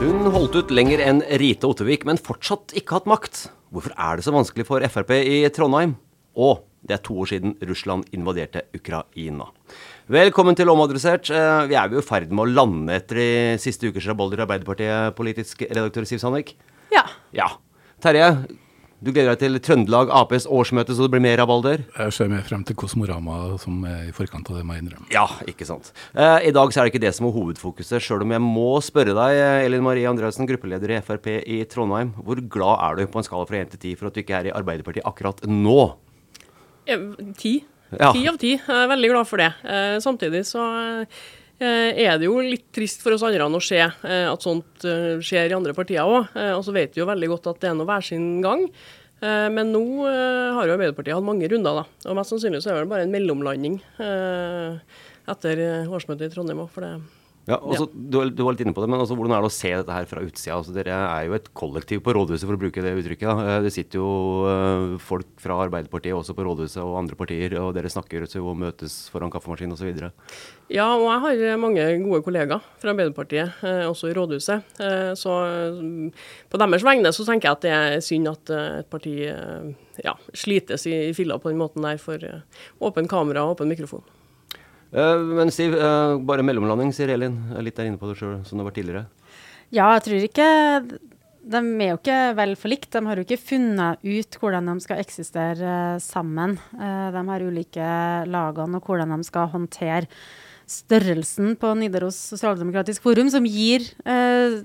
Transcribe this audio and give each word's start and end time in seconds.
Hun 0.00 0.30
holdt 0.32 0.54
ut 0.54 0.70
lenger 0.70 1.00
enn 1.04 1.22
Rite 1.40 1.66
Ottervik, 1.66 2.04
men 2.06 2.20
fortsatt 2.20 2.74
ikke 2.78 2.98
hatt 2.98 3.08
makt. 3.10 3.48
Hvorfor 3.70 3.94
er 3.96 4.18
det 4.18 4.24
så 4.26 4.34
vanskelig 4.34 4.66
for 4.68 4.82
Frp 4.90 5.14
i 5.18 5.42
Trondheim? 5.54 5.96
Og 6.38 6.64
det 6.86 6.96
er 6.96 7.02
to 7.04 7.18
år 7.20 7.28
siden 7.32 7.56
Russland 7.68 8.08
invaderte 8.16 8.62
Ukraina. 8.76 9.50
Velkommen 10.10 10.56
til 10.58 10.66
Omadressert. 10.72 11.28
Eh, 11.30 11.66
Vi 11.70 11.76
er 11.78 11.92
jo 11.92 12.00
i 12.00 12.02
ferd 12.02 12.32
med 12.34 12.42
å 12.42 12.50
lande 12.50 12.96
etter 12.96 13.14
de 13.20 13.28
siste 13.62 13.86
ukers 13.86 14.08
rabalder 14.10 14.40
i 14.40 14.42
Arbeiderpartiet, 14.42 15.14
politisk 15.14 15.62
redaktør 15.70 16.02
Siv 16.08 16.18
Sandvik. 16.18 16.56
Ja. 16.90 17.04
Ja. 17.32 17.46
Terje, 18.02 18.26
du 19.00 19.12
gleder 19.12 19.36
deg 19.36 19.38
til 19.38 19.60
Trøndelag 19.62 20.10
Aps 20.10 20.48
årsmøte, 20.50 20.96
så 20.96 21.06
det 21.06 21.12
blir 21.14 21.22
mer 21.22 21.38
rabalder? 21.38 21.84
Jeg 21.94 22.12
ser 22.16 22.28
mer 22.32 22.42
frem 22.42 22.64
til 22.66 22.74
Kosmorama 22.74 23.56
som 23.62 23.84
er 23.86 24.08
i 24.08 24.12
forkant 24.16 24.50
av 24.50 24.58
det, 24.58 24.66
må 24.66 24.74
jeg 24.74 24.82
innrømme. 24.88 25.06
Ja, 25.14 25.28
ikke 25.46 25.68
sant. 25.68 25.92
Eh, 26.16 26.48
I 26.50 26.54
dag 26.58 26.74
så 26.74 26.80
er 26.82 26.88
det 26.88 26.94
ikke 26.96 27.06
det 27.06 27.14
som 27.14 27.30
er 27.30 27.36
hovedfokuset, 27.38 28.02
sjøl 28.02 28.26
om 28.26 28.34
jeg 28.34 28.42
må 28.50 28.68
spørre 28.82 29.14
deg, 29.14 29.38
eh, 29.38 29.64
Elin 29.70 29.86
Marie 29.86 30.10
Andreassen, 30.10 30.48
gruppeleder 30.50 30.90
i 30.98 31.02
Frp 31.06 31.36
i 31.46 31.62
Trondheim. 31.70 32.16
Hvor 32.18 32.42
glad 32.50 32.82
er 32.82 32.96
du 32.98 33.06
på 33.06 33.22
en 33.22 33.30
skala 33.30 33.46
fra 33.46 33.62
1 33.62 33.76
til 33.76 33.94
10 33.94 33.98
for 34.00 34.10
at 34.10 34.14
du 34.18 34.24
ikke 34.24 34.40
er 34.42 34.50
i 34.50 34.56
Arbeiderpartiet 34.58 35.06
akkurat 35.06 35.38
nå? 35.46 35.92
Eh, 36.90 36.98
Ti. 37.90 38.22
Av 38.30 38.38
ti. 38.38 38.54
Jeg 38.54 38.76
er 38.84 38.90
veldig 38.90 39.10
glad 39.10 39.26
for 39.26 39.42
det. 39.42 39.50
Eh, 39.66 39.96
samtidig 40.02 40.44
så 40.46 40.62
eh, 41.02 41.90
er 42.04 42.20
det 42.20 42.28
jo 42.28 42.38
litt 42.44 42.68
trist 42.74 43.02
for 43.02 43.16
oss 43.16 43.24
andre 43.26 43.42
å 43.58 43.62
se 43.64 43.80
eh, 43.82 44.26
at 44.30 44.46
sånt 44.46 44.86
skjer 45.26 45.50
i 45.50 45.56
andre 45.56 45.74
partier 45.76 46.06
òg. 46.06 46.30
Og 46.54 46.64
så 46.66 46.74
vet 46.76 46.94
vi 46.94 47.02
jo 47.02 47.10
veldig 47.10 47.32
godt 47.34 47.50
at 47.50 47.62
det 47.64 47.72
er 47.72 47.78
nå 47.78 47.88
hver 47.88 48.06
sin 48.06 48.32
gang. 48.44 48.66
Men 49.20 49.68
nå 49.68 49.82
har 50.08 50.64
jo 50.64 50.72
Arbeiderpartiet 50.78 51.12
hatt 51.12 51.26
mange 51.26 51.44
runder, 51.52 51.82
da. 51.82 52.08
Og 52.08 52.16
mest 52.16 52.32
sannsynlig 52.32 52.62
så 52.64 52.70
er 52.72 52.78
det 52.78 52.88
bare 52.88 53.04
en 53.04 53.12
mellomlanding 53.12 53.74
etter 55.28 55.60
årsmøtet 55.92 56.30
i 56.30 56.32
Trondheim 56.32 56.62
òg, 56.64 56.70
for 56.72 56.86
det 56.86 57.19
Ja, 57.50 57.56
også, 57.58 57.88
du, 57.90 58.20
du 58.30 58.42
var 58.46 58.54
litt 58.54 58.62
inne 58.62 58.74
på 58.76 58.82
det, 58.84 58.88
men 58.92 59.00
altså, 59.02 59.16
hvordan 59.18 59.34
er 59.34 59.42
det 59.42 59.50
å 59.50 59.54
se 59.54 59.70
dette 59.74 59.94
her 59.96 60.06
fra 60.06 60.22
utsida? 60.22 60.56
Altså, 60.60 60.74
dere 60.76 60.94
er 61.02 61.24
jo 61.26 61.34
et 61.34 61.48
kollektiv 61.58 62.02
på 62.06 62.14
rådhuset, 62.14 62.46
for 62.46 62.54
å 62.54 62.60
bruke 62.60 62.84
det 62.84 62.92
uttrykket. 63.00 63.26
Da. 63.26 63.56
Eh, 63.56 63.62
Det 63.66 63.72
sitter 63.74 63.98
jo 63.98 64.10
eh, 64.46 64.84
folk 65.02 65.32
fra 65.42 65.56
Arbeiderpartiet 65.64 66.14
også 66.14 66.36
på 66.38 66.46
rådhuset 66.46 66.78
og 66.84 66.98
andre 67.00 67.18
partier, 67.18 67.56
og 67.58 67.72
dere 67.74 67.90
snakker 67.90 68.28
og 68.38 68.52
møtes 68.60 69.00
foran 69.10 69.32
kaffemaskin 69.34 69.74
osv. 69.74 69.90
Ja, 70.70 70.86
og 70.94 71.08
jeg 71.10 71.50
har 71.50 71.58
mange 71.58 71.88
gode 72.04 72.22
kollegaer 72.28 72.62
fra 72.78 72.94
Arbeiderpartiet, 72.94 73.58
eh, 73.66 73.82
også 73.90 74.12
i 74.12 74.14
rådhuset. 74.20 74.70
Eh, 74.86 75.10
så 75.18 75.34
mm, 75.80 76.12
på 76.52 76.62
deres 76.62 76.86
vegne 76.86 77.10
så 77.16 77.26
tenker 77.26 77.50
jeg 77.50 77.58
at 77.58 77.66
det 77.66 77.74
er 77.80 78.06
synd 78.06 78.30
at 78.30 78.54
eh, 78.54 78.78
et 78.84 78.92
parti 78.92 79.16
eh, 79.26 79.74
ja, 80.06 80.14
slites 80.36 80.86
i, 80.86 80.94
i 81.10 81.12
filla 81.16 81.40
på 81.42 81.50
den 81.50 81.58
måten 81.60 81.82
der 81.84 81.98
for 81.98 82.22
eh, 82.22 82.46
åpen 82.78 83.10
kamera 83.10 83.42
og 83.48 83.56
åpen 83.58 83.72
mikrofon. 83.74 84.06
Eh, 84.92 85.16
Men 85.18 85.50
Siv, 85.50 85.74
eh, 85.74 86.18
bare 86.26 86.42
mellomlanding, 86.42 86.92
sier 86.94 87.12
Elin. 87.14 87.38
Litt 87.62 87.78
der 87.78 87.90
inne 87.90 88.00
på 88.00 88.10
det 88.10 88.18
sjøl, 88.18 88.40
som 88.46 88.58
det 88.58 88.66
vært 88.66 88.80
tidligere. 88.80 89.06
Ja, 89.70 89.92
jeg 89.94 90.02
tror 90.02 90.26
ikke 90.26 90.98
De 91.40 91.56
er 91.56 91.88
jo 91.94 91.96
ikke 91.96 92.18
vel 92.36 92.54
forlikt. 92.54 92.90
De 92.92 93.00
har 93.06 93.16
jo 93.16 93.24
ikke 93.24 93.40
funnet 93.40 94.02
ut 94.04 94.36
hvordan 94.42 94.66
de 94.66 94.74
skal 94.84 95.00
eksistere 95.00 95.94
eh, 95.96 95.98
sammen. 95.98 96.58
De 96.76 97.22
har 97.30 97.40
ulike 97.40 97.88
lagene 98.28 98.76
og 98.76 98.84
hvordan 98.84 99.16
de 99.16 99.24
skal 99.24 99.48
håndtere 99.48 100.06
størrelsen 100.70 101.56
på 101.58 101.72
Nidaros 101.74 102.14
sosialdemokratisk 102.30 103.02
forum, 103.02 103.26
som 103.32 103.42
gir 103.42 103.82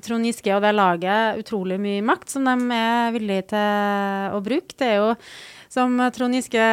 Trond 0.05 0.27
Giske 0.27 0.53
og 0.53 0.61
det 0.61 0.75
laget 0.75 1.39
utrolig 1.41 1.79
mye 1.81 2.03
makt, 2.05 2.29
som 2.29 2.45
de 2.45 2.75
er 2.75 3.15
villige 3.15 3.47
til 3.55 4.35
å 4.37 4.43
bruke. 4.45 4.75
Det 4.77 4.85
er 4.85 4.99
jo 4.99 5.15
som 5.69 5.97
Trond 6.15 6.35
Giske 6.37 6.65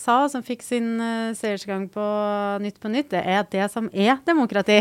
sa, 0.00 0.16
som 0.28 0.42
fikk 0.46 0.62
sin 0.66 0.94
eh, 1.00 1.32
seiersgang 1.38 1.86
på 1.92 2.04
Nytt 2.64 2.80
på 2.82 2.90
Nytt, 2.92 3.10
det 3.14 3.22
er 3.24 3.44
det 3.52 3.68
som 3.72 3.88
er 3.92 4.18
demokrati. 4.26 4.80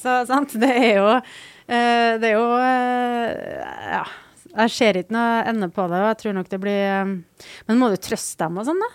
Så 0.00 0.20
sant, 0.28 0.54
det 0.60 0.70
er 0.70 0.96
jo 1.00 1.06
eh, 1.16 2.18
Det 2.20 2.30
er 2.32 2.34
jo 2.38 2.48
eh, 2.60 3.94
Ja. 3.98 4.04
Jeg 4.50 4.72
ser 4.74 4.96
ikke 4.98 5.14
noe 5.14 5.44
ende 5.46 5.68
på 5.70 5.84
det, 5.86 5.98
og 6.02 6.08
jeg 6.10 6.18
tror 6.24 6.32
nok 6.34 6.48
det 6.50 6.58
blir 6.58 7.12
Men 7.68 7.78
må 7.78 7.86
du 7.92 7.94
trøste 8.02 8.42
dem 8.48 8.56
og 8.58 8.66
sånn, 8.66 8.80
da? 8.82 8.88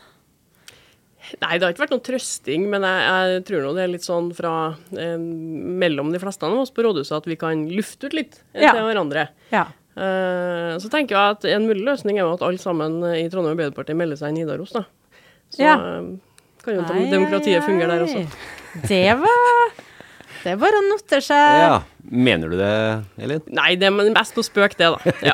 Nei, 1.42 1.56
det 1.58 1.64
har 1.66 1.72
ikke 1.74 1.82
vært 1.86 1.94
noen 1.96 2.04
trøsting, 2.06 2.66
men 2.70 2.84
jeg, 2.86 3.06
jeg 3.32 3.46
tror 3.48 3.64
nå 3.64 3.72
det 3.74 3.82
er 3.86 3.90
litt 3.96 4.04
sånn 4.06 4.28
fra 4.38 4.52
eh, 5.00 5.16
mellom 5.18 6.12
de 6.14 6.20
fleste 6.22 6.46
av 6.46 6.60
oss 6.62 6.70
på 6.76 6.84
rådhuset 6.86 7.16
at 7.18 7.30
vi 7.32 7.38
kan 7.42 7.64
lufte 7.72 8.12
ut 8.12 8.14
litt 8.20 8.36
Ja. 8.54 8.76
til 8.76 8.84
hverandre. 8.86 9.24
Ja. 9.50 9.64
Eh, 9.96 10.76
så 10.84 10.90
tenker 10.92 11.16
jeg 11.16 11.36
at 11.38 11.46
en 11.56 11.68
mulig 11.70 11.86
løsning 11.88 12.18
er 12.20 12.26
jo 12.26 12.34
at 12.36 12.42
alle 12.44 12.60
sammen 12.60 12.98
i 13.16 13.30
Trondheim 13.32 13.54
Arbeiderparti 13.56 13.96
melder 13.96 14.20
seg 14.20 14.34
i 14.34 14.40
Nidaros, 14.42 14.74
da. 14.76 14.82
Så 15.56 15.62
Ja. 15.64 15.76
eh, 15.80 16.18
kan 16.66 16.76
jo 16.76 16.84
demokratiet 17.12 17.64
fungere 17.64 17.96
der 17.96 18.04
også. 18.04 18.26
Det 18.90 19.06
var 19.22 19.72
Det 20.44 20.52
er 20.52 20.58
bare 20.62 20.78
å 20.78 20.86
notere 20.92 21.22
seg. 21.26 21.62
Ja, 21.64 21.82
Mener 22.06 22.50
du 22.52 22.58
det, 22.60 23.06
Elin? 23.18 23.42
Nei, 23.50 23.72
det 23.82 23.88
er 23.88 24.12
mest 24.14 24.36
på 24.36 24.44
spøk, 24.46 24.76
det, 24.78 24.92
da. 24.94 25.14
Ja. 25.26 25.34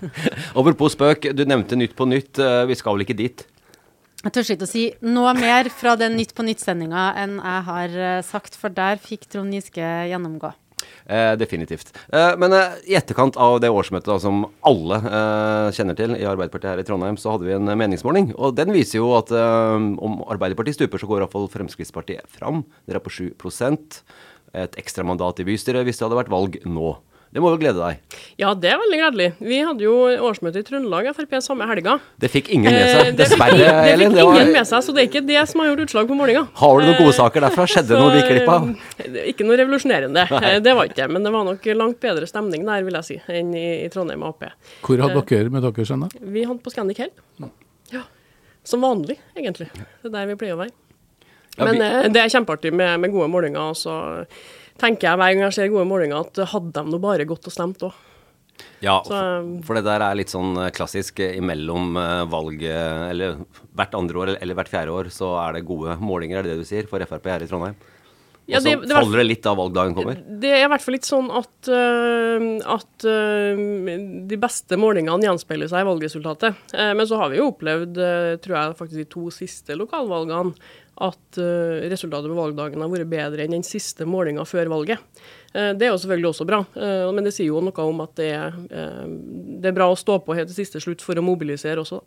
Apropos 0.58 0.92
spøk, 0.92 1.30
du 1.34 1.44
nevnte 1.48 1.72
Nytt 1.78 1.94
på 1.96 2.04
Nytt. 2.04 2.36
Eh, 2.38 2.66
Vi 2.68 2.74
skal 2.76 2.92
vel 2.98 3.06
ikke 3.06 3.16
dit? 3.16 3.46
Jeg 4.22 4.32
tør 4.32 4.50
ikke 4.54 4.66
å 4.66 4.68
si 4.68 4.82
noe 5.02 5.32
mer 5.34 5.70
fra 5.72 5.96
den 5.96 6.16
Nytt 6.18 6.34
på 6.36 6.44
Nytt-sendinga 6.44 7.14
enn 7.16 7.38
jeg 7.40 7.62
har 7.70 8.22
sagt, 8.22 8.54
for 8.54 8.68
der 8.68 9.00
fikk 9.02 9.24
Trond 9.32 9.54
Giske 9.56 9.80
gjennomgå. 10.12 10.52
Eh, 11.06 11.32
definitivt. 11.40 11.92
Eh, 12.12 12.32
men 12.38 12.54
eh, 12.56 12.76
i 12.92 12.96
etterkant 12.98 13.36
av 13.40 13.58
det 13.62 13.70
årsmøtet 13.72 14.10
da, 14.10 14.18
som 14.22 14.44
alle 14.68 14.98
eh, 15.02 15.68
kjenner 15.76 15.98
til 15.98 16.16
i 16.16 16.26
Arbeiderpartiet 16.28 16.72
her 16.72 16.82
i 16.82 16.86
Trondheim, 16.86 17.18
så 17.20 17.34
hadde 17.34 17.48
vi 17.48 17.56
en 17.56 17.72
meningsmåling. 17.78 18.32
Og 18.38 18.56
den 18.58 18.74
viser 18.74 19.00
jo 19.00 19.12
at 19.18 19.32
eh, 19.34 19.88
om 20.02 20.20
Arbeiderpartiet 20.32 20.78
stuper, 20.78 21.02
så 21.02 21.10
går 21.10 21.24
iallfall 21.24 21.50
Fremskrittspartiet 21.52 22.28
fram. 22.30 22.62
Dere 22.86 23.02
er 23.02 23.06
på 23.06 23.14
7% 23.14 24.02
Et 24.52 24.74
ekstra 24.76 25.04
mandat 25.08 25.38
i 25.40 25.46
bystyret 25.48 25.86
hvis 25.86 25.96
det 25.96 26.04
hadde 26.04 26.18
vært 26.18 26.32
valg 26.32 26.58
nå. 26.68 26.90
Det 27.32 27.40
må 27.40 27.48
jo 27.48 27.56
glede 27.56 27.80
deg. 27.80 28.18
Ja, 28.36 28.50
det 28.52 28.68
er 28.68 28.76
veldig 28.76 28.96
gledelig. 29.00 29.26
Vi 29.40 29.58
hadde 29.64 29.80
jo 29.86 29.92
årsmøte 30.28 30.60
i 30.60 30.64
Trøndelag 30.68 31.06
Frp 31.16 31.30
samme 31.40 31.64
helga. 31.64 31.94
Det 32.20 32.28
fikk 32.28 32.50
ingen 32.52 32.68
med 32.68 32.82
Eh, 32.82 32.90
seg, 32.92 33.16
det 33.16 33.26
fikk 33.30 33.38
Det 33.38 33.96
fikk 33.96 34.12
Det 34.12 34.24
var- 34.26 34.36
ingen 34.36 34.52
med 34.52 34.66
seg, 34.68 34.82
så 34.84 34.92
det 34.92 35.00
er 35.00 35.08
ikke 35.08 35.26
det 35.26 35.48
som 35.48 35.60
har 35.62 35.68
gjort 35.70 35.80
utslag 35.86 36.08
på 36.10 36.18
målinga. 36.18 36.42
Har 36.60 36.80
du 36.80 36.84
noen 36.86 36.98
gode 36.98 37.08
Eh, 37.14 37.16
saker 37.16 37.40
derfra? 37.40 37.64
Skjedde 37.72 37.88
det 37.88 37.98
noe 38.02 38.12
vi 38.12 38.20
gikk 38.20 38.28
glipp 38.34 38.48
av? 38.52 38.68
eh, 39.00 39.32
Ikke 39.32 39.46
noe 39.48 39.56
revolusjonerende, 39.56 40.26
Nei. 40.30 40.58
det 40.60 40.74
var 40.76 40.84
ikke 40.84 40.94
det. 41.00 41.10
Men 41.10 41.22
det 41.24 41.32
var 41.32 41.44
nok 41.44 41.64
langt 41.64 42.00
bedre 42.00 42.26
stemning 42.28 42.66
der, 42.66 42.82
vil 42.84 42.92
jeg 43.00 43.04
si, 43.04 43.22
enn 43.28 43.54
i, 43.56 43.84
i 43.86 43.88
Trondheim 43.88 44.22
Ap. 44.28 44.44
Hvor 44.82 45.00
hadde 45.00 45.24
dere 45.24 45.48
med 45.50 45.62
dere 45.62 45.72
ennå? 45.96 46.10
Vi 46.20 46.44
hadde 46.44 46.60
på 46.60 46.70
Scandic 46.70 46.98
Hell. 46.98 47.10
Ja. 47.90 48.02
Som 48.62 48.82
vanlig, 48.82 49.16
egentlig. 49.34 49.70
Det 49.72 50.04
er 50.04 50.10
der 50.10 50.26
vi 50.26 50.34
pleier 50.36 50.52
å 50.54 50.58
være. 50.66 50.70
Ja, 51.58 51.64
Men 51.64 51.74
vi- 51.80 52.08
det 52.12 52.16
er 52.22 52.28
kjempeartig 52.28 52.72
med, 52.72 53.00
med 53.00 53.10
gode 53.10 53.28
målinger. 53.28 53.70
Og 53.72 53.74
så 53.76 54.26
tenker 54.82 55.08
jeg 55.12 55.20
hver 55.20 55.34
gang 55.34 55.46
jeg 55.46 55.58
ser 55.58 55.70
gode 55.72 55.88
målinger, 55.88 56.26
at 56.26 56.42
hadde 56.52 56.74
de 56.74 56.90
nå 56.90 57.00
bare 57.02 57.28
gått 57.28 57.46
og 57.48 57.54
stemt 57.54 57.86
òg. 57.86 57.94
Ja, 58.82 58.98
Så, 59.06 59.14
for, 59.14 59.62
for 59.66 59.78
det 59.78 59.86
der 59.86 60.02
er 60.04 60.18
litt 60.18 60.32
sånn 60.32 60.56
eh, 60.58 60.72
klassisk 60.74 61.22
eh, 61.22 61.36
imellom 61.38 61.96
valget 62.30 62.68
eh, 62.68 63.06
Eller 63.12 63.40
hvert 63.78 63.94
andre 63.96 64.20
år 64.22 64.32
eller, 64.34 64.56
hvert 64.58 64.70
fjerde 64.70 64.94
år 64.94 65.10
så 65.14 65.32
er 65.44 65.56
det 65.56 65.66
gode 65.66 65.96
målinger, 66.02 66.40
er 66.40 66.46
det 66.46 66.56
det 66.56 66.66
du 66.66 66.68
sier, 66.68 66.88
for 66.90 67.02
Frp 67.06 67.28
her 67.30 67.44
i 67.44 67.48
Trondheim? 67.50 67.78
Ja, 68.50 68.58
Og 68.58 68.66
så 68.66 68.74
faller 68.90 69.22
det 69.22 69.26
litt 69.28 69.44
da 69.46 69.54
valgdagen 69.54 69.94
kommer? 69.94 70.18
Det 70.42 70.50
er 70.50 70.64
i 70.64 70.70
hvert 70.70 70.82
fall 70.82 70.96
litt 70.96 71.06
sånn 71.06 71.28
at, 71.30 71.68
at 72.74 73.04
de 73.06 74.38
beste 74.42 74.78
målingene 74.82 75.28
gjenspeiler 75.28 75.70
seg 75.70 75.84
i 75.84 75.86
valgresultatet. 75.86 76.74
Men 76.74 77.06
så 77.06 77.20
har 77.20 77.30
vi 77.30 77.38
jo 77.38 77.46
opplevd, 77.52 78.00
tror 78.42 78.56
jeg 78.58 78.74
faktisk 78.80 78.98
de 78.98 79.06
to 79.14 79.30
siste 79.32 79.78
lokalvalgene, 79.78 80.58
at 81.00 81.38
øh, 81.40 81.88
resultatet 81.88 82.28
på 82.28 82.36
valgdagen 82.36 82.82
har 82.84 82.90
vært 82.92 83.08
bedre 83.08 83.44
enn 83.46 83.54
den 83.56 83.64
siste 83.64 84.04
målinga 84.04 84.44
før 84.44 84.68
valget. 84.68 85.00
Eh, 85.54 85.72
det 85.72 85.86
er 85.86 85.92
jo 85.92 86.00
selvfølgelig 86.02 86.30
også 86.32 86.46
bra, 86.48 86.58
eh, 86.76 87.06
men 87.16 87.24
det 87.24 87.32
sier 87.32 87.48
jo 87.48 87.62
noe 87.64 87.86
om 87.86 88.02
at 88.04 88.12
det 88.20 88.28
er, 88.36 88.58
eh, 88.68 89.06
det 89.62 89.70
er 89.72 89.78
bra 89.78 89.88
å 89.88 89.96
stå 89.98 90.18
på 90.24 90.36
helt 90.36 90.52
til 90.52 90.60
siste 90.60 90.82
slutt 90.84 91.04
for 91.04 91.16
å 91.16 91.24
mobilisere 91.24 91.80
også. 91.80 92.02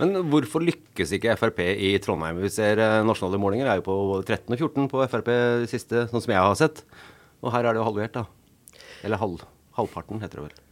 Men 0.00 0.14
hvorfor 0.28 0.64
lykkes 0.64 1.14
ikke 1.16 1.36
Frp 1.40 1.64
i 1.64 1.94
Trondheim? 2.04 2.42
Vi 2.44 2.52
ser 2.52 2.80
eh, 2.82 3.00
nasjonale 3.08 3.40
målinger 3.40 3.72
er 3.72 3.80
jo 3.80 3.88
på 3.88 3.98
13 4.20 4.52
og 4.52 4.60
14 4.60 4.92
på 4.92 5.08
Frp 5.16 5.32
siste, 5.72 6.06
sånn 6.12 6.24
som 6.24 6.36
jeg 6.36 6.44
har 6.44 6.60
sett. 6.60 6.84
Og 7.44 7.52
her 7.54 7.64
er 7.64 7.72
det 7.76 7.80
jo 7.80 7.88
halvert, 7.88 8.16
da. 8.16 8.26
Eller 9.04 9.20
halv, 9.20 9.44
halvparten, 9.76 10.20
heter 10.20 10.40
det 10.40 10.48
vel. 10.50 10.62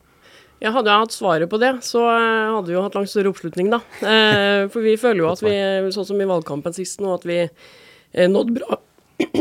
Ja, 0.62 0.70
hadde 0.72 0.92
jeg 0.92 1.02
hatt 1.02 1.14
svaret 1.14 1.50
på 1.50 1.58
det, 1.60 1.72
så 1.84 2.04
eh, 2.08 2.54
hadde 2.54 2.70
vi 2.70 2.76
jo 2.76 2.84
hatt 2.84 2.96
langt 2.96 3.10
større 3.10 3.32
oppslutning, 3.34 3.72
da. 3.72 3.82
Eh, 4.00 4.64
for 4.72 4.86
vi 4.86 4.94
føler 5.00 5.24
jo 5.24 5.30
at 5.32 5.42
vi, 5.44 5.54
sånn 5.94 6.08
som 6.08 6.20
i 6.22 6.28
valgkampen 6.30 6.76
sist 6.76 7.02
nå, 7.02 7.10
at 7.18 7.26
vi 7.28 7.42
eh, 7.44 8.28
nådde 8.30 8.58
bra 8.60 8.80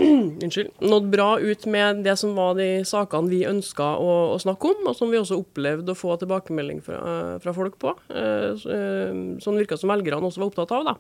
Unnskyld. 0.44 0.70
Nådd 0.86 1.08
bra 1.10 1.28
ut 1.42 1.64
med 1.72 2.04
det 2.06 2.14
som 2.22 2.36
var 2.38 2.54
de 2.60 2.84
sakene 2.86 3.32
vi 3.32 3.40
ønska 3.50 3.88
å, 3.98 4.12
å 4.36 4.36
snakke 4.42 4.70
om, 4.70 4.84
og 4.92 4.98
som 4.98 5.10
vi 5.10 5.18
også 5.18 5.40
opplevde 5.42 5.96
å 5.96 5.98
få 5.98 6.14
tilbakemelding 6.22 6.84
fra, 6.86 7.00
fra 7.42 7.54
folk 7.58 7.80
på. 7.82 7.96
Sånn 8.14 9.58
virka 9.58 9.80
som 9.82 9.90
velgerne 9.90 10.30
også 10.30 10.44
var 10.44 10.52
opptatt 10.52 10.76
av. 10.78 10.92
da. 10.92 10.94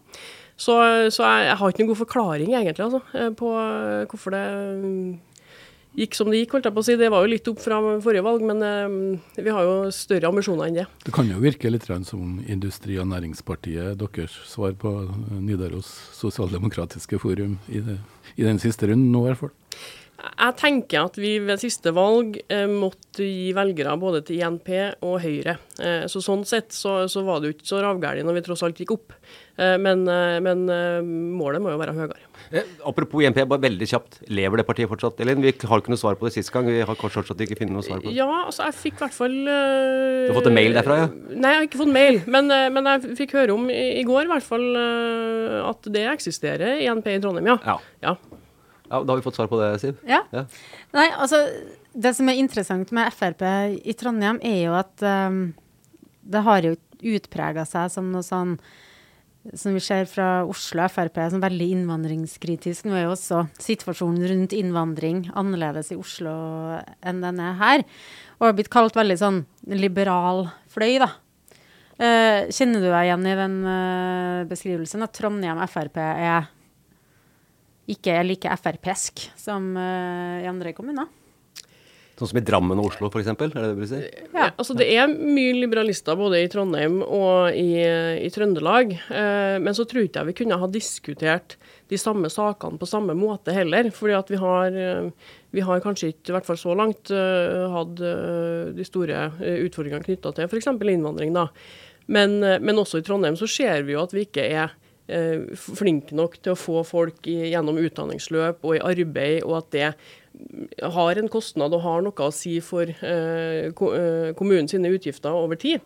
Så, 0.57 0.80
så 1.13 1.21
jeg, 1.21 1.45
jeg 1.51 1.60
har 1.62 1.69
ikke 1.69 1.83
noen 1.83 1.92
god 1.92 2.01
forklaring 2.01 2.56
egentlig 2.56 2.88
altså, 2.88 3.04
på 3.38 3.54
hvorfor 4.10 4.33
det 4.33 4.44
gikk 5.98 6.18
som 6.18 6.30
det 6.31 6.42
gikk, 6.42 6.56
holdt 6.56 6.69
jeg 6.69 6.75
på 6.75 6.84
å 6.84 6.88
si. 6.88 6.95
Det 7.00 7.10
var 7.13 7.25
jo 7.25 7.31
litt 7.31 7.50
opp 7.51 7.62
fra 7.63 7.80
forrige 8.04 8.25
valg, 8.25 8.45
men 8.50 8.63
eh, 8.66 9.42
vi 9.44 9.54
har 9.54 9.68
jo 9.68 9.75
større 9.94 10.30
ambisjoner 10.31 10.69
enn 10.69 10.80
det. 10.81 10.88
Det 11.06 11.16
kan 11.16 11.30
jo 11.30 11.42
virke 11.44 11.72
litt 11.72 11.88
som 12.07 12.40
Industri- 12.50 13.00
og 13.01 13.10
Næringspartiet, 13.12 13.98
deres 14.01 14.38
svar 14.50 14.74
på 14.80 14.94
Nidaros 15.40 15.92
sosialdemokratiske 16.18 17.19
forum 17.22 17.60
i, 17.69 17.84
det, 17.84 18.00
i 18.38 18.48
den 18.48 18.62
siste 18.62 18.90
runden 18.90 19.12
nå, 19.13 19.25
i 19.25 19.34
hvert 19.34 19.45
fall. 19.45 19.54
Jeg 20.24 20.56
tenker 20.56 21.07
at 21.10 21.18
vi 21.19 21.33
ved 21.44 21.60
siste 21.60 21.92
valg 21.95 22.38
eh, 22.48 22.68
måtte 22.69 23.25
gi 23.25 23.50
velgere 23.56 23.95
både 24.00 24.21
til 24.27 24.39
INP 24.39 24.69
og 25.04 25.18
Høyre. 25.24 25.57
Eh, 25.83 26.06
så 26.12 26.21
Sånn 26.24 26.45
sett 26.48 26.71
så, 26.71 27.04
så 27.12 27.24
var 27.27 27.42
det 27.42 27.50
jo 27.50 27.56
ikke 27.57 27.68
så 27.68 27.81
ravgærent 27.83 28.27
når 28.30 28.38
vi 28.38 28.44
tross 28.45 28.63
alt 28.63 28.80
gikk 28.80 28.94
opp. 28.95 29.15
Eh, 29.57 29.75
men 29.81 30.06
eh, 30.07 30.38
men 30.44 30.63
eh, 30.71 31.01
målet 31.04 31.63
må 31.63 31.74
jo 31.74 31.81
være 31.81 31.95
høyere. 31.98 32.30
Eh, 32.54 32.69
apropos 32.88 33.25
INP, 33.25 33.42
bare 33.50 33.65
veldig 33.65 33.89
kjapt. 33.89 34.21
Lever 34.31 34.62
det 34.62 34.68
partiet 34.69 34.92
fortsatt, 34.92 35.19
Elin? 35.25 35.42
Vi 35.44 35.51
har 35.51 35.83
ikke 35.83 35.92
noe 35.92 36.00
svar 36.00 36.15
på 36.19 36.30
det 36.30 36.36
sist 36.38 36.54
gang. 36.56 36.69
Vi 36.71 36.86
har 36.86 36.94
kanskje 36.94 37.19
fortsatt 37.19 37.44
ikke 37.44 37.57
funnet 37.60 37.75
noe 37.75 37.86
svar 37.86 38.00
på 38.00 38.07
det. 38.07 38.15
Ja, 38.19 38.30
altså 38.45 38.69
jeg 38.69 38.77
fikk 38.80 39.01
i 39.01 39.04
hvert 39.04 39.18
fall 39.18 39.36
Du 39.44 40.30
har 40.30 40.38
fått 40.38 40.51
en 40.54 40.57
mail 40.60 40.77
derfra, 40.77 41.00
ja? 41.04 41.10
Nei, 41.33 41.56
jeg 41.57 41.60
har 41.60 41.68
ikke 41.68 41.81
fått 41.83 41.95
mail. 41.98 42.21
Men, 42.38 42.54
men 42.77 42.92
jeg 42.94 43.18
fikk 43.19 43.36
høre 43.42 43.57
om 43.57 43.68
i, 43.74 43.81
i 44.00 44.06
går 44.07 44.30
i 44.30 44.31
hvert 44.31 44.48
fall 44.48 44.69
at 45.74 45.92
det 45.98 46.07
eksisterer 46.13 46.86
INP 46.86 47.12
i 47.12 47.19
Trondheim, 47.19 47.51
ja. 47.56 47.60
Ja. 47.74 47.77
ja. 48.07 48.43
Ja. 48.89 49.00
Da 49.01 49.13
har 49.13 49.19
vi 49.19 49.25
fått 49.25 49.39
svar 49.39 49.50
på 49.51 49.59
det, 49.62 49.74
Siv. 49.81 50.00
Ja. 50.07 50.21
Ja. 50.35 50.45
Nei, 50.94 51.07
altså 51.15 51.39
Det 51.94 52.13
som 52.18 52.30
er 52.30 52.39
interessant 52.41 52.91
med 52.95 53.13
Frp 53.13 53.44
i 53.80 53.94
Trondheim, 53.97 54.39
er 54.44 54.63
jo 54.65 54.74
at 54.77 55.03
um, 55.06 55.53
det 56.24 56.41
har 56.45 56.65
jo 56.65 56.75
utprega 57.03 57.65
seg 57.68 57.91
som 57.94 58.09
noe 58.13 58.25
sånn 58.25 58.57
som 59.59 59.75
vi 59.75 59.81
ser 59.83 60.06
fra 60.07 60.45
Oslo 60.47 60.85
Frp, 60.88 61.18
som 61.33 61.41
veldig 61.44 61.65
innvandringskritisk. 61.75 62.85
Nå 62.88 62.95
er 62.95 63.06
jo 63.09 63.15
også 63.15 63.41
situasjonen 63.59 64.24
rundt 64.30 64.56
innvandring 64.56 65.25
annerledes 65.36 65.91
i 65.91 65.97
Oslo 66.00 66.31
enn 67.03 67.19
den 67.25 67.41
er 67.44 67.57
her. 67.59 67.83
Og 68.39 68.47
har 68.47 68.56
blitt 68.56 68.71
kalt 68.71 68.95
veldig 68.95 69.18
sånn 69.19 69.41
liberal 69.68 70.45
fløy, 70.71 70.95
da. 71.03 71.09
Eh, 72.00 72.47
kjenner 72.56 72.81
du 72.81 72.88
deg 72.88 73.09
igjen 73.09 73.27
i 73.29 73.36
den 73.38 73.57
eh, 73.69 74.39
beskrivelsen 74.50 75.03
at 75.06 75.13
Trondheim 75.13 75.59
Frp 75.69 76.00
er 76.01 76.47
ikke 77.91 78.15
er 78.15 78.27
like 78.27 78.56
Frp-esk 78.62 79.27
som 79.39 79.74
eh, 79.80 80.44
i 80.44 80.50
andre 80.50 80.71
kommuner? 80.77 81.09
Sånn 82.13 82.30
som 82.30 82.38
i 82.38 82.44
Drammen 82.45 82.77
og 82.77 82.91
Oslo, 82.91 83.09
f.eks.? 83.09 83.31
Er 83.31 83.50
det 83.50 83.62
det 83.63 83.69
du 83.74 83.88
sier? 83.89 84.03
si? 84.06 84.25
Ja, 84.35 84.51
altså 84.51 84.75
Det 84.77 84.85
er 84.94 85.09
mye 85.09 85.56
liberalister 85.57 86.18
både 86.18 86.44
i 86.44 86.50
Trondheim 86.51 87.00
og 87.01 87.57
i, 87.57 87.81
i 87.81 88.30
Trøndelag. 88.33 88.94
Eh, 89.09 89.56
men 89.63 89.74
så 89.74 89.88
tror 89.89 90.06
ikke 90.06 90.21
jeg 90.21 90.30
vi 90.30 90.35
kunne 90.44 90.59
ha 90.62 90.69
diskutert 90.69 91.57
de 91.89 91.97
samme 91.97 92.30
sakene 92.30 92.77
på 92.77 92.89
samme 92.89 93.15
måte 93.18 93.56
heller. 93.56 93.89
fordi 93.91 94.13
at 94.19 94.29
vi 94.29 94.38
har, 94.38 94.77
eh, 94.77 95.09
vi 95.57 95.65
har 95.65 95.81
kanskje 95.81 96.13
ikke, 96.13 96.29
i 96.29 96.36
hvert 96.38 96.51
fall 96.51 96.62
så 96.62 96.77
langt, 96.77 97.09
eh, 97.09 97.65
hatt 97.74 97.97
de 97.97 98.86
store 98.86 99.25
utfordringene 99.65 100.06
knytta 100.06 100.36
til 100.38 100.45
f.eks. 100.45 100.69
innvandring. 100.69 101.33
da. 101.33 101.50
Men, 102.06 102.38
men 102.39 102.77
også 102.77 103.01
i 103.01 103.07
Trondheim 103.07 103.39
så 103.39 103.50
ser 103.50 103.88
vi 103.88 103.97
jo 103.97 104.03
at 104.03 104.13
vi 104.13 104.27
ikke 104.27 104.45
er 104.45 104.77
flinke 105.59 106.15
nok 106.15 106.38
til 106.39 106.53
å 106.53 106.59
få 106.59 106.83
folk 106.88 107.27
gjennom 107.27 107.79
utdanningsløp 107.81 108.63
og 108.63 108.77
i 108.77 108.83
arbeid, 108.88 109.41
og 109.44 109.57
at 109.57 109.71
det 109.75 109.89
har 110.81 111.19
en 111.19 111.29
kostnad 111.29 111.75
og 111.75 111.83
har 111.83 112.03
noe 112.05 112.25
å 112.25 112.33
si 112.33 112.57
for 112.63 112.89
eh, 112.89 113.69
eh, 113.69 114.33
kommunen 114.38 114.69
sine 114.71 114.91
utgifter 114.94 115.35
over 115.35 115.59
tid. 115.59 115.83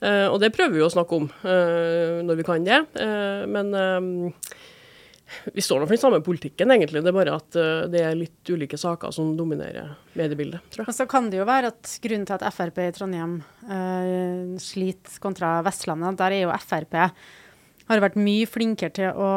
Eh, 0.00 0.26
og 0.28 0.38
det 0.42 0.52
prøver 0.54 0.78
vi 0.78 0.84
å 0.86 0.92
snakke 0.92 1.18
om 1.18 1.26
eh, 1.42 2.20
når 2.26 2.38
vi 2.38 2.46
kan 2.46 2.66
det. 2.66 2.82
Eh, 3.02 3.42
men 3.50 3.74
eh, 3.74 4.54
vi 5.52 5.64
står 5.64 5.82
nå 5.82 5.88
for 5.88 5.96
den 5.96 6.00
samme 6.00 6.20
politikken, 6.24 6.70
egentlig. 6.72 7.02
Det 7.04 7.10
er 7.10 7.18
bare 7.18 7.34
at 7.40 7.58
eh, 7.58 7.88
det 7.90 8.04
er 8.06 8.20
litt 8.20 8.52
ulike 8.54 8.78
saker 8.80 9.12
som 9.14 9.34
dominerer 9.38 9.96
mediebildet, 10.18 10.62
tror 10.70 10.84
jeg. 10.84 10.92
Og 10.92 10.98
så 11.00 11.08
kan 11.10 11.28
det 11.32 11.42
jo 11.42 11.48
være 11.48 11.74
at 11.74 11.98
grunnen 12.04 12.28
til 12.28 12.38
at 12.38 12.46
Frp 12.54 12.80
i 12.84 12.88
Trondheim 12.94 13.36
eh, 13.66 14.56
sliter 14.62 15.18
kontra 15.24 15.58
Vestlandet, 15.66 16.20
der 16.22 16.38
er 16.38 16.46
jo 16.46 16.56
Frp 16.62 16.98
har 17.88 18.04
vært 18.04 18.20
mye 18.20 18.48
flinkere 18.48 18.94
til 19.00 19.16
å 19.16 19.32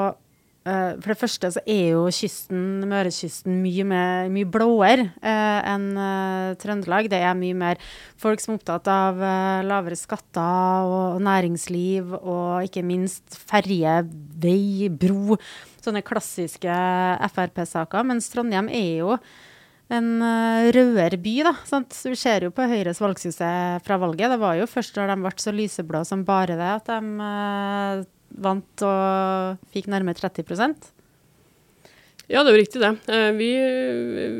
Uh, 0.61 0.93
For 1.01 1.09
det 1.09 1.17
første 1.17 1.49
så 1.55 1.61
er 1.65 1.95
jo 1.95 2.03
kysten, 2.13 2.83
Mørekysten 2.85 3.55
mye, 3.63 3.81
mer, 3.87 4.27
mye 4.29 4.45
blåere 4.45 5.07
uh, 5.17 5.59
enn 5.65 5.87
uh, 5.97 6.51
Trøndelag. 6.61 7.09
Det 7.09 7.17
er 7.17 7.33
mye 7.39 7.57
mer 7.57 7.81
folk 8.21 8.43
som 8.43 8.53
er 8.53 8.59
opptatt 8.59 8.91
av 8.93 9.17
lavere 9.65 9.97
skatter 9.97 10.85
og 10.85 11.17
næringsliv, 11.25 12.13
og 12.21 12.67
ikke 12.67 12.85
minst 12.85 13.39
ferje, 13.49 14.03
vei, 14.43 14.85
bro. 14.93 15.39
Sånne 15.81 16.05
klassiske 16.05 16.77
Frp-saker. 17.33 18.05
Mens 18.05 18.29
Trondheim 18.29 18.69
er 18.69 19.01
jo 19.01 19.17
en 19.91 20.13
rødere 20.77 21.17
by, 21.17 21.37
da. 21.49 21.57
Sant? 21.65 21.97
Du 22.05 22.13
ser 22.13 22.45
jo 22.45 22.53
på 22.53 22.69
Høyres 22.69 23.01
valgsuksess 23.01 23.81
fra 23.81 23.97
valget. 24.05 24.29
Det 24.29 24.41
var 24.45 24.61
jo 24.61 24.69
først 24.69 24.93
da 24.93 25.09
de 25.09 25.17
ble 25.25 25.37
så 25.41 25.57
lyseblå 25.57 26.05
som 26.05 26.21
bare 26.27 26.61
det, 26.61 26.73
at 26.77 26.93
de 26.93 28.05
vant 28.37 28.83
og 28.87 29.61
fikk 29.73 29.89
nærmere 29.91 30.19
30% 30.19 30.91
Ja, 32.31 32.43
det 32.45 32.51
er 32.51 32.55
jo 32.55 32.59
riktig 32.61 32.79
det. 32.79 32.91
Eh, 33.11 33.31
Vi 33.35 33.49
eh, 33.59 34.35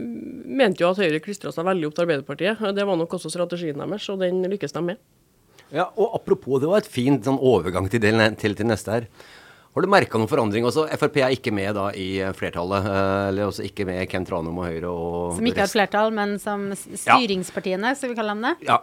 mente 0.48 0.83
jo 0.83 0.91
at 0.93 1.01
Høyre 1.01 1.19
klistra 1.24 1.51
seg 1.51 1.65
veldig 1.67 1.89
opp 1.89 1.98
til 1.98 2.05
Arbeiderpartiet. 2.05 2.62
Det 2.77 2.86
var 2.88 2.95
nok 3.00 3.17
også 3.17 3.31
strategien 3.33 3.81
deres, 3.81 4.05
og 4.13 4.21
den 4.24 4.39
lykkes 4.48 4.71
de 4.77 4.83
med. 4.93 5.01
Ja, 5.71 5.89
og 5.95 6.15
apropos, 6.15 6.62
det 6.62 6.69
var 6.71 6.83
et 6.83 6.88
fint 6.91 7.24
sånn 7.27 7.39
overgang 7.39 7.89
til, 7.91 8.03
til, 8.39 8.55
til 8.55 8.67
neste 8.67 8.95
her. 8.95 9.10
Har 9.72 9.86
du 9.86 9.88
merka 9.88 10.20
noen 10.20 10.28
forandring 10.28 10.66
også? 10.68 10.84
Frp 11.00 11.16
er 11.24 11.32
ikke 11.32 11.51
med 11.56 11.70
da 11.78 11.86
i 11.96 12.08
flertallet. 12.36 12.84
eh, 12.90 13.28
Eller 13.30 13.46
også 13.48 13.63
ikke 13.63 13.86
med 13.88 14.01
Ken 14.12 14.25
Tranum 14.28 14.58
og 14.60 14.66
Høyre 14.68 14.90
og 14.92 15.38
Som 15.38 15.46
ikke 15.48 15.62
har 15.63 15.70
et 15.70 15.75
flertall, 15.78 16.12
men 16.12 16.34
som 16.44 16.66
styringspartiene, 16.75 16.98
styringspartiene, 17.00 17.94
skal 17.96 18.10
vi 18.12 18.18
kalle 18.20 18.36
dem 18.36 18.42
det. 18.44 18.51
Ja, 18.68 18.80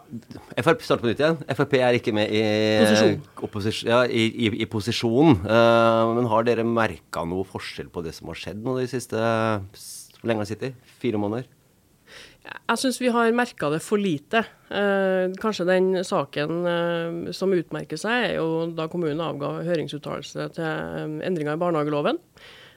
FRP 0.56 0.80
starter 0.86 1.04
på 1.04 1.10
nytt 1.12 1.20
igjen. 1.20 1.36
Frp 1.58 1.74
er 1.76 1.98
ikke 2.00 2.14
med 2.16 2.32
i 2.32 2.40
Posisjon. 2.86 3.20
opposis- 3.44 3.84
Ja, 3.84 4.00
i, 4.08 4.24
i, 4.48 4.48
i 4.62 4.64
posisjon. 4.64 5.36
Uh, 5.44 6.14
men 6.16 6.24
har 6.32 6.42
dere 6.48 6.64
merka 6.64 7.26
noe 7.28 7.44
forskjell 7.44 7.90
på 7.92 8.02
det 8.02 8.14
som 8.16 8.28
har 8.32 8.40
skjedd 8.40 8.64
nå 8.64 8.78
de 8.80 8.86
siste 8.88 9.12
Hvor 9.12 10.24
lenge 10.24 10.40
har 10.40 10.48
dere 10.48 10.54
sittet? 10.56 10.74
Fire 11.04 11.20
måneder? 11.20 11.44
Jeg 12.48 12.80
syns 12.82 12.98
vi 13.00 13.10
har 13.12 13.32
merka 13.36 13.70
det 13.72 13.80
for 13.84 14.00
lite. 14.00 14.42
Eh, 14.68 15.32
kanskje 15.40 15.66
den 15.68 15.90
saken 16.04 16.58
eh, 16.68 17.32
som 17.36 17.52
utmerker 17.56 18.00
seg, 18.00 18.28
er 18.28 18.34
jo 18.36 18.68
da 18.76 18.88
kommunen 18.92 19.22
avga 19.24 19.58
høringsuttalelse 19.66 20.48
til 20.56 20.64
eh, 20.64 21.18
endringer 21.28 21.56
i 21.56 21.60
barnehageloven. 21.60 22.20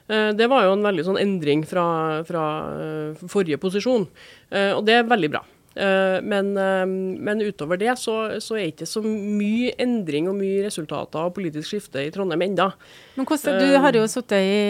Eh, 0.08 0.30
det 0.36 0.48
var 0.50 0.66
jo 0.66 0.76
en 0.76 0.86
veldig 0.86 1.06
sånn 1.06 1.20
endring 1.20 1.64
fra, 1.68 1.86
fra 2.28 2.44
eh, 2.76 3.26
forrige 3.30 3.60
posisjon, 3.62 4.08
eh, 4.50 4.72
og 4.76 4.84
det 4.88 5.00
er 5.00 5.10
veldig 5.10 5.32
bra. 5.36 5.44
Eh, 5.74 6.18
Men, 6.22 6.56
eh, 6.56 6.86
men 6.86 7.40
utover 7.40 7.78
det 7.80 7.94
så, 7.98 8.40
så 8.44 8.56
er 8.58 8.66
det 8.66 8.72
ikke 8.74 8.88
så 8.90 9.00
mye 9.04 9.72
endring 9.80 10.28
og 10.28 10.36
mye 10.36 10.66
resultater 10.66 11.22
av 11.22 11.32
politisk 11.32 11.70
skifte 11.70 12.02
i 12.04 12.10
Trondheim 12.12 12.44
enda. 12.44 12.72
Men 13.16 13.26
hvordan, 13.28 13.60
du 13.60 13.78
har 13.80 13.96
jo 13.96 14.04
sittet 14.10 14.44
i, 14.44 14.60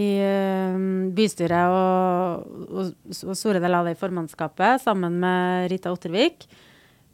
i 0.00 0.10
eh, 0.20 0.76
bystyret 1.16 1.72
og, 1.72 2.44
og, 2.68 2.92
og 3.08 3.38
store 3.38 3.62
deler 3.62 3.80
av 3.80 3.88
det 3.88 3.96
i 3.96 4.02
formannskapet 4.02 4.84
sammen 4.84 5.16
med 5.22 5.70
Rita 5.72 5.94
Ottervik. 5.94 6.46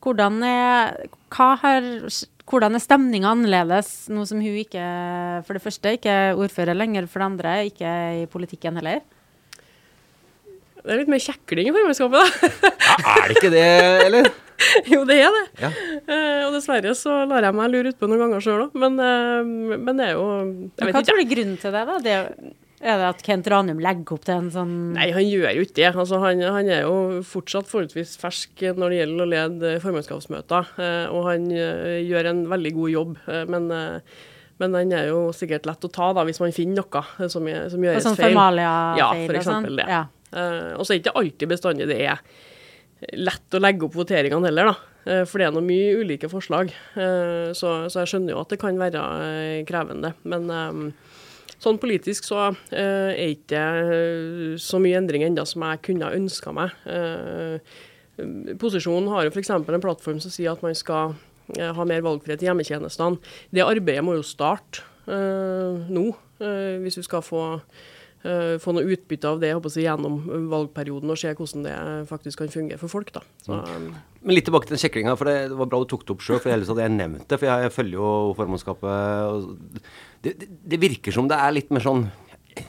Hvordan 0.01 0.43
er, 0.49 1.07
har, 1.37 1.89
hvordan 2.49 2.75
er 2.75 2.83
stemninga 2.83 3.35
annerledes 3.35 4.09
nå 4.11 4.25
som 4.27 4.41
hun 4.41 4.59
ikke 4.63 4.85
for 5.45 5.55
det 5.55 5.63
første 5.63 5.95
ikke 5.99 6.15
er 6.25 6.41
ordfører 6.41 6.79
lenger, 6.79 7.07
for 7.07 7.21
det 7.21 7.29
andre 7.29 7.57
ikke 7.69 7.85
er 7.85 8.23
i 8.23 8.29
politikken 8.33 8.81
heller? 8.81 9.05
Det 10.85 10.95
er 10.95 11.03
litt 11.03 11.11
mer 11.13 11.21
kjekling 11.23 11.69
i 11.69 11.75
formannskapet, 11.75 12.21
da. 12.21 12.53
Ja, 12.91 13.17
er 13.17 13.27
det 13.29 13.37
ikke 13.41 13.51
det, 13.53 13.67
eller? 14.07 14.31
jo, 14.93 15.03
det 15.09 15.17
er 15.25 15.35
det. 15.35 15.45
Ja. 15.63 15.71
Uh, 16.05 16.41
og 16.47 16.57
dessverre 16.57 16.95
så 16.99 17.23
lar 17.29 17.45
jeg 17.47 17.57
meg 17.57 17.71
lure 17.73 17.93
utpå 17.95 18.09
noen 18.11 18.25
ganger 18.27 18.45
sjøl 18.45 18.65
òg, 18.67 18.75
men, 18.81 18.99
uh, 19.01 19.77
men 19.77 20.01
det 20.01 20.11
er 20.11 20.19
jo 20.19 20.27
Jeg 20.31 20.89
vet 20.89 20.91
Hva 20.91 20.91
ikke. 20.91 21.07
tror 21.09 21.21
du 21.21 21.23
er 21.25 21.31
grunnen 21.35 21.61
til 21.63 21.77
det, 21.77 21.85
da? 21.89 21.99
Det, 22.05 22.17
er 22.81 23.01
det 23.01 23.09
at 23.11 23.23
Kent 23.25 23.49
Ranum 23.53 23.81
legger 23.85 24.17
opp 24.17 24.25
til 24.25 24.37
en 24.39 24.51
sånn 24.53 24.75
Nei, 24.97 25.11
han 25.17 25.27
gjør 25.29 25.57
jo 25.59 25.65
ikke 25.67 25.77
det. 25.83 25.89
Altså, 25.93 26.21
han, 26.25 26.41
han 26.45 26.69
er 26.73 26.85
jo 26.87 26.95
fortsatt 27.29 27.69
forholdsvis 27.69 28.15
fersk 28.21 28.65
når 28.77 28.93
det 28.95 29.01
gjelder 29.03 29.25
å 29.25 29.31
lede 29.35 29.73
formannskapsmøter, 29.85 30.71
eh, 30.81 31.07
og 31.13 31.29
han 31.29 31.49
gjør 31.53 32.31
en 32.33 32.41
veldig 32.53 32.73
god 32.79 32.95
jobb. 32.95 33.19
men, 33.53 33.69
men 34.61 34.77
den 34.79 34.95
er 34.97 35.11
jo 35.11 35.27
sikkert 35.37 35.69
lett 35.69 35.85
å 35.85 35.93
ta 35.93 36.09
da, 36.17 36.25
hvis 36.29 36.41
man 36.41 36.57
finner 36.57 36.81
noe 36.81 37.29
som, 37.29 37.45
som 37.45 37.85
gjøres 37.85 38.09
sånn 38.09 38.17
formalia-feil 38.17 39.01
Ja, 39.01 39.11
og 39.13 39.21
for 39.29 39.29
sånn? 39.29 39.43
eksempel 39.45 39.81
det. 39.83 39.87
Ja. 39.93 40.03
Eh, 40.31 40.73
og 40.77 40.85
så 40.85 40.95
er 40.95 40.99
det 40.99 41.05
ikke 41.05 41.19
alltid 41.21 41.53
bestandig 41.55 41.91
det 41.91 42.01
er 42.05 42.23
lett 43.17 43.57
å 43.57 43.61
legge 43.63 43.87
opp 43.87 43.97
voteringene 43.97 44.51
heller, 44.51 44.73
da. 44.73 44.91
Eh, 45.09 45.23
for 45.29 45.41
det 45.41 45.49
er 45.49 45.55
noe 45.55 45.65
mye 45.65 45.97
ulike 46.01 46.31
forslag. 46.33 46.73
Eh, 46.95 47.51
så, 47.57 47.73
så 47.93 48.03
jeg 48.03 48.13
skjønner 48.13 48.35
jo 48.35 48.43
at 48.43 48.53
det 48.53 48.61
kan 48.61 48.79
være 48.81 49.05
krevende. 49.69 50.13
Men 50.29 50.93
sånn 51.61 51.81
politisk 51.81 52.29
så 52.29 52.51
er 52.73 53.17
ikke 53.31 53.63
eh, 53.85 54.59
så 54.61 54.81
mye 54.83 55.01
endring 55.01 55.27
ennå 55.29 55.47
som 55.49 55.65
jeg 55.67 55.85
kunne 55.91 56.13
ønska 56.17 56.55
meg. 56.57 56.77
Posisjonen 58.61 59.09
har 59.13 59.27
jo 59.27 59.33
f.eks. 59.33 59.53
en 59.57 59.83
plattform 59.83 60.21
som 60.21 60.33
sier 60.33 60.53
at 60.53 60.65
man 60.65 60.77
skal 60.77 61.17
ha 61.51 61.85
mer 61.89 62.05
valgfrihet 62.05 62.45
i 62.45 62.51
hjemmetjenestene. 62.51 63.19
Det 63.51 63.65
arbeidet 63.65 64.05
må 64.07 64.19
jo 64.19 64.27
starte 64.27 64.85
nå, 65.11 66.05
hvis 66.85 66.99
vi 67.01 67.03
skal 67.03 67.25
få 67.27 67.41
få 68.61 68.75
noe 68.77 68.85
utbytte 68.93 69.29
av 69.31 69.39
det 69.41 69.55
håper 69.57 69.73
jeg, 69.73 69.87
gjennom 69.87 70.19
valgperioden 70.51 71.13
og 71.13 71.17
se 71.17 71.33
hvordan 71.33 71.65
det 71.65 71.77
faktisk 72.11 72.43
kan 72.43 72.53
fungere 72.53 72.81
for 72.81 72.93
folk. 72.93 73.13
Da. 73.15 73.23
Så, 73.41 73.57
mm. 73.57 73.87
Men 74.21 74.37
litt 74.37 74.45
tilbake 74.49 74.69
til 74.69 74.77
den 74.77 74.83
sjeklinga, 74.83 75.15
for 75.17 75.31
det, 75.31 75.37
det 75.53 75.57
var 75.57 75.71
bra 75.71 75.81
du 75.81 75.89
tok 75.89 76.05
det 76.05 76.13
opp 76.13 76.25
sjøl. 76.27 76.41
For 76.43 76.53
ellers 76.53 76.69
hadde 76.69 76.85
jeg 76.85 76.97
nevnt 76.99 77.25
det, 77.31 77.39
for 77.41 77.49
jeg, 77.49 77.73
følger 77.73 77.97
jo 77.97 78.11
formannskapet. 78.37 79.79
Det, 80.21 80.35
det, 80.43 80.51
det 80.75 80.81
virker 80.83 81.17
som 81.17 81.31
det 81.31 81.39
er 81.41 81.57
litt 81.57 81.73
mer 81.73 81.87
sånn 81.87 82.05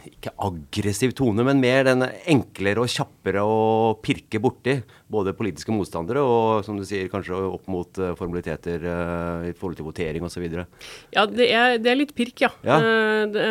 ikke 0.10 0.32
aggressiv 0.46 1.14
tone, 1.18 1.44
men 1.48 1.62
mer 1.62 1.86
den 1.88 2.06
enklere 2.30 2.84
og 2.84 2.92
kjappere 2.92 3.44
å 3.46 3.94
pirke 4.04 4.42
borti. 4.44 4.78
Både 5.12 5.36
politiske 5.38 5.74
motstandere 5.76 6.24
og 6.24 6.66
som 6.66 6.80
du 6.80 6.86
sier, 6.88 7.10
kanskje 7.12 7.36
opp 7.36 7.68
mot 7.72 8.00
eh, 8.00 8.14
formaliteter 8.20 8.86
uh, 8.88 9.48
i 9.50 9.54
forhold 9.58 9.80
til 9.80 9.88
votering 9.90 10.26
osv. 10.28 10.46
ja, 10.48 11.26
det 11.28 11.48
er, 11.52 11.78
det 11.84 11.92
er 11.92 12.00
litt 12.00 12.16
pirk, 12.16 12.46
ja. 12.46 12.52
Ja. 12.66 12.80
Uh, 12.80 13.24
det, 13.32 13.46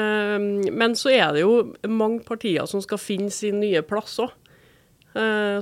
men 0.72 0.96
så 0.98 1.12
er 1.14 1.34
det 1.36 1.44
jo 1.44 1.54
mange 1.88 2.24
partier 2.26 2.68
som 2.70 2.82
skal 2.84 3.00
finne 3.02 3.32
sin 3.34 3.60
nye 3.60 3.84
plass 3.86 4.18
òg. 4.22 4.36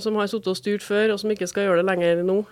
som 0.05 0.17
har 0.21 0.27
sittet 0.29 0.51
og 0.53 0.57
styrt 0.59 0.85
før, 0.85 1.15
og 1.15 1.21
som 1.23 1.31
ikke 1.33 1.47
skal 1.49 1.65
gjøre 1.65 1.81
det 1.81 1.89
lenger 1.89 2.19
nå. 2.21 2.43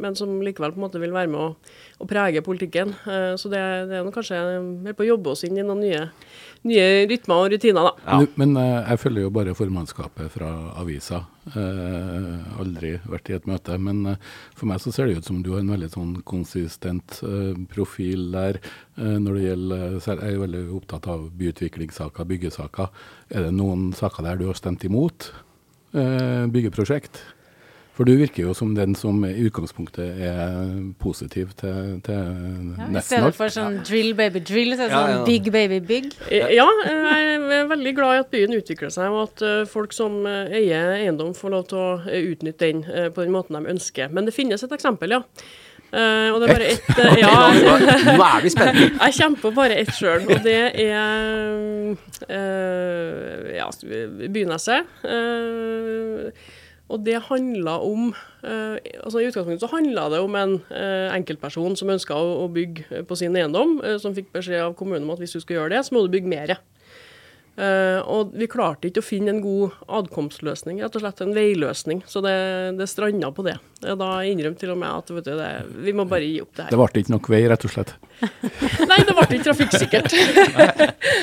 men 0.00 0.14
som 0.16 0.30
likevel 0.40 0.72
på 0.72 0.80
en 0.80 0.84
måte 0.86 1.00
vil 1.02 1.12
være 1.12 1.28
med 1.28 1.42
å, 1.44 1.48
å 1.98 2.06
prege 2.06 2.42
politikken. 2.46 2.92
Eh, 3.10 3.32
så 3.40 3.50
det, 3.50 3.62
det 3.90 3.96
er 3.98 4.04
noe, 4.06 4.14
kanskje 4.14 4.38
mer 4.84 4.94
på 4.94 5.02
å 5.02 5.08
jobbe 5.12 5.32
oss 5.32 5.42
inn 5.48 5.58
i 5.58 5.64
noen 5.66 5.80
nye, 5.82 6.02
nye 6.68 6.84
rytmer 7.10 7.42
og 7.42 7.48
rutiner, 7.54 7.88
da. 7.88 8.18
Men, 8.20 8.28
men 8.38 8.60
eh, 8.62 8.90
jeg 8.92 9.00
følger 9.02 9.24
jo 9.26 9.32
bare 9.34 9.54
formannskapet 9.58 10.30
fra 10.36 10.50
avisa. 10.78 11.24
Eh, 11.48 12.60
aldri 12.62 12.92
vært 13.08 13.30
i 13.32 13.36
et 13.38 13.48
møte. 13.50 13.78
Men 13.82 14.04
eh, 14.12 14.20
for 14.54 14.70
meg 14.70 14.82
så 14.84 14.92
ser 14.94 15.10
det 15.10 15.18
ut 15.18 15.30
som 15.30 15.40
du 15.42 15.50
har 15.56 15.64
en 15.64 15.72
veldig 15.74 15.88
sånn 15.94 16.12
konsistent 16.28 17.18
eh, 17.26 17.58
profil 17.72 18.28
der. 18.34 18.60
eh, 18.98 19.16
når 19.18 19.38
det 19.40 19.46
gjelder, 19.48 19.98
Jeg 19.98 20.18
er 20.22 20.36
jo 20.36 20.44
veldig 20.44 20.62
opptatt 20.78 21.08
av 21.10 21.26
byutviklingssaker, 21.40 22.30
byggesaker. 22.30 22.94
Er 23.34 23.48
det 23.48 23.56
noen 23.58 23.90
saker 23.96 24.22
der 24.28 24.38
du 24.38 24.46
har 24.52 24.58
stemt 24.60 24.86
imot 24.86 25.32
eh, 25.94 26.46
byggeprosjekt? 26.46 27.24
For 27.98 28.06
du 28.06 28.12
virker 28.14 28.44
jo 28.44 28.52
som 28.54 28.76
den 28.76 28.94
som 28.94 29.24
i 29.26 29.32
utgangspunktet 29.48 30.20
er 30.22 30.68
positiv 31.02 31.50
til, 31.58 31.96
til 32.06 32.20
Ja, 32.78 32.86
I 32.94 33.02
stedet 33.02 33.34
for 33.34 33.50
sånn 33.50 33.80
drill 33.82 34.12
baby 34.18 34.38
drill, 34.38 34.76
så 34.78 34.86
er 34.86 34.92
det 34.92 34.94
Ja, 34.94 35.00
sånn 35.02 35.14
ja. 35.16 35.24
big 35.26 35.50
baby 35.50 35.80
big. 35.82 36.12
Ja, 36.30 36.68
jeg 36.86 37.40
er 37.58 37.66
veldig 37.72 37.94
glad 37.98 38.14
i 38.14 38.22
at 38.22 38.30
byen 38.30 38.54
utvikler 38.54 38.94
seg, 38.94 39.10
og 39.10 39.24
at 39.26 39.42
eh, 39.42 39.64
folk 39.66 39.96
som 39.96 40.20
eh, 40.30 40.60
eier 40.60 40.94
eiendom, 41.00 41.34
får 41.34 41.54
lov 41.56 41.66
til 41.72 41.80
å 41.82 41.88
eh, 42.04 42.28
utnytte 42.36 42.68
den 42.70 42.84
på 42.86 43.24
den 43.24 43.34
måten 43.34 43.58
de 43.58 43.74
ønsker. 43.74 44.14
Men 44.14 44.30
det 44.30 44.36
finnes 44.36 44.62
et 44.62 44.78
eksempel, 44.78 45.18
ja. 45.18 45.24
Uh, 45.88 46.34
og 46.34 46.42
det 46.42 46.48
er 46.48 46.52
bare 46.52 46.66
ett 46.68 46.88
Uh, 46.98 47.14
ja, 47.16 47.28
Nå 48.18 48.24
er 48.26 48.42
vi 48.44 48.50
spente. 48.52 48.88
Jeg 49.06 49.14
kjemper 49.16 49.52
bare 49.56 49.78
ett 49.80 49.92
sjøl, 49.96 50.26
og 50.28 50.42
det 50.44 50.56
er 50.84 50.98
uh, 52.28 53.54
ja, 53.54 53.68
Byneset. 54.28 54.90
Eh, 55.08 56.28
og 56.88 57.02
det 57.04 57.18
handla 57.28 57.74
om 57.84 58.08
eh, 58.42 58.78
altså 59.04 59.20
I 59.20 59.28
utgangspunktet 59.28 59.60
så 59.64 59.68
handla 59.74 60.06
det 60.14 60.22
om 60.24 60.38
en 60.40 60.56
eh, 60.72 61.10
enkeltperson 61.12 61.76
som 61.76 61.92
ønska 61.92 62.16
å, 62.16 62.30
å 62.44 62.48
bygge 62.52 63.04
på 63.08 63.18
sin 63.20 63.36
eiendom, 63.36 63.76
eh, 63.84 63.98
som 64.00 64.16
fikk 64.16 64.32
beskjed 64.34 64.64
av 64.70 64.76
kommunen 64.78 65.04
om 65.04 65.12
at 65.16 65.20
hvis 65.22 65.36
du 65.36 65.42
skal 65.44 65.60
gjøre 65.60 65.76
det, 65.76 65.84
så 65.84 65.96
må 65.96 66.06
du 66.06 66.12
bygge 66.16 66.32
mer. 66.32 66.56
Eh, 67.58 67.98
og 68.06 68.36
vi 68.38 68.46
klarte 68.46 68.86
ikke 68.86 69.02
å 69.02 69.06
finne 69.06 69.32
en 69.32 69.40
god 69.42 69.74
adkomstløsning, 69.98 70.78
rett 70.78 70.94
og 70.94 71.02
slett 71.02 71.22
en 71.24 71.32
veiløsning. 71.34 72.04
Så 72.06 72.22
det, 72.22 72.34
det 72.78 72.86
stranda 72.86 73.32
på 73.34 73.42
det. 73.48 73.56
Eh, 73.82 73.96
Da 73.98 74.10
innrømte 74.30 74.62
til 74.62 74.70
og 74.76 74.78
med 74.78 74.92
at 74.92 75.10
vet 75.16 75.26
du, 75.26 75.32
det, 75.40 75.48
vi 75.88 75.94
må 75.96 76.06
bare 76.06 76.28
gi 76.28 76.38
opp 76.44 76.52
det 76.54 76.68
her. 76.68 76.70
Det 76.70 76.78
ble 76.78 77.02
ikke 77.02 77.14
nok 77.16 77.30
vei, 77.34 77.42
rett 77.50 77.66
og 77.66 77.74
slett. 77.74 77.94
Nei, 78.92 79.00
det 79.02 79.16
ble 79.16 79.26
ikke 79.26 79.48
trafikksikkert. 79.50 80.14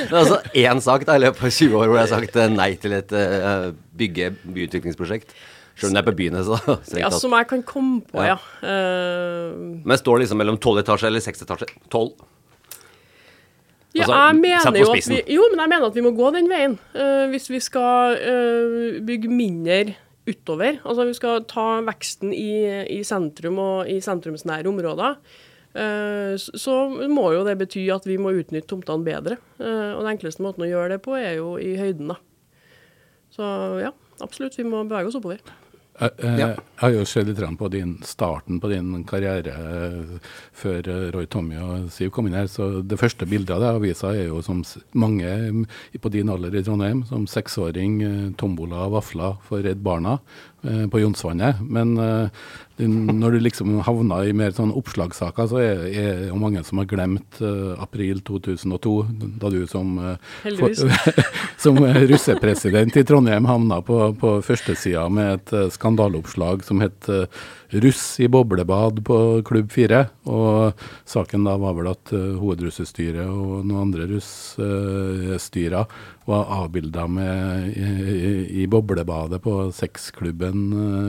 Det 0.06 0.12
er 0.12 0.20
altså 0.20 0.38
én 0.60 0.80
sak 0.84 1.06
da, 1.08 1.16
i 1.18 1.22
løpet 1.24 1.40
av 1.48 1.54
20 1.56 1.76
år 1.80 1.88
hvor 1.88 1.98
jeg 1.98 2.04
har 2.04 2.12
sagt 2.12 2.36
eh, 2.38 2.52
nei 2.52 2.72
til 2.84 2.94
et 2.98 3.14
eh, 3.16 3.70
bygge 3.98 4.34
byutviklingsprosjekt. 4.44 5.32
Selv 5.75 5.91
om 5.91 5.98
det 5.98 6.01
er 6.01 6.08
på 6.08 6.15
byen. 6.15 6.38
Så, 6.48 6.58
Ja, 7.01 7.10
som 7.12 7.34
jeg 7.36 7.48
kan 7.50 7.63
komme 7.67 8.00
på, 8.08 8.22
Ja. 8.24 8.36
ja. 8.36 8.38
Uh, 8.63 9.82
Men 9.84 10.00
står 10.00 10.24
liksom 10.24 10.39
mellom 10.39 10.58
12-etasje 10.58 11.10
eller 11.10 11.24
6-etasje? 11.24 11.67
12. 11.91 12.13
ja, 13.96 14.03
Altså, 14.03 14.15
jeg 14.15 14.36
mener 14.41 14.79
jo 14.79 14.91
at 14.91 15.08
vi, 15.08 15.20
jo, 15.36 15.48
men 15.51 15.62
jeg 15.63 15.72
mener 15.72 15.88
at 15.88 15.96
vi 15.96 16.03
må 16.05 16.12
gå 16.15 16.29
den 16.36 16.48
veien. 16.51 16.77
Uh, 16.96 17.25
hvis 17.32 17.50
vi 17.51 17.60
skal 17.63 18.15
uh, 18.20 19.01
bygge 19.08 19.32
mindre 19.32 19.96
utover. 20.25 20.79
Altså 20.84 21.05
vi 21.05 21.13
skal 21.17 21.44
ta 21.48 21.65
veksten 21.86 22.32
i, 22.34 22.48
i 22.96 23.01
sentrum 23.05 23.60
og 23.62 23.91
i 23.91 24.00
sentrumsnære 24.03 24.72
områder. 24.72 25.20
Uh, 25.75 26.34
så- 26.39 27.08
må 27.12 27.27
jo 27.36 27.44
det 27.44 27.58
bety 27.60 27.84
at 27.91 28.08
vi 28.08 28.15
må 28.17 28.32
utnytte 28.32 28.72
tomtene 28.72 29.03
bedre. 29.05 29.38
Og 29.60 30.00
den 30.03 30.15
enkleste 30.15 30.44
måten 30.44 30.63
å 30.63 30.72
gjøre 30.72 30.96
det 30.96 31.01
på, 31.03 31.13
er 31.20 31.36
jo 31.41 31.58
i 31.60 31.75
høyden, 31.79 32.08
da. 32.15 32.17
Så 33.36 33.44
ja, 33.84 33.91
absolutt. 34.24 34.55
Vi 34.58 34.63
må 34.63 34.86
bevege 34.88 35.12
oss 35.12 35.17
oppover. 35.20 35.44
Jeg, 35.96 36.12
eh, 36.20 36.40
Ja. 36.40 36.48
jeg 36.48 36.60
har 36.75 36.90
jo 36.92 37.06
sett 37.06 37.28
litt 37.28 37.58
på 37.58 37.70
din, 37.72 38.00
starten 38.04 38.60
på 38.60 38.68
din 38.70 39.04
karriere 39.06 39.48
eh, 39.48 40.20
før 40.52 40.88
eh, 40.88 41.12
Roy 41.12 41.25
Tommy 41.25 41.56
og 41.56 41.90
Siv 41.90 42.10
kom 42.12 42.28
inn 42.28 42.34
her. 42.34 42.48
så 42.48 42.82
Det 42.86 43.00
første 43.00 43.25
bildet 43.25 43.52
av 43.56 43.62
det 43.62 43.70
avisa 43.75 44.12
er 44.14 44.28
jo 44.28 44.42
som 44.42 44.62
mange 44.94 45.24
mm, 45.24 45.66
på 46.02 46.12
din 46.12 46.28
alder 46.30 46.54
i 46.54 46.64
Trondheim, 46.64 47.06
som 47.06 47.25
seksåring, 47.25 48.02
eh, 48.04 48.32
tombola 48.38 48.88
og 48.88 48.92
vafler 49.00 49.38
for 49.48 49.64
Redd 49.64 49.82
Barna 49.84 50.20
eh, 50.66 50.86
på 50.88 51.00
Jonsvannet. 51.00 51.62
Men 51.62 51.98
eh, 51.98 52.30
når 52.77 53.32
du 53.32 53.39
liksom 53.39 53.77
havna 53.88 54.17
i 54.27 54.34
mer 54.36 54.51
sånn 54.51 54.74
oppslagssaker, 54.75 55.48
så 55.48 55.60
er 55.63 55.77
det 55.79 56.27
jo 56.27 56.39
mange 56.39 56.60
som 56.67 56.82
har 56.82 56.89
glemt 56.91 57.39
uh, 57.39 57.72
april 57.79 58.20
2002, 58.27 58.96
da 59.39 59.51
du 59.53 59.62
som 59.72 59.94
uh, 59.96 60.15
som 61.63 61.79
eh, 61.88 62.01
russepresident 62.12 62.98
i 63.00 63.05
Trondheim 63.08 63.48
havna 63.48 63.79
på, 63.86 64.00
på 64.20 64.34
førstesida 64.44 65.08
med 65.08 65.38
et 65.38 65.53
uh, 65.55 65.70
skandaleoppslag 65.72 66.65
som 66.67 66.84
het 66.84 67.08
russ 67.75 68.20
i 68.22 68.27
boblebad 68.32 69.01
på 69.08 69.20
Klubb 69.48 69.72
4. 69.74 70.01
Og 70.32 70.84
saken 71.10 71.48
da 71.48 71.55
var 71.60 71.74
vel 71.77 71.89
at 71.91 72.12
hovedrussestyret 72.13 73.25
og 73.25 73.65
noen 73.65 73.88
andre 73.88 74.05
russestyrer 74.12 75.98
var 76.29 76.51
avbilda 76.62 77.08
med 77.12 77.67
i, 77.74 77.82
i, 77.82 78.62
i, 78.62 78.67
boblebadet 78.72 79.41
på 79.44 79.58
sexklubben 79.75 80.63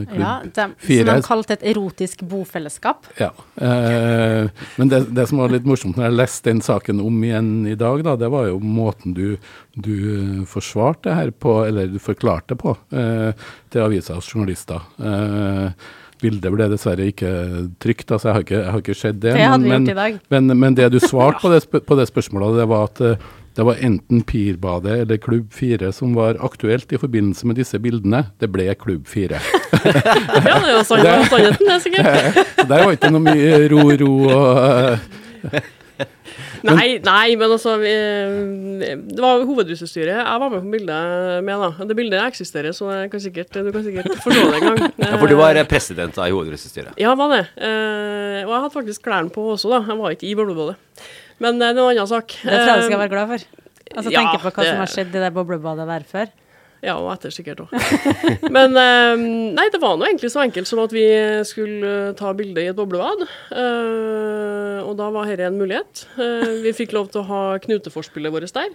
Klubb 0.09 0.21
ja, 0.21 0.33
de, 0.43 0.67
4. 0.81 1.05
Som 1.05 1.13
de 1.13 1.27
kalte 1.29 1.56
et 1.57 1.65
erotisk 1.73 2.23
bofellesskap? 2.29 3.09
Ja. 3.19 3.31
Eh, 3.55 4.49
men 4.77 4.93
det, 4.93 5.03
det, 5.11 5.27
som 5.29 5.41
var 5.41 5.53
litt 5.53 5.67
morsomt 5.67 5.99
når 5.99 6.09
jeg 6.09 6.17
leste 6.17 6.51
den 6.51 6.63
saken 6.65 7.03
om 7.03 7.21
igjen 7.25 7.51
i 7.69 7.75
dag, 7.79 8.03
da, 8.05 8.15
det 8.19 8.31
var 8.33 8.49
jo 8.49 8.59
måten 8.63 9.17
du, 9.17 9.37
du 9.75 9.95
forsvarte 10.49 11.15
her 11.17 11.33
på, 11.35 11.59
eller 11.67 11.91
du 11.91 11.99
forklarte 12.01 12.57
på, 12.59 12.77
eh, 12.95 13.31
til 13.73 13.87
avisas 13.87 14.29
journalister. 14.31 14.85
Eh, 14.97 15.71
Bildet 16.17 16.49
ble 16.49 16.65
dessverre 16.71 17.11
ikke 17.11 17.31
trykt, 17.81 18.09
altså 18.09 18.31
jeg 18.31 18.35
har 18.35 18.45
ikke, 18.45 18.57
jeg 18.57 18.73
har 18.73 18.83
ikke 18.83 18.95
sett 18.97 19.19
det. 19.21 19.33
Det 19.37 19.49
men, 19.67 19.85
dag. 19.85 20.15
Men, 20.33 20.53
men 20.57 20.77
det 20.77 20.87
du 20.95 20.97
svarte 21.03 21.43
på, 21.43 21.51
det, 21.53 21.85
på 21.85 21.97
det 21.99 22.07
spørsmålet, 22.09 22.57
det 22.57 22.65
var 22.71 22.87
at 22.89 23.03
eh, 23.05 23.27
det 23.57 23.65
var 23.65 23.79
enten 23.81 24.21
Pirbadet 24.21 24.99
eller 25.01 25.17
Klubb 25.17 25.53
4 25.53 25.91
som 25.91 26.13
var 26.13 26.37
aktuelt 26.45 26.91
i 26.93 26.99
forbindelse 27.01 27.47
med 27.49 27.57
disse 27.57 27.79
bildene. 27.81 28.27
Det 28.37 28.51
ble 28.53 28.67
Klubb 28.77 29.07
4. 29.09 29.39
ja, 30.47 30.57
det 30.59 30.69
er 30.69 30.75
jo 30.75 30.83
sannheten, 30.87 31.65
det, 31.67 31.79
sikkert. 31.83 32.37
Der 32.69 32.83
var 32.83 32.93
ikke 32.95 33.11
noe 33.13 33.23
mye 33.23 33.65
ro-ro 33.71 34.13
og 34.33 35.65
Nei, 36.67 36.97
nei, 37.05 37.35
men 37.37 37.51
altså 37.53 37.75
vi, 37.79 37.91
Det 39.13 39.21
var 39.21 39.43
hovedrusestyret 39.45 40.15
jeg 40.15 40.41
var 40.41 40.49
med 40.51 40.63
på 40.65 40.71
bildet 40.73 41.43
med, 41.45 41.61
da. 41.61 41.85
Det 41.89 41.97
bildet 41.97 42.23
eksisterer, 42.23 42.73
så 42.75 42.89
kan 43.11 43.21
sikkert, 43.21 43.53
du 43.53 43.69
kan 43.73 43.85
sikkert 43.85 44.09
forstå 44.23 44.47
det 44.49 44.57
en 44.57 44.65
gang. 44.65 44.81
ja, 44.97 45.11
For 45.21 45.29
du 45.29 45.37
var 45.39 45.59
president 45.69 46.17
i 46.17 46.33
hovedrusestyret? 46.33 46.97
Ja, 46.99 47.13
var 47.19 47.35
det. 47.35 47.43
Eh, 47.61 48.41
og 48.41 48.51
jeg 48.51 48.57
hadde 48.57 48.73
faktisk 48.73 49.05
klærne 49.05 49.33
på 49.33 49.45
også, 49.53 49.71
da. 49.75 49.83
Jeg 49.85 50.01
var 50.01 50.17
ikke 50.17 50.27
i 50.29 50.35
boblebadet. 50.37 50.75
Men 51.43 51.61
det 51.61 51.69
er 51.69 51.77
en 51.77 51.83
annen 51.85 52.09
sak. 52.09 52.35
Det 52.41 52.49
tror 52.49 52.73
jeg 52.73 52.83
du 52.83 52.89
skal 52.89 53.03
være 53.05 53.13
glad 53.13 53.31
for. 53.35 53.47
Altså 53.93 54.11
ja, 54.11 54.19
Tenke 54.19 54.41
på 54.41 54.51
hva 54.51 54.65
det... 54.65 54.71
som 54.73 54.83
har 54.83 54.91
skjedd 54.91 55.15
i 55.15 55.23
det 55.23 55.31
boblebadet 55.35 55.87
der 55.89 56.05
før. 56.09 56.33
Ja, 56.85 56.97
og 57.01 57.09
etter 57.15 57.33
sikkert 57.33 57.63
òg. 57.65 57.71
Men 58.55 58.75
um, 58.77 59.23
nei, 59.57 59.67
det 59.73 59.81
var 59.81 59.97
nå 59.97 60.05
egentlig 60.07 60.29
så 60.33 60.43
enkelt 60.43 60.69
som 60.69 60.81
at 60.83 60.93
vi 60.93 61.05
skulle 61.47 61.93
uh, 62.11 62.15
ta 62.17 62.33
bilde 62.37 62.63
i 62.63 62.69
et 62.71 62.77
boblebad. 62.77 63.25
Og 64.97 65.03
da 65.03 65.11
var 65.13 65.27
dette 65.29 65.45
en 65.45 65.57
mulighet. 65.59 65.99
Uh, 66.17 66.63
vi 66.63 66.71
fikk 66.73 66.95
lov 66.95 67.11
til 67.13 67.21
å 67.21 67.27
ha 67.27 67.41
knuteforspillet 67.61 68.33
vårt 68.33 68.49
der. 68.55 68.71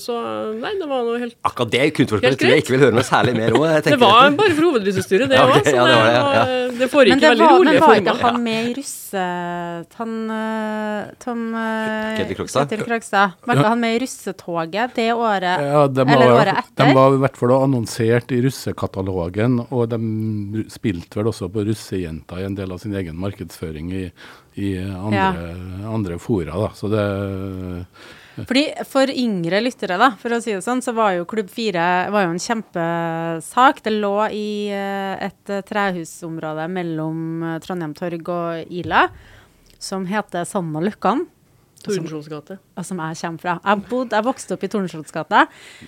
så 0.00 0.14
nei, 0.56 0.70
det 0.80 0.86
var 0.88 1.02
noe 1.04 1.18
helt 1.20 1.34
Akkurat 1.44 1.72
det 1.74 1.88
knuteforspillet 1.98 2.38
tror 2.40 2.52
jeg 2.54 2.62
ikke 2.62 2.72
vil 2.72 2.82
høre 2.86 2.96
noe 2.96 3.04
særlig 3.04 3.34
mer 3.36 3.56
om. 3.58 3.66
Det 3.84 3.98
var 4.00 4.30
bare 4.38 4.54
for 4.54 4.68
hovedrusestyret, 4.70 5.28
det 5.28 5.40
òg. 5.42 5.52
Okay, 5.58 5.74
ja, 5.76 5.84
det, 5.84 5.98
det, 5.98 6.14
ja. 6.14 6.44
det, 6.78 6.88
foregikk 6.92 7.24
veldig 7.26 7.48
rolig. 7.50 7.74
Men 7.74 7.84
var 7.84 8.00
ikke 8.00 8.14
han 8.22 8.38
med 8.46 8.70
i 8.70 8.74
russe... 8.78 9.24
Han 9.98 10.14
Tom 11.20 11.42
Ketil 11.52 12.38
Krogstad? 12.38 12.70
Ketil 12.70 12.88
Krogstad. 12.88 13.36
Var 13.44 13.60
ikke 13.60 13.74
han 13.74 13.82
med 13.82 13.98
i 13.98 14.00
russetoget 14.06 14.96
det 14.96 15.08
året? 15.12 15.66
Ja, 15.68 15.84
de 15.90 16.06
var, 16.08 16.14
eller 16.14 16.36
året 16.38 16.62
etter? 16.62 16.78
De 16.80 16.96
var 16.96 17.18
i 17.18 17.20
hvert 17.26 17.42
fall 17.42 17.54
annonsert 17.58 18.32
i 18.32 18.40
russekatalogen, 18.46 19.60
og 19.68 19.92
de 19.92 20.64
spilte 20.72 21.20
vel 21.20 21.28
også 21.34 21.50
på 21.52 21.66
russejenta 21.68 22.40
i 22.40 22.48
en 22.48 22.56
del 22.56 22.72
av 22.72 22.80
sin 22.80 22.96
egen 22.96 23.20
markedsføring 23.20 23.92
i, 23.92 24.06
i 24.54 24.74
andre, 24.78 25.16
ja. 25.18 25.88
andre, 25.90 26.18
fora. 26.22 26.54
Da. 26.54 26.70
Så 26.78 26.90
det 26.92 27.06
fordi 28.34 28.64
For 28.90 29.10
yngre 29.10 29.60
lyttere, 29.62 29.94
da, 30.00 30.08
for 30.18 30.34
å 30.34 30.40
si 30.42 30.50
det 30.50 30.64
sånn, 30.64 30.82
så 30.82 30.90
var 30.96 31.12
jo 31.14 31.26
Klubb 31.30 31.52
4 31.54 31.84
var 32.10 32.24
jo 32.26 32.32
en 32.32 32.42
kjempesak. 32.42 33.78
Det 33.84 33.92
lå 33.94 34.16
i 34.34 34.48
eh, 34.74 35.28
et 35.28 35.52
trehusområde 35.68 36.66
mellom 36.72 37.44
eh, 37.46 37.60
Trondheim 37.62 37.94
Torg 37.94 38.32
og 38.34 38.74
Ila 38.74 39.04
som 39.84 40.08
heter 40.08 40.48
Sand 40.48 40.74
og 40.74 40.86
Løkkan. 40.88 41.26
Tordenskiolds 41.84 42.30
gate. 42.32 42.58
Som 42.82 43.02
jeg 43.04 43.20
kommer 43.20 43.44
fra. 43.44 43.54
Jeg, 43.60 43.86
bodde, 43.90 44.16
jeg 44.16 44.26
vokste 44.26 44.56
opp 44.56 44.66
i 44.66 44.72
Tordenskiolds 44.72 45.14
gate. 45.14 45.44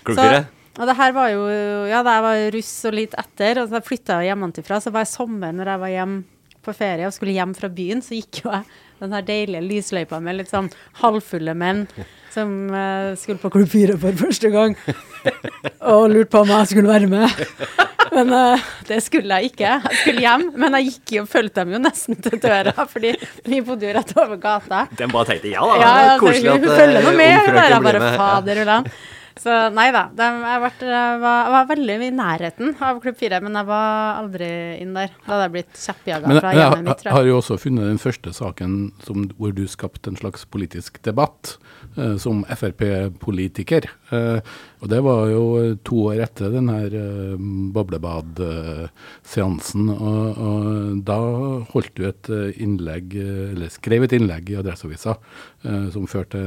Klubb 0.06 0.22
4? 0.22 0.44
Og 0.76 0.90
det 0.90 0.96
her 0.98 1.12
var 1.16 1.30
jo 1.32 1.44
Ja, 1.88 2.02
da 2.04 2.18
jeg 2.18 2.24
var 2.26 2.40
russ 2.52 2.72
og 2.84 2.96
litt 2.98 3.14
etter, 3.16 3.62
og 3.62 3.70
så 3.72 3.80
flytta 3.82 4.20
jeg 4.20 4.30
hjemmefra, 4.30 4.80
så 4.84 4.92
var 4.92 5.06
jeg 5.06 5.14
sommer 5.14 5.54
når 5.56 5.72
jeg 5.72 5.82
var 5.82 5.94
hjemme 5.94 6.35
på 6.66 6.74
ferie 6.76 7.08
og 7.08 7.14
skulle 7.14 7.36
hjem 7.36 7.54
fra 7.56 7.70
byen, 7.72 8.02
så 8.04 8.18
gikk 8.18 8.42
jo 8.44 8.52
jeg 8.52 8.66
den 9.00 9.12
her 9.12 9.24
deilige 9.26 9.64
lysløypa 9.64 10.20
med 10.24 10.38
litt 10.38 10.52
sånn 10.52 10.70
halvfulle 11.02 11.52
menn 11.58 11.84
som 12.32 12.52
uh, 12.72 13.16
skulle 13.16 13.40
på 13.40 13.50
Klubb 13.52 13.68
4 13.72 13.96
for 14.00 14.16
første 14.20 14.52
gang. 14.52 14.76
og 15.92 16.08
lurte 16.12 16.30
på 16.32 16.42
om 16.44 16.52
jeg 16.52 16.70
skulle 16.72 16.90
være 16.90 17.08
med. 17.08 17.44
Men 18.16 18.32
uh, 18.32 18.68
det 18.88 19.00
skulle 19.04 19.38
jeg 19.38 19.52
ikke. 19.52 19.72
Jeg 19.88 20.00
skulle 20.02 20.24
hjem, 20.24 20.46
men 20.56 20.76
jeg 20.78 20.90
gikk 20.90 21.14
jo, 21.18 21.26
fulgte 21.30 21.64
dem 21.64 21.76
jo 21.76 21.82
nesten 21.82 22.20
til 22.24 22.38
døra, 22.42 22.86
fordi 22.88 23.14
vi 23.48 23.60
bodde 23.64 23.88
jo 23.88 23.96
rett 23.96 24.14
over 24.20 24.40
gata. 24.40 24.86
Den 25.00 25.12
bare 25.12 25.32
tenkte 25.32 25.52
ja 25.52 25.64
da, 25.64 25.76
ja, 25.82 26.16
koselig 26.20 26.52
at 26.54 26.64
hun 26.64 26.72
følger 26.72 27.06
noe 27.08 27.16
med. 27.20 27.36
Hun 27.46 27.60
bare, 27.60 27.82
bare 27.88 28.12
fader 28.20 28.64
ullan. 28.64 28.90
Så 29.36 29.52
nei 29.76 29.90
da. 29.92 30.06
jeg, 30.16 30.60
vært, 30.62 30.82
jeg, 30.86 31.16
var, 31.20 31.40
jeg, 31.44 31.52
var, 31.52 31.66
veldig 31.68 31.96
i 32.06 32.12
nærheten 32.16 32.70
av 32.88 33.00
Klubb 33.02 33.18
4, 33.20 33.40
men 33.44 33.58
jeg 33.60 33.68
var 33.68 34.20
aldri 34.22 34.48
inn 34.80 34.94
der. 34.96 35.12
Da 35.26 35.34
hadde 35.34 35.44
jeg 35.44 35.54
blitt 35.58 35.80
kjeppjaga 35.82 36.38
fra 36.38 36.52
hjemmet 36.56 36.86
mitt. 36.86 37.04
Jeg 37.04 37.16
har 37.18 37.28
jo 37.28 37.36
også 37.42 37.58
funnet 37.60 37.90
den 37.90 38.00
første 38.00 38.32
saken 38.36 38.78
som, 39.04 39.26
hvor 39.36 39.52
du 39.56 39.66
skapte 39.68 40.12
en 40.12 40.16
slags 40.16 40.46
politisk 40.48 41.02
debatt 41.04 41.58
eh, 41.98 42.16
som 42.22 42.46
Frp-politiker. 42.48 43.90
Eh, 44.14 44.38
og 44.84 44.90
det 44.92 45.00
var 45.02 45.24
jo 45.32 45.72
to 45.86 45.96
år 46.12 46.20
etter 46.26 46.50
den 46.54 46.68
her 46.70 46.90
eh, 46.94 47.36
boblebadseansen. 47.74 49.88
Og, 49.94 50.24
og 50.36 51.00
da 51.08 51.18
holdt 51.72 51.94
du 51.98 52.02
et 52.08 52.26
innlegg, 52.62 53.06
eller 53.52 53.68
skrev 53.72 54.00
et 54.06 54.14
innlegg 54.18 54.44
i 54.52 54.58
Adresseavisa 54.60 55.12
eh, 55.66 55.86
som 55.94 56.10
førte 56.10 56.38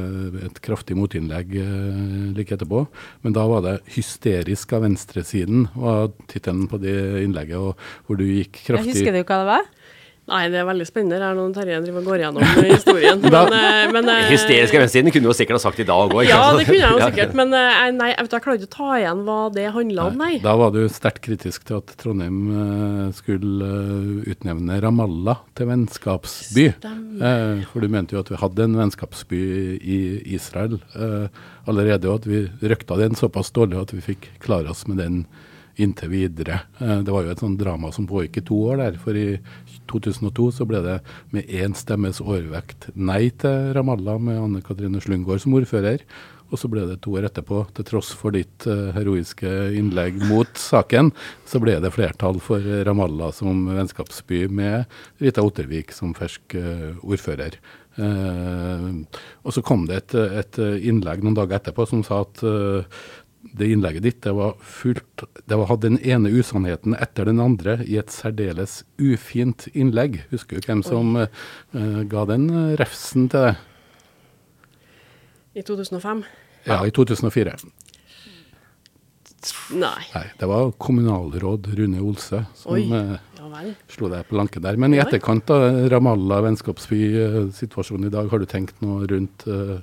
et 0.46 0.56
kraftig 0.64 0.94
motinnlegg 0.98 1.48
eh, 1.60 2.00
like 2.36 2.52
etterpå. 2.56 2.80
Men 3.26 3.32
da 3.36 3.42
var 3.50 3.60
det 3.66 3.76
'Hysterisk 3.90 4.66
av 4.76 4.80
venstresiden' 4.86 5.68
var 5.74 6.02
tittelen 6.30 6.66
på 6.70 6.76
det 6.80 6.98
innlegget, 7.24 7.58
hvor 8.06 8.14
du 8.16 8.24
gikk 8.24 8.52
kraftig 8.64 8.86
Jeg 8.86 8.94
husker 8.94 9.12
du 9.12 9.22
hva 9.24 9.36
det 9.42 9.50
var? 9.54 9.64
Nei, 10.30 10.44
det 10.52 10.60
er 10.60 10.66
veldig 10.68 10.84
spennende. 10.86 11.18
Det 11.18 11.26
er 11.26 11.38
noen 11.38 11.54
Terje 11.54 11.78
driver 11.82 12.04
og 12.04 12.08
går 12.12 12.20
gjennom 12.22 12.44
historien. 12.68 13.22
Men, 13.30 13.54
eh, 13.56 13.90
men 13.90 14.10
eh, 14.12 14.28
Hysterisk 14.30 14.76
venstresiden 14.76 15.14
kunne 15.14 15.32
du 15.32 15.36
sikkert 15.36 15.58
ha 15.58 15.62
sagt 15.64 15.80
i 15.82 15.86
dag 15.88 16.14
òg. 16.14 16.22
Ja, 16.28 16.38
det 16.54 16.66
kunne 16.68 16.78
jeg 16.78 16.94
jo 16.94 17.00
sikkert. 17.10 17.34
Men 17.38 17.56
eh, 17.56 17.80
nei, 17.96 18.12
jeg, 18.12 18.26
vet, 18.26 18.36
jeg 18.36 18.44
klarer 18.44 18.60
ikke 18.60 18.68
å 18.70 18.74
ta 18.76 18.90
igjen 19.00 19.24
hva 19.26 19.38
det 19.56 19.66
handla 19.74 20.06
om, 20.12 20.20
nei. 20.22 20.30
Da 20.44 20.54
var 20.60 20.70
du 20.76 20.80
sterkt 20.92 21.22
kritisk 21.26 21.66
til 21.66 21.80
at 21.80 21.90
Trondheim 22.00 22.38
skulle 23.16 23.72
utnevne 24.30 24.78
Ramallah 24.84 25.42
til 25.58 25.70
vennskapsby. 25.72 26.66
Stemmer. 26.78 27.66
For 27.72 27.82
du 27.82 27.90
mente 27.92 28.14
jo 28.16 28.22
at 28.22 28.30
vi 28.30 28.38
hadde 28.40 28.66
en 28.68 28.78
vennskapsby 28.78 29.42
i 29.80 30.00
Israel 30.36 30.78
allerede, 31.68 32.06
og 32.10 32.22
at 32.22 32.30
vi 32.30 32.44
røkta 32.70 32.98
den 33.00 33.18
såpass 33.18 33.50
dårlig 33.56 33.80
at 33.82 33.94
vi 33.96 34.04
fikk 34.12 34.30
klare 34.42 34.70
oss 34.72 34.86
med 34.88 35.02
den 35.02 35.24
inntil 35.80 36.10
videre. 36.12 36.62
Det 36.78 37.08
var 37.08 37.24
jo 37.24 37.32
et 37.32 37.42
sånt 37.42 37.60
drama 37.60 37.92
som 37.94 38.08
pågikk 38.10 38.40
i 38.40 38.46
to 38.50 38.58
år 38.72 38.80
der. 38.82 38.98
For 39.00 39.16
i 39.16 39.38
2002 39.90 40.50
så 40.58 40.66
ble 40.68 40.82
det 40.84 40.98
med 41.34 41.48
én 41.50 41.76
stemmes 41.76 42.22
overvekt 42.22 42.90
nei 42.94 43.28
til 43.42 43.72
Ramallah 43.76 44.20
med 44.22 44.40
Anne 44.40 44.62
Katrine 44.64 45.02
Slungård 45.02 45.42
som 45.42 45.56
ordfører. 45.58 46.04
Og 46.50 46.58
så 46.58 46.66
ble 46.70 46.82
det 46.88 46.98
to 47.04 47.14
år 47.14 47.28
etterpå, 47.28 47.62
til 47.76 47.86
tross 47.86 48.10
for 48.18 48.34
ditt 48.34 48.66
uh, 48.66 48.90
heroiske 48.96 49.50
innlegg 49.78 50.18
mot 50.26 50.50
saken, 50.58 51.12
så 51.46 51.60
ble 51.62 51.76
det 51.82 51.92
flertall 51.94 52.40
for 52.42 52.64
Ramallah 52.86 53.30
som 53.36 53.68
vennskapsby 53.70 54.48
med 54.50 54.90
Rita 55.22 55.44
Ottervik 55.46 55.94
som 55.94 56.14
fersk 56.18 56.58
uh, 56.58 56.98
ordfører. 57.06 57.60
Uh, 58.00 59.06
og 59.46 59.54
så 59.54 59.62
kom 59.66 59.86
det 59.86 60.02
et, 60.02 60.18
et, 60.42 60.60
innlegg 60.90 61.22
noen 61.22 61.38
dager 61.38 61.60
etterpå 61.60 61.86
som 61.90 62.02
sa 62.06 62.24
at 62.24 62.42
det 63.56 63.70
innlegget 63.72 64.04
ditt 64.04 64.20
det 64.22 64.32
var 64.36 64.54
fullt 64.62 65.24
Det 65.44 65.56
var, 65.56 65.66
hadde 65.70 65.88
den 65.88 65.98
ene 66.06 66.30
usannheten 66.30 66.94
etter 66.94 67.28
den 67.28 67.40
andre 67.42 67.80
i 67.84 67.98
et 68.00 68.12
særdeles 68.14 68.82
ufint 69.00 69.66
innlegg. 69.74 70.22
Husker 70.30 70.60
du 70.60 70.68
hvem 70.68 70.84
som 70.86 71.16
uh, 71.18 72.02
ga 72.10 72.24
den 72.30 72.48
uh, 72.50 72.76
refsen 72.80 73.28
til 73.32 73.50
deg? 73.50 73.66
I 75.58 75.64
2005? 75.66 76.22
Ja, 76.68 76.82
i 76.86 76.92
2004. 76.94 77.56
Nei. 79.72 80.02
Nei. 80.12 80.26
Det 80.38 80.46
var 80.46 80.70
kommunalråd 80.78 81.70
Rune 81.78 82.02
Olse 82.04 82.42
som 82.58 82.76
uh, 82.76 83.16
ja, 83.16 83.64
slo 83.90 84.10
deg 84.12 84.28
på 84.28 84.36
lanken 84.38 84.62
der. 84.64 84.78
Men 84.80 84.94
i 84.94 85.00
etterkant 85.02 85.50
av 85.54 85.88
Ramallah 85.90 86.44
vennskapsby-situasjonen 86.46 88.10
i 88.10 88.14
dag, 88.14 88.28
har 88.30 88.42
du 88.42 88.48
tenkt 88.50 88.78
noe 88.84 89.08
rundt 89.10 89.46
uh, 89.48 89.80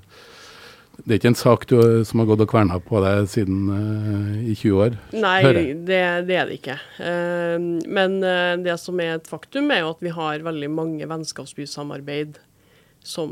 det 1.06 1.14
er 1.14 1.20
ikke 1.20 1.30
en 1.30 1.38
sak 1.38 1.66
du, 1.70 1.78
som 2.08 2.22
har 2.22 2.28
gått 2.32 2.42
og 2.44 2.50
kverna 2.50 2.80
på 2.82 3.00
deg 3.04 3.28
siden 3.30 3.68
uh, 3.70 4.32
i 4.42 4.56
20 4.58 4.80
år? 4.82 4.98
Nei, 5.14 5.38
det, 5.46 6.00
det, 6.26 6.38
er 6.40 6.50
det 6.50 6.58
ikke. 6.58 6.78
Uh, 6.98 7.84
men 7.86 8.18
uh, 8.26 8.58
det 8.64 8.76
som 8.82 8.98
er 9.04 9.18
et 9.20 9.30
faktum, 9.30 9.70
er 9.74 9.84
jo 9.84 9.94
at 9.94 10.02
vi 10.04 10.14
har 10.16 10.46
veldig 10.48 10.72
mange 10.74 11.10
vennskapsbysamarbeid 11.10 12.42
som 13.06 13.30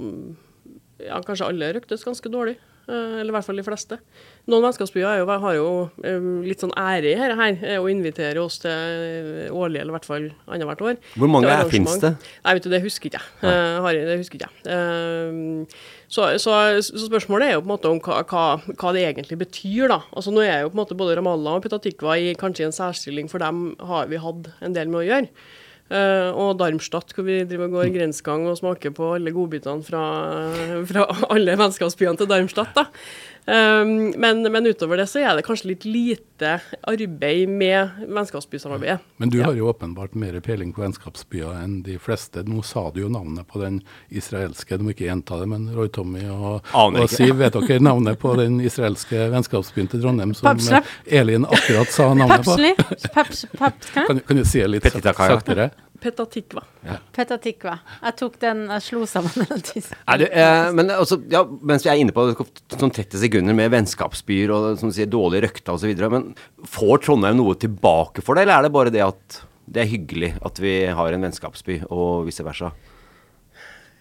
ja, 1.02 1.18
kanskje 1.26 1.50
alle 1.50 1.74
ryktes 1.76 2.06
ganske 2.06 2.32
dårlig. 2.32 2.56
eller 2.88 3.34
i 3.34 3.34
hvert 3.34 3.48
fall 3.48 3.58
de 3.60 3.66
fleste. 3.66 3.98
Noen 4.46 4.62
vennskapsbyer 4.68 5.08
er 5.10 5.20
jo, 5.24 5.26
har 5.42 5.56
jo 5.58 5.70
eh, 6.06 6.26
litt 6.46 6.62
sånn 6.62 6.74
ære 6.78 7.10
i 7.10 7.16
dette 7.18 7.38
her, 7.40 7.56
eh, 7.66 7.80
og 7.82 7.90
inviterer 7.90 8.38
oss 8.38 8.60
til 8.62 8.70
eh, 8.70 9.50
årlig, 9.50 9.82
eller 9.82 9.90
i 9.90 9.96
hvert 9.96 10.06
fall 10.06 10.28
annethvert 10.46 10.84
år. 10.86 11.00
Hvor 11.18 11.32
mange 11.34 11.50
er, 11.50 11.66
finnes 11.72 11.98
det? 12.04 12.14
Nei, 12.46 12.54
vet 12.54 12.68
du, 12.68 12.70
det 12.76 12.84
husker 12.84 13.10
ikke 13.10 13.24
jeg. 13.24 13.32
Eh, 13.42 13.80
Harry, 13.88 14.04
det 14.06 14.20
husker 14.22 14.38
ikke 14.38 14.52
jeg. 14.52 14.76
Eh, 14.76 15.82
så, 16.06 16.30
så, 16.38 16.56
så 16.86 17.08
spørsmålet 17.08 17.50
er 17.50 17.58
jo 17.58 17.66
på 17.66 17.70
en 17.72 17.74
måte 17.74 17.90
om 17.90 18.04
hva, 18.06 18.22
hva, 18.30 18.46
hva 18.70 18.94
det 18.94 19.08
egentlig 19.10 19.42
betyr, 19.42 19.90
da. 19.96 20.04
Altså 20.14 20.34
Nå 20.36 20.46
er 20.46 20.62
jo 20.62 20.70
på 20.70 20.78
en 20.78 20.84
måte 20.84 21.02
både 21.02 21.18
Ramallah 21.18 21.58
og 21.58 21.66
Petatikva 21.66 22.20
i 22.22 22.36
kanskje 22.38 22.70
en 22.70 22.78
særstilling, 22.78 23.32
for 23.32 23.42
dem 23.42 23.72
har 23.82 24.14
vi 24.14 24.22
hatt 24.22 24.52
en 24.62 24.78
del 24.78 24.94
med 24.94 25.02
å 25.02 25.08
gjøre. 25.10 25.32
Uh, 25.86 26.34
og 26.34 26.56
Darmstadt, 26.58 27.12
hvor 27.14 27.28
vi 27.28 27.44
driver 27.46 27.68
og 27.68 27.76
går 27.76 27.92
grensgang 27.94 28.48
og 28.50 28.56
smaker 28.58 28.90
på 28.98 29.12
alle 29.20 29.30
godbitene 29.30 29.86
fra, 29.86 30.02
fra 30.90 31.04
alle 31.30 31.54
vennskapsbyene 31.62 32.18
til 32.18 32.30
Darmstadt. 32.32 32.74
da. 32.74 32.88
Um, 33.46 34.10
men, 34.18 34.42
men 34.52 34.66
utover 34.66 34.98
det 34.98 35.06
så 35.06 35.22
er 35.22 35.36
det 35.38 35.44
kanskje 35.46 35.70
litt 35.76 35.84
lite 35.86 36.56
arbeid 36.90 37.50
med 37.50 38.00
vennskapsbysamarbeidet. 38.10 39.04
Men 39.22 39.30
du 39.30 39.38
har 39.44 39.54
jo 39.54 39.68
åpenbart 39.70 40.16
mer 40.18 40.40
peiling 40.42 40.72
på 40.74 40.82
vennskapsbyer 40.82 41.60
enn 41.62 41.76
de 41.86 42.00
fleste. 42.02 42.42
Nå 42.50 42.64
sa 42.66 42.88
du 42.96 43.04
jo 43.04 43.12
navnet 43.14 43.46
på 43.48 43.62
den 43.62 43.84
israelske, 44.10 44.80
du 44.80 44.88
må 44.88 44.96
ikke 44.96 45.06
gjenta 45.06 45.38
det, 45.44 45.50
men 45.54 45.70
Roy 45.78 45.94
Tommy 45.94 46.26
og, 46.26 46.66
og. 46.74 47.00
Siv, 47.12 47.36
vet 47.38 47.54
dere 47.54 47.80
navnet 47.86 48.18
på 48.20 48.34
den 48.40 48.58
israelske 48.66 49.30
vennskapsbyen 49.36 49.94
til 49.94 50.02
Trondheim 50.02 50.34
som 50.34 50.50
Papslap. 50.50 50.90
eh, 51.06 51.22
Elin 51.22 51.46
akkurat 51.46 51.94
sa 51.94 52.14
navnet 52.18 52.48
på? 52.48 52.58
Pepsli? 52.58 53.12
Peps, 53.14 53.46
peps. 53.54 53.94
Kan, 53.94 54.26
kan 54.26 54.42
du 54.42 54.46
si 54.48 54.66
det 54.66 54.74
litt 54.74 54.90
saktere? 54.90 55.70
Petatikva. 56.06 56.62
Petatikva. 57.16 57.80
Jeg 58.04 58.18
tok 58.20 58.38
den, 58.44 58.66
jeg 58.76 58.86
slo 58.86 59.08
sammen 59.10 59.48
den 59.52 59.64
tyske. 59.66 59.98
Eh, 60.06 60.68
men 60.78 60.94
altså, 60.94 61.18
ja, 61.32 61.42
mens 61.66 61.86
vi 61.86 61.92
er 61.94 62.02
inne 62.04 62.14
på 62.16 62.28
sånn 62.30 62.94
30 62.94 63.24
sekunder 63.24 63.58
med 63.58 63.74
vennskapsbyer 63.74 64.54
og 64.54 64.68
som 64.82 64.94
sier, 64.94 65.10
dårlig 65.10 65.46
røkta 65.48 65.76
osv., 65.78 65.96
men 66.14 66.32
får 66.70 67.06
Trondheim 67.08 67.40
noe 67.40 67.58
tilbake 67.60 68.26
for 68.26 68.38
det, 68.38 68.46
eller 68.46 68.60
er 68.60 68.68
det 68.68 68.76
bare 68.76 68.94
det 68.94 69.06
at 69.06 69.42
det 69.66 69.82
er 69.82 69.90
hyggelig 69.90 70.36
at 70.46 70.62
vi 70.62 70.76
har 70.94 71.16
en 71.16 71.26
vennskapsby, 71.26 71.80
og 71.90 72.28
vice 72.28 72.46
versa? 72.46 72.70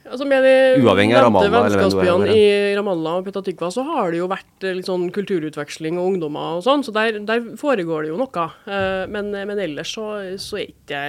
Altså 0.04 0.26
Med 0.28 0.44
de 0.44 0.54
Uavhengig 0.84 1.16
av 1.16 1.24
Ramallah, 1.26 1.64
vennskapsbyene 1.70 2.32
i 2.36 2.74
Ramallah 2.76 3.20
og 3.22 3.28
Petatikva, 3.28 3.70
så 3.72 3.84
har 3.88 4.10
det 4.12 4.18
jo 4.20 4.26
vært 4.28 4.66
eh, 4.68 4.74
litt 4.76 4.88
sånn 4.90 5.06
kulturutveksling 5.14 5.96
og 5.96 6.10
ungdommer 6.12 6.58
og 6.58 6.64
sånn, 6.66 6.84
så 6.84 6.92
der, 6.92 7.20
der 7.24 7.46
foregår 7.60 8.04
det 8.04 8.12
jo 8.12 8.18
noe. 8.20 8.48
Eh, 8.68 9.04
Men, 9.08 9.30
men 9.32 9.58
ellers 9.64 9.94
så, 9.96 10.08
så 10.40 10.60
er 10.60 10.72
ikke 10.74 11.00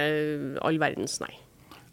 all 0.64 0.78
verdens, 0.80 1.18
nei. 1.20 1.32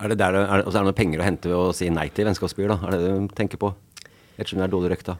Er 0.04 0.12
det, 0.12 0.18
der, 0.20 0.36
er, 0.36 0.64
altså, 0.64 0.78
er 0.80 0.82
det 0.84 0.90
noen 0.90 0.98
penger 1.02 1.22
å 1.22 1.28
hente 1.28 1.52
ved 1.52 1.60
å 1.60 1.74
si 1.76 1.88
nei 1.94 2.08
til 2.16 2.26
vennskapsbyer, 2.28 2.72
da? 2.74 2.80
Er 2.88 2.96
det 2.96 3.02
det 3.04 3.12
du 3.28 3.36
tenker 3.38 3.60
på? 3.62 3.74
Ettersom 4.38 4.60
det 4.64 4.66
er 4.66 4.74
dårlig 4.74 4.92
røkta. 4.96 5.18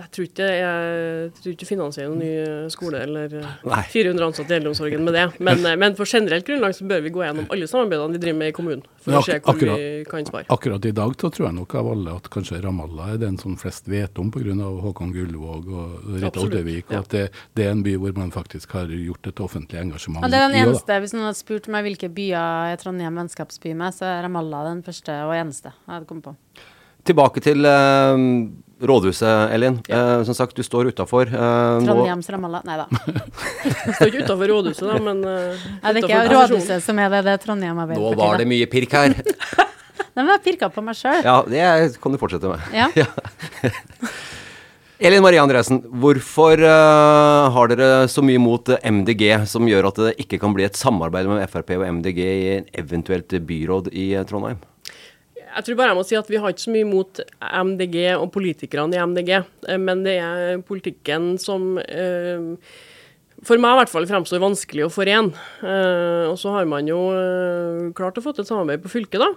Jeg 0.00 0.10
tror 0.14 0.26
ikke 0.26 0.46
jeg 0.48 1.32
tror 1.36 1.54
ikke 1.54 1.66
finansierer 1.68 2.08
noen 2.08 2.22
ny 2.22 2.68
skole 2.72 3.02
eller 3.04 3.34
eh, 3.40 3.48
Nei. 3.68 3.82
400 3.92 4.26
ansatte 4.30 4.54
i 4.54 4.56
eldreomsorgen 4.56 5.02
med 5.04 5.16
det. 5.16 5.24
Men, 5.44 5.60
eh, 5.68 5.76
men 5.80 5.96
på 5.98 6.06
generelt 6.08 6.46
grunnlag 6.46 6.76
så 6.76 6.86
bør 6.88 7.02
vi 7.04 7.12
gå 7.12 7.24
gjennom 7.24 7.50
alle 7.52 7.68
samarbeidene 7.68 8.16
vi 8.16 8.22
driver 8.24 8.38
med 8.40 8.52
i 8.52 8.54
kommunen, 8.56 8.84
for 9.00 9.12
Men 9.12 9.20
å 9.20 9.24
se 9.26 9.36
hvor 9.44 9.58
hvor 9.60 9.74
vi 9.76 10.04
kan 10.08 10.28
spare. 10.28 10.48
Akkurat 10.56 10.88
i 10.88 10.94
dag 10.96 11.16
så 11.20 11.30
tror 11.34 11.48
jeg 11.48 11.56
nok 11.58 11.76
av 11.80 11.90
alle 11.92 12.16
at 12.22 12.30
kanskje 12.32 12.62
Ramallah 12.64 13.12
er 13.14 13.20
den 13.26 13.36
som 13.42 13.58
flest 13.60 13.90
vet 13.90 14.22
om 14.22 14.32
pga. 14.32 14.48
Håkon 14.50 15.12
Gullvåg 15.14 15.68
og 15.68 16.16
Rita 16.16 16.42
Oddevik, 16.42 16.88
og 16.90 16.96
ja. 16.96 17.02
at 17.04 17.12
det, 17.12 17.24
det 17.56 17.66
er 17.66 17.74
en 17.74 17.84
by 17.84 17.94
hvor 18.00 18.16
man 18.16 18.32
faktisk 18.34 18.72
har 18.78 18.90
gjort 18.90 19.28
et 19.30 19.42
offentlig 19.44 19.82
engasjement. 19.82 20.24
Ja, 20.24 20.32
det 20.32 20.40
er 20.40 20.48
den 20.48 20.58
eneste, 20.64 20.98
Hvis 21.04 21.14
noen 21.14 21.28
hadde 21.28 21.38
spurt 21.38 21.68
meg 21.72 21.86
hvilke 21.86 22.10
byer 22.12 22.72
er 22.72 22.80
Trondheim 22.80 23.20
vennskapsby 23.20 23.76
med, 23.76 23.94
så 23.96 24.08
er 24.08 24.24
Ramallah 24.26 24.66
den 24.70 24.82
første 24.86 25.20
og 25.28 25.36
eneste 25.36 25.74
jeg 25.74 25.92
hadde 25.92 26.08
kommet 26.08 26.30
på. 26.30 26.34
Tilbake 27.08 27.42
til 27.44 27.64
eh, 27.68 28.24
rådhuset, 28.80 29.52
Elin. 29.54 29.78
Eh, 29.88 30.22
som 30.24 30.36
sagt, 30.36 30.56
du 30.56 30.62
står 30.62 30.92
utafor. 30.92 31.28
Eh, 31.28 31.84
Trondheims 31.86 32.30
Ramallah 32.30 32.64
Nei 32.64 32.78
da. 32.80 32.86
Det 33.86 33.96
står 33.96 34.12
ikke 34.12 34.24
utafor 34.24 34.52
rådhuset, 34.54 34.86
da, 34.88 34.98
men 35.04 35.24
uh, 35.26 35.68
Er 35.84 35.96
det 35.96 36.04
ikke 36.04 36.24
rådhuset 36.32 36.84
som 36.84 36.98
er 37.02 37.12
det, 37.12 37.24
det 37.28 37.36
er 37.36 37.44
Trondheim 37.44 37.80
nå 37.80 38.14
var 38.18 38.40
det 38.40 38.48
mye 38.48 38.66
pirk 38.70 38.92
her. 38.96 39.14
Nei, 40.10 40.24
men 40.24 40.32
jeg 40.34 40.42
pirka 40.44 40.68
på 40.72 40.82
meg 40.84 40.98
sjøl. 40.98 41.22
Ja, 41.24 41.38
det 41.46 42.00
kan 42.02 42.12
du 42.12 42.18
fortsette 42.20 42.50
med. 42.50 42.60
Ja. 42.74 42.88
Elin 45.00 45.22
Marie 45.24 45.40
Andresen, 45.40 45.78
hvorfor 46.02 46.60
uh, 46.60 47.48
har 47.54 47.70
dere 47.72 48.08
så 48.12 48.20
mye 48.20 48.40
mot 48.42 48.68
eh, 48.68 48.82
MDG 48.84 49.22
som 49.48 49.64
gjør 49.64 49.88
at 49.88 50.00
det 50.02 50.10
ikke 50.26 50.36
kan 50.42 50.52
bli 50.52 50.66
et 50.66 50.76
samarbeid 50.76 51.30
med 51.30 51.46
Frp 51.48 51.72
og 51.78 51.86
MDG 51.86 52.20
i 52.20 52.50
en 52.58 52.66
eventuelt 52.82 53.32
byråd 53.48 53.88
i 53.96 54.10
eh, 54.12 54.26
Trondheim? 54.28 54.60
Jeg 55.50 55.66
tror 55.66 55.78
bare 55.80 55.90
jeg 55.90 55.98
må 55.98 56.04
si 56.06 56.18
at 56.18 56.30
vi 56.30 56.38
har 56.38 56.52
ikke 56.52 56.62
så 56.62 56.74
mye 56.74 56.86
mot 56.86 57.20
MDG 57.40 57.98
og 58.14 58.28
politikerne 58.34 58.96
i 58.96 59.02
MDG, 59.02 59.32
eh, 59.66 59.80
men 59.82 60.04
det 60.06 60.16
er 60.22 60.62
politikken 60.66 61.34
som 61.42 61.74
eh, 61.82 62.70
for 63.46 63.58
meg 63.58 63.74
i 63.74 63.80
hvert 63.80 63.92
fall 63.92 64.06
fremstår 64.06 64.42
vanskelig 64.42 64.86
å 64.86 64.92
forene. 64.92 65.32
Eh, 65.64 66.26
og 66.30 66.36
så 66.38 66.54
har 66.54 66.68
man 66.70 66.88
jo 66.90 67.00
klart 67.96 68.20
å 68.20 68.24
få 68.24 68.34
til 68.36 68.46
samarbeid 68.46 68.84
på 68.84 68.92
fylket, 68.92 69.22
da. 69.22 69.32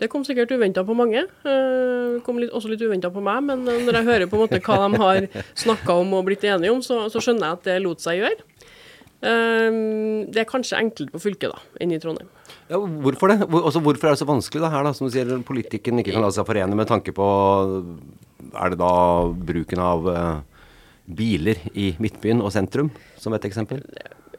Det 0.00 0.06
kom 0.08 0.22
sikkert 0.24 0.52
uventa 0.56 0.80
på 0.88 0.94
mange. 0.96 1.26
det 1.44 2.22
kom 2.24 2.38
litt, 2.40 2.54
også 2.56 2.70
litt 2.72 2.80
uventa 2.80 3.10
på 3.12 3.20
meg, 3.20 3.42
men 3.44 3.66
når 3.66 3.98
jeg 3.98 4.06
hører 4.06 4.30
på 4.30 4.38
en 4.38 4.44
måte 4.46 4.62
hva 4.64 4.78
de 4.86 5.00
har 5.02 5.44
snakka 5.66 5.98
om 6.00 6.14
og 6.16 6.24
blitt 6.30 6.46
enige 6.48 6.72
om, 6.72 6.80
så, 6.80 7.02
så 7.12 7.20
skjønner 7.20 7.50
jeg 7.50 7.58
at 7.58 7.68
det 7.68 7.76
lot 7.84 8.00
seg 8.00 8.22
gjøre. 8.22 8.48
Det 9.20 10.40
er 10.40 10.48
kanskje 10.48 10.80
enklere 10.80 11.12
på 11.12 11.20
fylket 11.20 11.52
da, 11.52 11.60
enn 11.84 11.92
i 11.92 12.00
Trondheim. 12.00 12.32
Ja, 12.70 12.78
hvorfor 12.78 13.32
det? 13.32 13.40
Hvor, 13.50 13.64
også, 13.66 13.82
hvorfor 13.82 14.06
er 14.06 14.14
det 14.14 14.20
så 14.22 14.28
vanskelig 14.28 14.62
det 14.62 14.70
her, 14.70 14.86
da? 14.86 14.92
Som 14.94 15.08
du 15.08 15.14
sier, 15.14 15.30
politikken 15.46 15.98
ikke 15.98 16.14
kan 16.14 16.22
la 16.22 16.30
seg 16.34 16.46
forene 16.46 16.78
med 16.78 16.86
tanke 16.90 17.14
på 17.16 17.26
Er 18.54 18.72
det 18.72 18.78
da 18.78 18.92
bruken 19.50 19.82
av 19.82 20.06
eh, 20.10 20.62
biler 21.10 21.58
i 21.74 21.90
Midtbyen 22.02 22.42
og 22.42 22.52
sentrum, 22.54 22.92
som 23.18 23.34
et 23.34 23.46
eksempel? 23.48 23.82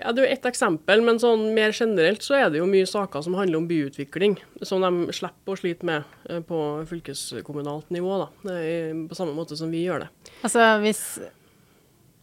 Ja, 0.02 0.12
Det 0.12 0.24
er 0.24 0.26
jo 0.26 0.34
ett 0.34 0.48
eksempel, 0.50 1.04
men 1.06 1.20
sånn 1.22 1.52
mer 1.54 1.76
generelt 1.76 2.24
så 2.26 2.38
er 2.40 2.50
det 2.50 2.62
jo 2.62 2.70
mye 2.70 2.88
saker 2.90 3.22
som 3.22 3.36
handler 3.38 3.60
om 3.60 3.68
byutvikling, 3.70 4.38
som 4.66 4.82
de 4.82 5.14
slipper 5.14 5.54
å 5.54 5.60
slite 5.60 5.88
med 5.88 6.08
eh, 6.30 6.40
på 6.42 6.62
fylkeskommunalt 6.90 7.92
nivå. 7.94 8.24
da, 8.24 8.56
er 8.56 8.96
På 9.12 9.18
samme 9.20 9.36
måte 9.38 9.60
som 9.60 9.72
vi 9.72 9.84
gjør 9.86 10.06
det. 10.06 10.10
Altså, 10.42 10.66
hvis 10.82 11.04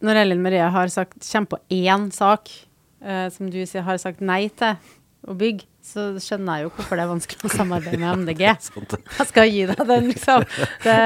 Når 0.00 0.22
Ellen 0.24 0.42
Marie 0.42 0.62
har 0.62 0.88
sagt 0.88 1.20
kommer 1.26 1.52
på 1.52 1.60
én 1.74 2.08
sak 2.14 2.50
eh, 3.02 3.28
som 3.34 3.50
du 3.50 3.60
sier 3.66 3.82
har 3.82 3.98
sagt 3.98 4.20
nei 4.20 4.48
til 4.48 4.76
å 5.28 5.34
bygg, 5.36 5.64
så 5.88 6.04
skjønner 6.20 6.60
jeg 6.60 6.66
jo 6.66 6.70
hvorfor 6.76 6.98
det 7.00 7.02
er 7.04 7.10
vanskelig 7.10 7.48
å 7.48 7.50
samarbeide 7.50 7.98
med 7.98 8.20
MDG. 8.22 8.42
Jeg 9.18 9.26
skal 9.30 9.48
gi 9.50 9.64
deg 9.70 9.80
den, 9.88 10.06
liksom. 10.12 10.44
Det, 10.84 10.96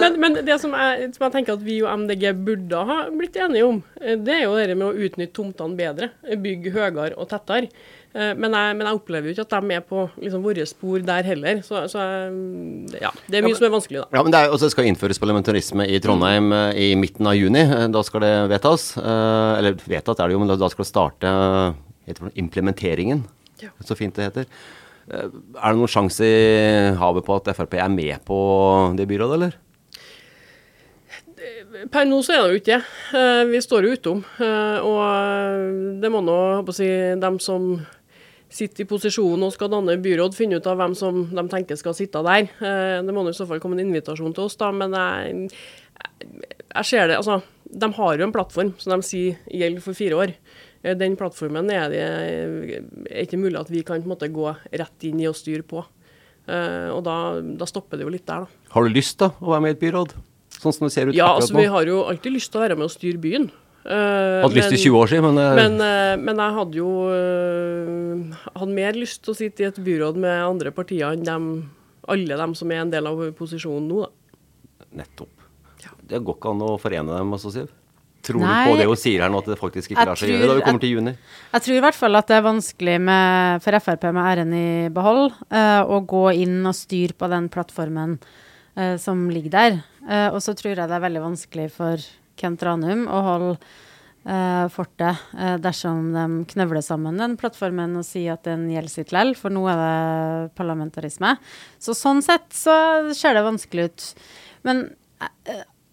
Men, 0.00 0.16
men 0.20 0.38
det 0.46 0.56
som 0.62 0.72
jeg, 0.74 1.10
som 1.14 1.26
jeg 1.28 1.34
tenker 1.36 1.54
at 1.58 1.62
vi 1.64 1.76
og 1.84 1.90
MDG 2.02 2.24
burde 2.44 2.80
ha 2.88 2.96
blitt 3.14 3.36
enige 3.36 3.66
om, 3.68 3.82
eh, 4.00 4.16
det 4.18 4.38
er 4.40 4.44
jo 4.46 4.56
det 4.58 4.74
med 4.78 4.88
å 4.88 4.94
utnytte 5.06 5.36
tomtene 5.38 5.76
bedre. 5.78 6.08
Bygge 6.40 6.72
høyere 6.74 7.12
og 7.20 7.28
tettere. 7.30 7.68
Eh, 8.12 8.32
Men 8.36 8.52
jeg, 8.56 8.74
men 8.80 8.88
jeg 8.88 8.98
opplever 8.98 9.28
jo 9.30 9.36
ikke 9.36 9.46
at 9.46 9.54
de 9.68 9.76
er 9.78 9.84
på 9.92 10.02
liksom, 10.24 10.42
våre 10.44 10.66
spor 10.68 11.04
der 11.12 11.28
heller. 11.28 11.62
Så, 11.64 11.84
så 11.92 12.02
ja, 13.00 13.12
det 13.28 13.38
er 13.40 13.46
mye 13.46 13.56
som 13.60 13.68
er 13.68 13.76
vanskelig, 13.76 14.02
da. 14.02 14.08
Ja, 14.18 14.24
men 14.26 14.32
det 14.34 14.40
er, 14.42 14.52
også 14.56 14.72
skal 14.72 14.88
innføres 14.90 15.20
parlamentarisme 15.22 15.86
i 15.88 16.00
Trondheim 16.04 16.50
eh, 16.56 16.80
i 16.88 16.90
midten 16.98 17.28
av 17.30 17.36
juni. 17.38 17.62
Eh, 17.68 17.86
Da 17.92 18.02
skal 18.08 18.24
det 18.26 18.34
vedtas. 18.56 18.92
Eh, 18.98 19.52
eller 19.60 19.78
vedtatt 19.84 20.20
er 20.20 20.28
det 20.32 20.36
jo, 20.38 20.42
men 20.44 20.52
da, 20.56 20.72
skal 20.72 20.84
det 20.86 20.90
starte 20.92 21.32
eh, 21.32 21.80
implementeringen. 22.34 23.24
Ja. 23.62 23.70
Så 23.84 23.94
fint 23.98 24.14
det 24.18 24.24
heter. 24.30 24.46
Eh, 25.10 25.26
er 25.28 25.72
det 25.72 25.78
noen 25.78 25.90
sjanse 25.90 26.26
i 26.26 26.94
havet 26.98 27.24
på 27.26 27.36
at 27.40 27.52
Frp 27.56 27.74
er 27.78 27.88
med 27.92 28.24
på 28.26 28.38
det 28.98 29.06
byrådet, 29.10 29.34
eller? 29.38 29.58
Per 31.92 32.06
nå 32.06 32.20
så 32.22 32.36
er 32.36 32.42
det 32.44 32.52
jo 32.52 32.60
ikke 32.60 32.76
det. 32.76 32.82
Eh, 33.18 33.44
Vi 33.50 33.60
står 33.64 33.86
jo 33.88 33.96
utom. 33.96 34.24
eh, 34.40 34.78
Og 34.86 36.00
det 36.00 36.10
må 36.10 36.20
nå, 36.22 36.38
si, 36.72 36.86
dem 37.18 37.38
som 37.42 37.84
sitter 38.52 38.84
i 38.84 38.86
posisjon 38.86 39.42
og 39.42 39.52
skal 39.54 39.70
danne 39.72 39.96
byråd, 40.02 40.34
finne 40.36 40.58
ut 40.60 40.66
av 40.68 40.76
hvem 40.76 40.94
som 40.94 41.22
de 41.34 41.42
tenker 41.48 41.76
skal 41.80 41.94
sitte 41.94 42.22
der. 42.22 42.42
Eh, 42.60 43.02
Det 43.02 43.12
må 43.14 43.24
nå 43.24 43.30
i 43.30 43.32
så 43.38 43.46
fall 43.48 43.60
komme 43.60 43.78
en 43.80 43.86
invitasjon 43.88 44.34
til 44.34 44.44
oss, 44.44 44.56
da. 44.56 44.70
Men 44.70 44.92
jeg, 44.92 45.50
jeg 46.74 46.84
ser 46.84 47.08
det 47.08 47.16
Altså, 47.16 47.42
de 47.66 47.92
har 47.92 48.16
jo 48.18 48.24
en 48.24 48.32
plattform 48.32 48.74
som 48.78 48.92
de 49.00 49.02
sier 49.02 49.38
gjelder 49.50 49.80
for 49.82 49.94
fire 49.94 50.14
år. 50.14 50.34
Eh, 50.82 50.96
Den 50.98 51.16
plattformen 51.18 51.70
er 51.72 51.88
det 51.92 52.02
er 52.02 53.24
ikke 53.24 53.40
mulig 53.40 53.58
at 53.60 53.70
vi 53.72 53.84
kan 53.86 54.02
måte 54.08 54.30
gå 54.32 54.50
rett 54.50 55.08
inn 55.08 55.22
i 55.22 55.28
og 55.30 55.38
styre 55.38 55.62
på. 55.66 55.84
Eh, 56.48 56.90
Og 56.90 57.02
da, 57.06 57.16
da 57.40 57.68
stopper 57.70 57.98
det 58.00 58.06
jo 58.06 58.12
litt 58.12 58.26
der, 58.26 58.46
da. 58.46 58.68
Har 58.74 58.86
du 58.86 58.94
lyst 58.94 59.18
da 59.22 59.30
å 59.38 59.54
være 59.54 59.66
med 59.66 59.74
i 59.74 59.76
et 59.78 59.82
byråd? 59.82 60.14
Sånn 60.62 60.74
som 60.74 60.86
det 60.86 60.94
ser 60.94 61.10
ut 61.10 61.16
Ja, 61.16 61.32
altså 61.34 61.54
nå. 61.54 61.62
vi 61.64 61.70
har 61.72 61.88
jo 61.88 62.04
alltid 62.06 62.34
lyst 62.36 62.52
til 62.52 62.60
å 62.60 62.64
være 62.66 62.78
med 62.78 62.86
og 62.86 62.94
styre 62.94 63.20
byen. 63.22 63.50
Uh, 63.82 64.44
Hatt 64.44 64.54
lyst 64.54 64.70
til 64.70 64.78
20 64.92 64.94
år 65.00 65.08
siden, 65.10 65.24
men, 65.26 65.38
eh, 65.42 65.56
Men, 65.58 65.72
uh, 65.82 66.14
men 66.22 66.38
jeg 66.38 66.54
hadde 66.54 66.76
jo 66.78 66.90
uh, 67.10 68.36
hadde 68.54 68.74
mer 68.76 68.94
lyst 68.94 69.24
til 69.24 69.32
å 69.32 69.38
sitte 69.40 69.64
i 69.64 69.66
et 69.66 69.80
byråd 69.82 70.20
med 70.22 70.38
andre 70.38 70.70
partier 70.70 71.16
enn 71.16 71.24
dem, 71.26 71.48
alle 72.06 72.36
dem 72.38 72.54
som 72.54 72.70
er 72.70 72.84
en 72.84 72.92
del 72.92 73.10
av 73.10 73.24
posisjonen 73.34 73.88
nå, 73.90 74.04
da. 74.06 74.36
nettopp. 75.02 75.34
Det 76.06 76.20
går 76.22 76.36
ikke 76.38 76.52
an 76.52 76.62
å 76.62 76.76
forene 76.78 77.16
dem, 77.16 77.34
altså, 77.34 77.50
Siv? 77.50 77.72
Tror 78.22 78.42
Nei. 78.44 78.64
du 78.64 78.70
på 78.70 78.78
det 78.78 78.86
hun 78.86 79.00
sier 79.00 79.24
her 79.24 79.32
nå, 79.32 79.40
at 79.42 79.50
det 79.50 79.58
faktisk 79.58 79.90
ikke 79.90 79.98
Jeg 79.98 80.08
lar 80.08 80.18
seg 80.20 80.30
gjøre 80.30 80.46
da 80.46 80.54
vi 80.54 80.62
kommer 80.62 80.72
kommer 80.72 80.84
til 80.84 80.94
juni? 80.94 81.12
Jeg 81.52 81.64
tror 81.64 81.76
i 81.76 81.82
hvert 81.82 81.98
fall 81.98 82.18
at 82.18 82.30
det 82.30 82.38
er 82.38 82.44
vanskelig 82.46 82.96
med, 83.02 83.62
for 83.64 83.78
Frp 83.82 84.08
med 84.08 84.22
æren 84.22 84.56
i 84.56 84.66
behold 84.94 85.24
uh, 85.50 85.82
å 85.82 86.00
gå 86.08 86.24
inn 86.44 86.60
og 86.68 86.76
styre 86.78 87.16
på 87.18 87.30
den 87.32 87.48
plattformen 87.52 88.18
uh, 88.78 88.96
som 89.02 89.24
ligger 89.32 89.54
der. 89.54 89.80
Uh, 90.06 90.28
og 90.32 90.38
så 90.44 90.54
tror 90.58 90.76
jeg 90.76 90.84
det 90.84 90.98
er 90.98 91.06
veldig 91.08 91.24
vanskelig 91.24 91.66
for 91.74 92.04
Kent 92.38 92.62
Ranum 92.66 93.08
å 93.10 93.24
holde 93.28 93.56
fortet 94.70 95.18
dersom 95.58 96.12
de 96.14 96.44
knøvler 96.52 96.84
sammen 96.86 97.16
den 97.18 97.32
plattformen 97.34 97.96
og 97.98 98.04
sier 98.06 98.36
at 98.36 98.44
den 98.46 98.68
gjelder 98.70 98.92
sitt 98.92 99.10
lell, 99.10 99.32
for 99.34 99.50
nå 99.50 99.64
er 99.66 99.80
det 99.80 100.52
parlamentarisme. 100.54 101.32
Så 101.82 101.90
sånn 101.98 102.22
sett 102.22 102.46
så 102.54 102.76
ser 103.18 103.34
det 103.34 103.42
vanskelig 103.42 103.88
ut. 103.90 104.04
Men 104.62 104.84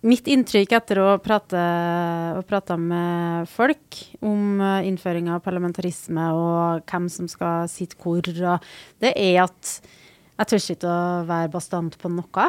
mitt 0.06 0.30
inntrykk 0.32 0.74
etter 0.78 1.02
å 1.04 1.08
prate, 1.24 1.60
å 2.40 2.44
prate 2.48 2.78
med 2.80 3.50
folk 3.52 4.00
om 4.24 4.62
uh, 4.64 4.80
innføring 4.88 5.28
av 5.34 5.42
parlamentarisme 5.44 6.30
og 6.36 6.86
hvem 6.90 7.10
som 7.12 7.28
skal 7.32 7.68
sitte 7.72 8.00
hvor, 8.00 8.24
det 8.24 9.12
er 9.12 9.44
at 9.44 9.76
jeg 10.40 10.48
tør 10.48 10.66
ikke 10.74 10.88
å 10.88 11.00
være 11.28 11.52
bastant 11.52 11.98
på 12.00 12.12
noe. 12.14 12.48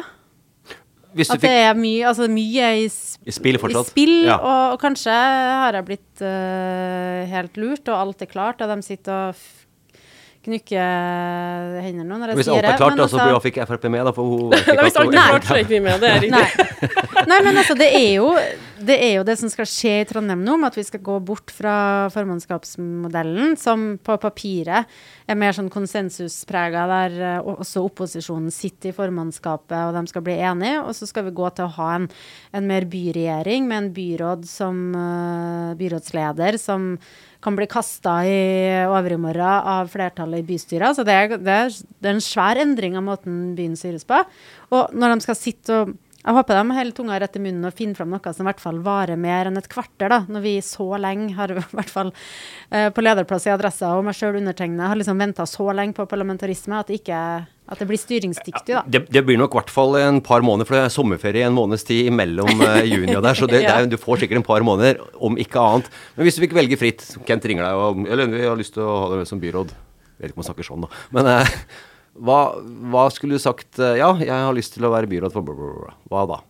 At 1.11 1.41
det 1.43 1.51
er 1.65 1.73
mye, 1.75 2.05
altså 2.07 2.29
mye 2.31 2.69
i, 2.79 2.85
sp 2.87 3.27
I 3.27 3.33
spill? 3.35 3.57
I 3.59 3.81
spill, 3.83 4.13
Ja. 4.29 4.37
og, 4.39 4.77
og 4.77 4.79
kanskje 4.79 5.11
har 5.11 5.75
jeg 5.75 5.87
blitt 5.89 6.23
uh, 6.23 7.27
helt 7.33 7.59
lurt, 7.59 7.83
og 7.91 7.97
alt 7.97 8.23
er 8.23 8.31
klart, 8.31 8.63
og 8.63 8.71
de 8.71 8.79
sitter 8.85 9.33
og 9.33 9.41
knykker 10.41 11.81
hendene 11.85 12.07
nå 12.09 12.17
når 12.17 12.31
jeg 12.33 12.39
Hvis 12.39 12.47
sier 12.49 12.57
alt 12.57 12.65
er 12.65 12.71
det. 12.71 12.77
klart, 12.81 12.95
men 12.95 13.01
da, 13.03 13.07
så 13.11 13.19
altså- 13.21 13.43
fikk 13.45 13.59
Frp 13.69 13.85
med, 13.93 14.05
da, 14.07 14.13
for 14.15 14.25
hun 14.25 14.53
ikke 14.57 14.75
hvis 14.87 14.97
alt 14.97 15.13
er 15.13 15.17
klart, 15.17 15.45
så 15.47 15.55
er 15.57 15.63
ikke 15.65 15.75
vi 15.75 15.81
med. 15.85 16.01
Det 16.01 16.09
er 16.09 16.21
riktig. 16.25 16.31
Nei. 16.33 17.27
Nei, 17.29 17.39
men 17.45 17.59
altså, 17.61 17.75
det 17.77 17.87
er, 17.93 18.07
jo, 18.17 18.31
det 18.81 18.97
er 19.05 19.11
jo 19.19 19.25
det 19.27 19.35
som 19.37 19.51
skal 19.53 19.67
skje 19.69 19.93
i 20.01 20.07
Trondheim 20.09 20.41
nå, 20.45 20.55
med 20.57 20.71
at 20.71 20.79
vi 20.79 20.85
skal 20.87 21.03
gå 21.05 21.19
bort 21.27 21.53
fra 21.53 21.75
formannskapsmodellen, 22.13 23.55
som 23.61 23.85
på 24.01 24.17
papiret 24.21 24.89
er 25.29 25.37
mer 25.39 25.53
sånn 25.55 25.69
konsensusprega, 25.71 26.85
der 26.89 27.17
eh, 27.21 27.49
også 27.51 27.83
opposisjonen 27.87 28.51
sitter 28.53 28.91
i 28.91 28.95
formannskapet, 28.97 29.77
og 29.77 29.95
de 29.99 30.05
skal 30.11 30.25
bli 30.25 30.37
enige. 30.41 30.81
Og 30.81 30.95
så 30.97 31.07
skal 31.09 31.27
vi 31.29 31.35
gå 31.37 31.49
til 31.55 31.67
å 31.67 31.75
ha 31.77 31.91
en, 31.99 32.09
en 32.57 32.67
mer 32.69 32.87
byregjering 32.89 33.67
med 33.69 33.83
en 33.83 33.91
byråd 33.95 34.47
som 34.49 34.81
eh, 34.97 35.75
byrådsleder 35.79 36.57
som 36.61 36.95
kan 37.41 37.57
bli 37.57 37.67
kasta 37.69 38.19
i 38.27 38.37
overmorgen 38.89 39.67
av 39.73 39.89
flertallet 39.91 40.43
i 40.43 40.47
bystyret. 40.51 40.97
Så 40.97 41.05
det 41.07 41.17
er, 41.17 41.35
det, 41.41 41.57
er, 41.57 42.13
en 42.13 42.23
svær 42.23 42.59
endring 42.61 42.97
av 42.99 43.05
måten 43.07 43.51
byen 43.57 43.75
styres 43.79 44.05
på. 44.07 44.21
Og 44.75 44.93
når 44.93 45.15
de 45.15 45.27
skal 45.27 45.39
sitte 45.39 45.81
og 45.81 45.97
Jeg 46.21 46.35
håper 46.37 46.53
de 46.53 46.75
holder 46.77 46.93
tunga 46.93 47.15
rett 47.17 47.37
i 47.39 47.39
munnen 47.41 47.65
og 47.65 47.73
finner 47.73 47.97
fram 47.97 48.11
noe 48.13 48.31
som 48.37 48.45
i 48.45 48.49
hvert 48.51 48.59
fall 48.61 48.77
varer 48.85 49.17
mer 49.17 49.47
enn 49.49 49.57
et 49.57 49.65
kvarter, 49.65 50.05
da. 50.05 50.19
Når 50.29 50.43
vi 50.43 50.51
så 50.61 50.85
lenge 51.01 51.31
har, 51.33 51.49
i 51.55 51.63
hvert 51.79 51.89
fall 51.89 52.11
eh, 52.69 52.91
på 52.93 53.01
lederplass 53.01 53.47
i 53.49 53.53
Adressa 53.55 53.95
og 53.97 54.05
meg 54.05 54.13
sjøl 54.13 54.37
undertegna 54.37 54.91
har 54.91 54.99
liksom 55.01 55.17
venta 55.17 55.47
så 55.49 55.65
lenge 55.73 55.97
på 55.97 56.05
parlamentarisme 56.05 56.77
at 56.77 56.93
det 56.93 56.99
ikke 57.01 57.23
at 57.71 57.79
det 57.79 57.87
blir 57.87 57.99
styringsdyktig, 57.99 58.73
da. 58.73 58.81
Det, 58.83 59.05
det 59.13 59.21
blir 59.23 59.39
nok 59.39 59.53
i 59.55 59.59
hvert 59.61 59.71
fall 59.71 59.95
en 60.01 60.19
par 60.25 60.43
måneder, 60.43 60.67
for 60.67 60.75
det 60.75 60.81
er 60.85 60.91
sommerferie 60.91 61.45
en 61.47 61.55
måneds 61.55 61.85
tid 61.87 62.09
mellom 62.13 62.49
eh, 62.67 62.81
juni 62.93 63.15
og 63.15 63.23
der. 63.23 63.37
Så 63.39 63.47
det, 63.47 63.61
det 63.63 63.71
er, 63.71 63.87
du 63.87 63.95
får 64.01 64.23
sikkert 64.23 64.41
en 64.41 64.47
par 64.47 64.65
måneder, 64.67 64.99
om 65.23 65.39
ikke 65.39 65.61
annet. 65.61 65.87
Men 66.17 66.27
hvis 66.27 66.35
du 66.35 66.43
fikk 66.43 66.57
velge 66.57 66.79
fritt, 66.81 67.05
Kent 67.27 67.47
ringer 67.47 67.69
deg 67.69 67.79
og 67.79 68.03
Eller 68.11 68.27
vi 68.33 68.43
har 68.43 68.59
lyst 68.59 68.75
til 68.75 68.83
å 68.83 68.97
ha 69.05 69.07
deg 69.13 69.23
med 69.23 69.31
som 69.31 69.39
byråd. 69.41 69.71
Jeg 69.71 70.19
vet 70.19 70.33
ikke 70.33 70.37
om 70.37 70.43
han 70.43 70.49
snakker 70.51 70.67
sånn, 70.67 70.85
da. 70.85 71.01
Men 71.15 71.31
eh, 71.31 71.55
hva, 72.19 72.39
hva 72.91 73.07
skulle 73.15 73.39
du 73.39 73.43
sagt 73.43 73.79
eh, 73.79 73.95
Ja, 74.01 74.11
jeg 74.19 74.35
har 74.35 74.55
lyst 74.57 74.75
til 74.75 74.85
å 74.87 74.91
være 74.91 75.09
byråd 75.11 75.35
for 75.37 75.47
blablabla. 75.47 75.95
Hva 76.11 76.25
da? 76.33 76.41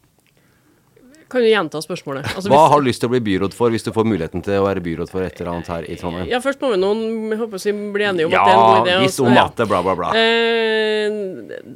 Kan 1.31 1.41
du 1.45 1.47
gjenta 1.47 1.79
spørsmålet? 1.79 2.25
Altså, 2.35 2.49
Hva 2.51 2.57
hvis- 2.65 2.71
har 2.73 2.81
du 2.81 2.87
lyst 2.89 2.99
til 3.01 3.07
å 3.09 3.11
bli 3.13 3.21
byråd 3.23 3.53
for 3.55 3.71
hvis 3.71 3.85
du 3.87 3.91
får 3.95 4.03
muligheten 4.09 4.43
til 4.43 4.59
å 4.59 4.65
være 4.67 4.81
byråd 4.83 5.09
for 5.09 5.23
et 5.23 5.39
eller 5.39 5.51
annet 5.53 5.67
her 5.71 5.83
i 5.87 5.95
Trondheim? 5.95 6.27
Ja, 6.27 6.39
først 6.43 6.59
må 6.59 6.71
vi 6.73 6.79
noen 6.81 7.29
jeg 7.31 7.39
håper 7.39 7.55
å 7.55 7.61
si, 7.63 7.71
bli 7.71 8.03
enige 8.03 8.25
om 8.27 8.31
Ja, 8.35 8.41
at 8.41 8.47
det 8.47 8.51
er 8.51 8.57
en 8.57 8.67
god 8.67 8.87
idé. 8.87 8.91
Ja, 8.91 8.99
hvis 9.05 9.15
så- 9.19 9.25
om 9.27 9.37
at 9.37 9.55
det 9.55 9.67
bla, 9.69 9.81
bla, 9.81 9.95
bla. 9.95 10.09
Eh, 10.13 11.07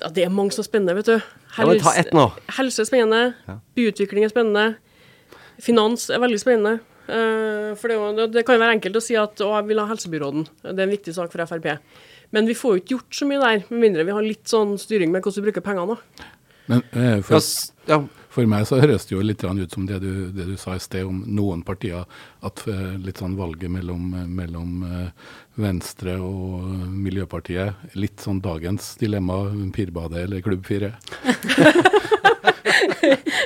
ja, 0.01 0.09
det 0.11 0.25
er 0.25 0.29
mange 0.29 0.51
som 0.51 0.61
er 0.63 0.67
spennende, 0.67 0.95
vet 0.95 1.05
du. 1.05 1.21
Ja, 1.57 1.73
ta 1.79 1.93
ett 1.95 2.11
nå. 2.11 2.31
Helse 2.57 2.79
er 2.83 2.89
spennende. 2.91 3.33
Byutvikling 3.77 4.25
er 4.25 4.29
spennende. 4.33 4.75
Finans 5.61 6.09
er 6.09 6.19
veldig 6.19 6.39
spennende. 6.41 6.79
Eh, 7.07 7.75
for 7.79 7.87
det, 7.87 7.95
jo- 7.95 8.27
det, 8.27 8.45
kan 8.45 8.57
jo 8.57 8.65
være 8.65 8.75
enkelt 8.79 8.95
å 8.97 9.01
si 9.01 9.15
at 9.15 9.35
å, 9.45 9.53
jeg 9.61 9.67
vil 9.69 9.79
ha 9.79 9.87
helsebyråden. 9.87 10.47
Det 10.63 10.79
er 10.79 10.83
en 10.89 10.89
viktig 10.97 11.13
sak 11.13 11.31
for 11.31 11.45
Frp. 11.45 11.77
Men 12.33 12.47
vi 12.47 12.53
får 12.57 12.75
jo 12.75 12.81
ikke 12.81 12.95
gjort 12.97 13.11
så 13.13 13.27
mye 13.29 13.39
der, 13.39 13.63
med 13.69 13.79
mindre 13.93 14.03
vi 14.05 14.11
har 14.11 14.21
litt 14.25 14.43
sånn 14.45 14.75
styring 14.81 15.11
med 15.11 15.21
hvordan 15.23 15.43
vi 15.43 15.51
bruker 15.51 15.61
pengene. 15.63 15.97
Men 16.67 16.81
eh, 16.93 17.21
for, 17.21 17.37
ja, 17.37 17.41
ja, 17.87 17.99
for 18.35 18.49
meg 18.49 18.67
så 18.67 18.81
høres 18.81 19.07
det 19.07 19.15
jo 19.15 19.23
litt 19.23 19.43
ut 19.45 19.73
som 19.73 19.87
det 19.87 20.01
du, 20.03 20.27
det 20.35 20.47
du 20.49 20.55
sa 20.59 20.75
i 20.75 20.83
sted 20.83 21.07
om 21.07 21.23
noen 21.27 21.63
partier, 21.65 22.05
at 22.45 22.65
eh, 22.71 22.97
litt 23.01 23.21
sånn 23.21 23.37
valget 23.39 23.71
mellom, 23.71 24.11
eh, 24.13 24.27
mellom 24.27 24.83
eh, 24.89 25.31
Venstre 25.55 26.17
og 26.19 26.65
Miljøpartiet, 26.91 27.87
litt 27.95 28.23
sånn 28.23 28.41
dagens 28.43 28.93
dilemma, 28.99 29.45
Pirbadet 29.75 30.25
eller 30.25 30.43
Klubb 30.45 30.65
4. 30.67 30.91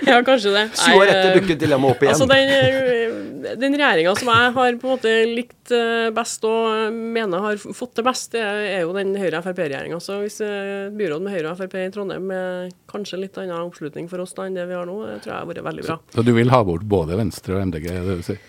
Ja, 0.09 0.23
kanskje 0.25 0.51
det. 0.53 0.65
20 0.73 0.97
år 0.97 1.09
etter 1.09 1.27
dukket 1.35 1.41
dukker 1.43 1.59
dilemmaet 1.61 1.95
opp 1.95 2.03
igjen. 2.03 2.15
Altså, 2.15 2.27
den, 2.29 2.49
eh, 2.49 3.55
den 3.61 3.75
regjeringa 3.77 4.13
som 4.17 4.31
jeg 4.31 4.53
har 4.55 4.77
på 4.81 4.87
en 4.87 4.93
måte 4.95 5.13
likt 5.29 5.73
eh, 5.75 6.09
best 6.15 6.45
og 6.49 6.95
mener 6.95 7.43
har 7.43 7.59
fått 7.61 7.99
det 7.99 8.05
best, 8.07 8.31
det 8.33 8.43
er 8.43 8.85
jo 8.85 8.93
den 8.95 9.13
Høyre-Frp-regjeringa. 9.19 9.99
Så 10.03 10.19
hvis 10.23 10.39
byrådet 10.41 10.95
byråd 10.99 11.25
med 11.25 11.35
Høyre 11.35 11.53
og 11.53 11.59
Frp 11.61 11.77
i 11.77 11.87
Trondheim 11.93 12.29
med 12.31 12.77
kanskje 12.89 13.21
litt 13.21 13.37
annen 13.41 13.57
oppslutning 13.67 14.09
for 14.11 14.23
oss 14.23 14.33
da 14.37 14.47
enn 14.47 14.57
det 14.57 14.65
vi 14.69 14.77
har 14.77 14.87
nå, 14.89 15.01
det 15.05 15.19
tror 15.23 15.35
jeg 15.35 15.41
har 15.43 15.51
vært 15.51 15.67
veldig 15.69 15.89
bra. 15.89 15.99
Så 16.15 16.25
du 16.25 16.33
vil 16.37 16.53
ha 16.53 16.63
bort 16.65 16.87
både 16.89 17.19
Venstre 17.19 17.59
og 17.59 17.67
MDG, 17.69 17.91
er 17.93 18.07
det 18.07 18.21
du 18.21 18.25
sier? 18.31 18.41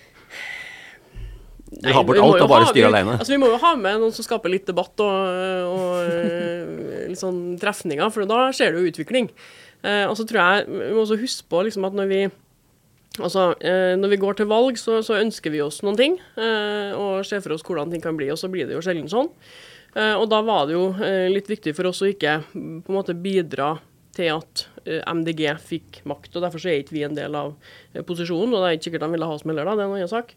Du 1.71 1.87
har 1.95 2.03
bort 2.05 2.19
alt 2.19 2.43
og 2.43 2.51
bare 2.51 2.69
styre 2.73 2.91
alene. 2.91 3.15
Altså, 3.17 3.33
vi 3.35 3.41
må 3.41 3.49
jo 3.53 3.59
ha 3.63 3.73
med 3.79 4.01
noen 4.03 4.15
som 4.15 4.27
skaper 4.27 4.51
litt 4.51 4.67
debatt 4.67 5.01
og, 5.05 5.71
og 5.71 6.01
eh, 6.03 7.09
litt 7.13 7.21
sånn 7.21 7.57
trefninger, 7.63 8.11
for 8.11 8.27
da 8.29 8.49
skjer 8.57 8.75
det 8.75 8.83
jo 8.83 8.91
utvikling. 8.91 9.31
Eh, 9.87 10.05
og 10.11 10.17
så 10.19 10.27
tror 10.29 10.41
jeg 10.43 10.71
vi 10.71 10.93
må 10.97 11.05
også 11.05 11.21
huske 11.21 11.47
på 11.49 11.63
liksom, 11.69 11.87
at 11.89 11.97
når 11.97 12.11
vi 12.11 12.23
Altså, 13.19 13.51
eh, 13.67 13.97
Når 13.99 14.13
vi 14.13 14.21
går 14.23 14.37
til 14.39 14.47
valg, 14.47 14.79
så, 14.79 15.01
så 15.03 15.19
ønsker 15.19 15.51
vi 15.51 15.61
oss 15.61 15.81
noen 15.83 15.99
ting, 15.99 16.13
eh, 16.39 16.95
og 16.95 17.27
ser 17.27 17.43
for 17.43 17.57
oss 17.57 17.65
hvordan 17.67 17.91
ting 17.91 18.01
kan 18.05 18.17
bli, 18.17 18.29
og 18.31 18.39
så 18.39 18.49
blir 18.49 18.69
det 18.69 18.77
jo 18.77 18.83
sjelden 18.87 19.11
sånn. 19.11 19.29
Eh, 19.99 20.15
og 20.15 20.29
da 20.31 20.39
var 20.47 20.69
det 20.69 20.77
jo 20.77 20.85
eh, 21.03 21.27
litt 21.33 21.51
viktig 21.51 21.75
for 21.75 21.91
oss 21.91 22.05
å 22.05 22.09
ikke 22.09 22.37
på 22.55 22.93
en 22.93 22.97
måte 22.97 23.17
bidra 23.19 23.73
til 24.15 24.31
at 24.37 24.63
MDG 24.87 25.43
fikk 25.63 26.01
makt, 26.09 26.33
og 26.35 26.47
derfor 26.47 26.63
så 26.63 26.71
er 26.71 26.81
ikke 26.81 26.95
vi 26.97 27.05
en 27.07 27.19
del 27.19 27.35
av 27.37 27.53
posisjonen, 28.07 28.55
og 28.55 28.63
det 28.63 28.69
er 28.69 28.79
ikke 28.79 28.89
sikkert 28.89 29.05
de 29.05 29.11
ville 29.13 29.29
ha 29.29 29.37
oss 29.37 29.45
med 29.45 29.55
heller, 29.55 29.75
det 29.75 29.85
er 29.85 29.91
en 29.91 29.99
annen 29.99 30.11
sak. 30.11 30.33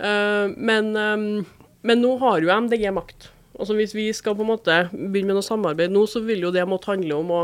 Eh, 0.00 0.54
men, 0.56 0.90
eh, 0.96 1.44
men 1.82 2.02
nå 2.02 2.14
har 2.22 2.40
jo 2.40 2.52
MDG 2.56 2.88
makt. 2.96 3.28
Altså 3.60 3.76
Hvis 3.76 3.92
vi 3.92 4.06
skal 4.16 4.36
på 4.38 4.44
en 4.46 4.52
måte 4.54 4.76
begynne 4.94 5.34
med 5.34 5.40
noe 5.40 5.44
samarbeid 5.44 5.92
nå, 5.92 6.06
så 6.08 6.22
vil 6.24 6.46
jo 6.46 6.52
det 6.54 6.64
måtte 6.68 6.94
handle 6.94 7.18
om 7.20 7.32
å 7.36 7.42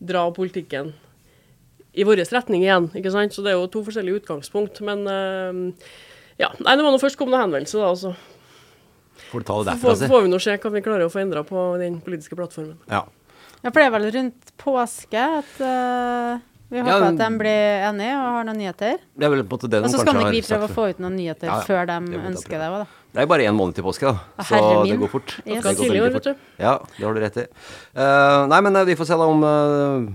dra 0.00 0.22
politikken 0.32 0.94
i 1.92 2.04
vår 2.06 2.22
retning 2.30 2.62
igjen. 2.64 2.88
ikke 2.96 3.12
sant? 3.12 3.34
Så 3.34 3.44
det 3.44 3.52
er 3.52 3.58
jo 3.58 3.68
to 3.68 3.82
forskjellige 3.84 4.22
utgangspunkt. 4.22 4.80
Men 4.86 5.04
eh, 5.10 5.88
ja, 6.40 6.52
nei, 6.64 6.76
det 6.78 6.86
må 6.86 6.92
nå 6.94 7.00
først 7.02 7.18
komme 7.20 7.34
noen 7.34 7.44
henvendelse, 7.48 7.76
da. 7.82 7.92
Så 7.98 8.14
Får 9.30 9.42
du 9.42 9.44
ta 9.44 9.56
det 9.60 9.74
får, 9.76 9.90
derfra, 9.90 9.96
si. 10.00 10.08
får 10.08 10.22
vi 10.24 10.30
nå 10.32 10.38
se 10.40 10.54
hva 10.56 10.70
vi 10.72 10.80
klarer 10.86 11.04
å 11.04 11.12
få 11.12 11.20
endra 11.20 11.42
på 11.44 11.64
den 11.82 11.98
politiske 12.00 12.38
plattformen. 12.38 12.78
Ja. 12.88 13.04
Ja, 13.60 13.68
for 13.68 13.76
det 13.76 13.88
er 13.90 13.92
vel 13.92 14.06
rundt 14.14 14.52
påske 14.56 15.20
at 15.20 15.58
eh, 15.60 16.38
vi 16.70 16.78
håper 16.78 16.92
ja, 16.92 17.08
at 17.10 17.18
de 17.18 17.28
blir 17.40 17.84
enige 17.88 18.14
og 18.14 18.26
har 18.36 18.44
noen 18.46 18.58
nyheter. 18.60 19.00
Det 19.18 19.26
er 19.26 19.32
vel 19.32 19.42
på 19.42 19.48
en 19.48 19.58
måte 19.58 19.70
det 19.70 19.80
de 19.80 19.88
Og 19.88 19.92
så 19.92 20.02
skal 20.04 20.20
ikke 20.20 20.32
vi 20.36 20.42
prøve 20.46 20.68
å 20.68 20.72
få 20.76 20.86
ut 20.92 21.02
noen 21.02 21.16
nyheter 21.18 21.50
Ja, 21.50 21.58
ja. 21.58 21.66
før 21.66 21.90
de 21.90 21.98
Det 22.06 22.24
ønsker 22.30 22.56
det 22.62 22.68
òg, 22.70 22.78
da. 22.84 23.00
Det 23.10 23.18
er 23.18 23.26
jo 23.26 23.30
bare 23.32 23.46
én 23.50 23.56
måned 23.58 23.74
til 23.74 23.86
påske, 23.86 24.06
da. 24.06 24.44
Så 24.46 24.60
det 24.86 24.98
går 25.02 25.10
fort. 25.10 25.36
Yes. 25.42 25.64
Det 25.66 25.76
går 25.80 25.94
år, 25.98 26.12
fort. 26.14 26.42
Ja, 26.62 26.74
det 26.94 27.06
har 27.06 27.16
du 27.16 27.22
rett 27.24 27.38
i. 27.42 27.46
Uh, 27.98 28.46
nei, 28.52 28.60
men 28.68 28.78
uh, 28.78 28.84
vi 28.86 28.94
får 29.00 29.10
se 29.10 29.18
da 29.18 29.26
om 29.26 29.42
uh, 29.42 30.10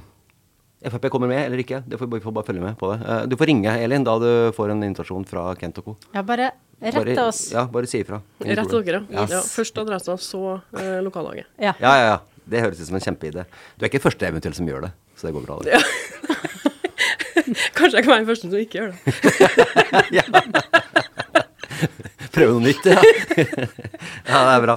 Frp 0.86 1.10
kommer 1.12 1.28
med 1.28 1.42
eller 1.48 1.60
ikke. 1.64 1.82
Det 1.84 2.00
får, 2.00 2.08
vi 2.14 2.22
får 2.24 2.36
bare 2.36 2.48
følge 2.48 2.64
med 2.64 2.78
på 2.80 2.92
det. 2.94 3.00
Uh, 3.04 3.26
du 3.28 3.36
får 3.40 3.50
ringe, 3.52 3.74
Elin, 3.84 4.06
da 4.08 4.16
du 4.22 4.30
får 4.56 4.72
en 4.72 4.86
invitasjon 4.86 5.26
fra 5.28 5.50
Kent 5.60 5.82
og 5.82 5.90
co. 5.90 5.96
Ja, 6.14 6.24
bare 6.24 6.52
rett 6.80 6.96
Bare- 6.96 7.28
oss. 7.28 7.52
Ja, 7.52 7.66
bare 7.72 7.90
si 7.90 8.00
ifra. 8.04 8.22
Rett 8.40 8.70
til 8.70 8.84
dere, 8.86 9.04
ja. 9.10 9.26
Ja. 9.32 9.42
Først 9.42 9.78
adressa, 9.82 10.18
så 10.22 10.62
eh, 10.78 11.02
lokallaget. 11.04 11.48
Ja. 11.58 11.74
Ja, 11.80 11.96
ja, 12.00 12.08
ja. 12.14 12.18
Det 12.46 12.62
høres 12.62 12.80
ut 12.80 12.88
som 12.88 12.96
en 13.00 13.02
kjempeidé. 13.02 13.46
Du 13.76 13.86
er 13.86 13.90
ikke 13.90 14.04
første 14.04 14.28
eventuelt 14.28 14.56
som 14.56 14.68
gjør 14.70 14.86
det, 14.86 14.92
så 15.16 15.28
det 15.28 15.34
går 15.34 15.42
bra. 15.42 15.60
Det. 15.64 15.84
Kanskje 17.76 17.98
jeg 17.98 18.04
kan 18.04 18.12
være 18.12 18.20
den 18.20 18.28
første 18.28 18.50
som 18.50 18.60
ikke 18.60 18.72
gjør 18.72 18.92
det. 18.92 19.00
Prøve 22.36 22.52
noe 22.52 22.64
nytt, 22.66 22.86
ja. 22.86 22.96
ja, 24.28 24.40
det 24.44 24.56
er 24.56 24.62
bra. 24.66 24.76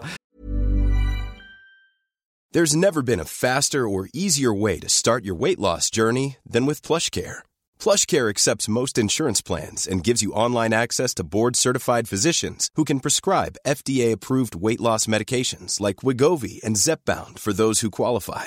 There's 2.52 2.74
never 2.74 3.02
been 3.02 3.20
a 3.20 3.24
faster 3.24 3.86
or 3.86 4.08
easier 4.14 4.54
way 4.54 4.78
to 4.78 4.88
start 4.88 5.24
your 5.24 5.34
weight 5.34 5.58
loss 5.58 5.90
journey 5.90 6.36
than 6.50 6.66
with 6.66 6.82
PlushCare. 6.82 7.42
PlushCare 7.78 8.30
accepts 8.30 8.68
most 8.68 8.96
insurance 8.96 9.42
plans 9.42 9.86
and 9.86 10.02
gives 10.02 10.22
you 10.22 10.32
online 10.32 10.72
access 10.72 11.12
to 11.14 11.24
board-certified 11.24 12.08
physicians 12.08 12.70
who 12.76 12.84
can 12.84 13.00
prescribe 13.00 13.58
FDA-approved 13.66 14.54
weight 14.54 14.80
loss 14.80 15.06
medications 15.06 15.80
like 15.80 15.96
Wigovi 15.96 16.62
and 16.64 16.76
Zepbound 16.76 17.38
for 17.38 17.52
those 17.52 17.80
who 17.80 17.90
qualify. 17.90 18.46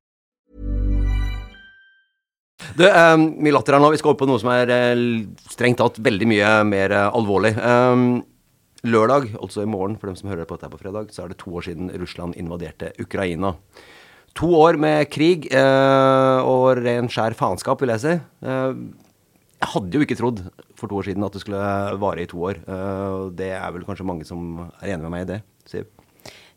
Det 2.77 2.89
er 2.89 3.15
mye 3.19 3.53
latter 3.55 3.77
her 3.77 3.83
nå. 3.83 3.91
Vi 3.93 4.01
skal 4.01 4.13
over 4.13 4.21
på 4.23 4.29
noe 4.29 4.41
som 4.41 4.51
er 4.53 4.71
eh, 4.73 5.05
strengt 5.51 5.81
tatt 5.81 5.99
veldig 6.03 6.27
mye 6.29 6.51
mer 6.67 6.93
eh, 6.95 7.07
alvorlig. 7.09 7.53
Um, 7.57 8.21
lørdag, 8.87 9.31
altså 9.37 9.63
i 9.63 9.69
morgen 9.69 9.97
for 9.99 10.09
dem 10.09 10.17
som 10.17 10.31
hører 10.31 10.47
på 10.49 10.57
dette 10.57 10.71
på 10.73 10.81
fredag, 10.81 11.11
så 11.13 11.25
er 11.25 11.31
det 11.31 11.39
to 11.41 11.53
år 11.57 11.67
siden 11.67 11.91
Russland 12.01 12.37
invaderte 12.39 12.93
Ukraina. 13.01 13.53
To 14.39 14.47
år 14.55 14.77
med 14.79 15.09
krig 15.11 15.49
eh, 15.51 16.39
og 16.47 16.79
ren 16.79 17.09
skjær 17.11 17.35
faenskap, 17.37 17.81
vil 17.83 17.91
jeg 17.93 18.03
si. 18.03 18.13
Eh, 18.47 18.75
jeg 19.61 19.69
hadde 19.75 19.97
jo 19.97 20.05
ikke 20.05 20.17
trodd 20.17 20.39
for 20.79 20.89
to 20.89 20.97
år 20.97 21.09
siden 21.09 21.25
at 21.27 21.35
det 21.35 21.43
skulle 21.43 21.65
vare 22.01 22.23
i 22.23 22.29
to 22.31 22.39
år. 22.47 22.61
Eh, 22.63 23.17
det 23.37 23.51
er 23.57 23.75
vel 23.75 23.85
kanskje 23.87 24.07
mange 24.07 24.27
som 24.27 24.63
er 24.79 24.95
enig 24.95 25.05
med 25.05 25.13
meg 25.13 25.27
i 25.27 25.31
det, 25.35 25.41
Siv? 25.69 25.89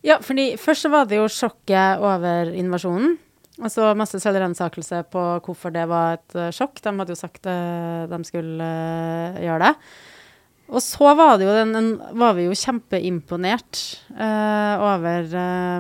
Ja, 0.05 0.19
fordi 0.21 0.53
først 0.61 0.85
så 0.85 0.93
var 0.93 1.09
det 1.09 1.19
jo 1.19 1.29
sjokket 1.33 2.03
over 2.05 2.53
invasjonen. 2.53 3.19
Altså 3.62 3.93
masse 3.95 4.19
selvransakelse 4.19 5.05
på 5.12 5.21
hvorfor 5.45 5.71
det 5.75 5.85
var 5.87 6.17
et 6.17 6.35
uh, 6.35 6.51
sjokk. 6.55 6.81
De 6.83 6.90
hadde 6.99 7.14
jo 7.14 7.21
sagt 7.21 7.47
uh, 7.47 8.03
de 8.11 8.19
skulle 8.27 8.67
uh, 8.67 9.38
gjøre 9.45 9.69
det. 9.69 9.73
Og 10.75 10.81
så 10.83 11.12
var, 11.14 11.37
den, 11.38 11.75
en, 11.77 11.90
var 12.19 12.35
vi 12.35 12.47
jo 12.47 12.57
kjempeimponert 12.57 13.83
over 14.17 15.27